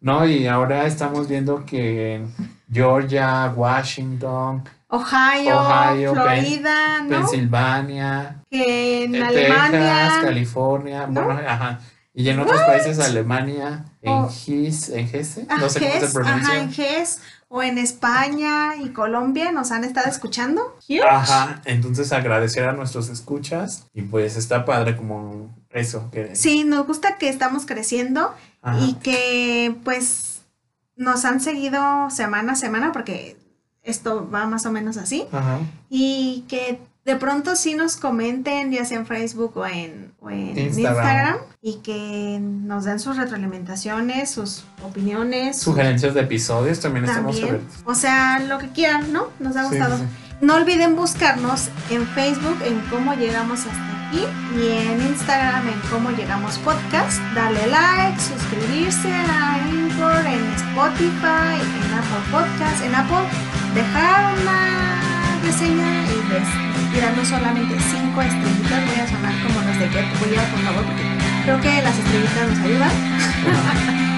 no, 0.00 0.26
y 0.26 0.46
ahora 0.46 0.86
estamos 0.86 1.28
viendo 1.28 1.64
que 1.64 2.16
en 2.16 2.34
Georgia, 2.70 3.52
Washington, 3.54 4.64
Ohio, 4.94 5.58
Ohio, 5.58 6.12
Florida, 6.12 7.00
¿no? 7.02 7.08
Pensilvania, 7.08 8.42
en 8.50 9.14
eh, 9.14 9.22
Alemania. 9.22 10.18
California, 10.22 11.06
¿No? 11.06 11.24
bueno, 11.24 11.40
ajá. 11.46 11.80
Y 12.14 12.28
en 12.28 12.38
otros 12.40 12.60
países, 12.60 12.98
Alemania, 12.98 13.86
en 14.02 14.12
Oh. 14.12 14.28
Gis, 14.28 14.90
en 14.90 15.08
Gese, 15.08 15.46
Ah, 15.48 15.56
no 15.58 15.70
sé 15.70 15.80
cómo 15.80 16.06
se 16.06 16.12
pronuncia. 16.12 16.46
Ajá, 16.52 16.58
en 16.58 16.70
GES 16.70 17.20
o 17.48 17.62
en 17.62 17.78
España 17.78 18.76
y 18.76 18.90
Colombia 18.90 19.50
nos 19.50 19.72
han 19.72 19.84
estado 19.84 20.10
escuchando. 20.10 20.76
Huge. 20.86 21.02
Ajá, 21.08 21.62
entonces 21.64 22.12
agradecer 22.12 22.68
a 22.68 22.72
nuestros 22.72 23.08
escuchas 23.08 23.86
y 23.94 24.02
pues 24.02 24.36
está 24.36 24.66
padre 24.66 24.94
como 24.94 25.54
eso 25.70 26.10
que 26.10 26.36
Sí, 26.36 26.64
nos 26.64 26.86
gusta 26.86 27.16
que 27.16 27.30
estamos 27.30 27.64
creciendo 27.64 28.34
ajá, 28.60 28.78
y 28.84 28.92
que 28.96 29.74
pues 29.82 30.42
nos 30.96 31.24
han 31.24 31.40
seguido 31.40 32.10
semana 32.10 32.52
a 32.52 32.56
semana 32.56 32.92
porque 32.92 33.38
esto 33.82 34.28
va 34.30 34.46
más 34.46 34.66
o 34.66 34.72
menos 34.72 34.96
así 34.96 35.26
ajá, 35.32 35.58
y 35.90 36.44
que 36.48 36.80
de 37.04 37.16
pronto 37.16 37.56
sí 37.56 37.74
nos 37.74 37.96
comenten 37.96 38.70
ya 38.70 38.84
sea 38.84 38.98
en 38.98 39.06
Facebook 39.06 39.56
o 39.56 39.66
en, 39.66 40.12
o 40.20 40.30
en 40.30 40.56
Instagram. 40.56 40.68
Instagram. 40.68 41.36
y 41.60 41.74
que 41.78 42.38
nos 42.40 42.84
den 42.84 43.00
sus 43.00 43.16
retroalimentaciones, 43.16 44.30
sus 44.30 44.64
opiniones. 44.84 45.58
sugerencias 45.58 46.14
de 46.14 46.20
episodios 46.20 46.78
también, 46.78 47.06
estamos 47.06 47.36
abiertos. 47.36 47.74
O 47.84 47.94
sea, 47.96 48.38
lo 48.38 48.58
que 48.58 48.68
quieran, 48.68 49.12
¿no? 49.12 49.26
Nos 49.40 49.56
ha 49.56 49.64
gustado. 49.64 49.98
sí. 49.98 50.04
No 50.40 50.56
olviden 50.56 50.96
buscarnos 50.96 51.68
en 51.90 52.04
Facebook 52.08 52.58
en 52.64 52.80
cómo 52.90 53.14
llegamos 53.14 53.60
hasta 53.60 54.08
aquí 54.08 54.24
y 54.56 54.68
en 54.68 55.00
Instagram 55.08 55.68
en 55.68 55.80
cómo 55.88 56.10
llegamos 56.10 56.58
podcast. 56.58 57.20
Darle 57.34 57.66
like, 57.68 58.20
suscribirse 58.20 59.12
a 59.12 59.54
Anchor, 59.54 60.26
en 60.26 60.42
Spotify, 60.54 61.58
en 61.62 61.94
Apple 61.94 62.24
Podcast, 62.32 62.84
en 62.84 62.94
Apple, 62.94 63.28
dejar 63.74 64.34
una 64.40 65.40
reseña 65.42 66.04
y, 66.04 66.96
y 66.96 67.00
darnos 67.00 67.28
solamente 67.28 67.76
5 67.78 68.22
estrellitas. 68.22 68.86
Voy 68.86 69.00
a 69.00 69.06
sonar 69.08 69.34
como 69.42 69.62
los 69.62 69.78
de 69.78 69.88
Get 69.88 70.18
Voy 70.18 70.36
a, 70.36 70.50
por 70.50 70.60
favor, 70.60 70.84
porque 70.84 71.02
creo 71.44 71.60
que 71.60 71.82
las 71.82 71.98
estrellitas 71.98 72.48
nos 72.48 72.58
ayudan. 72.58 72.90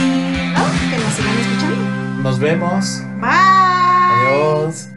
y 0.00 0.52
no, 0.54 0.64
que 0.90 0.98
nos 0.98 1.14
sigan 1.14 1.38
escuchando. 1.38 2.22
Nos 2.22 2.38
vemos. 2.38 3.02
Bye. 3.20 3.30
Adiós. 3.30 4.93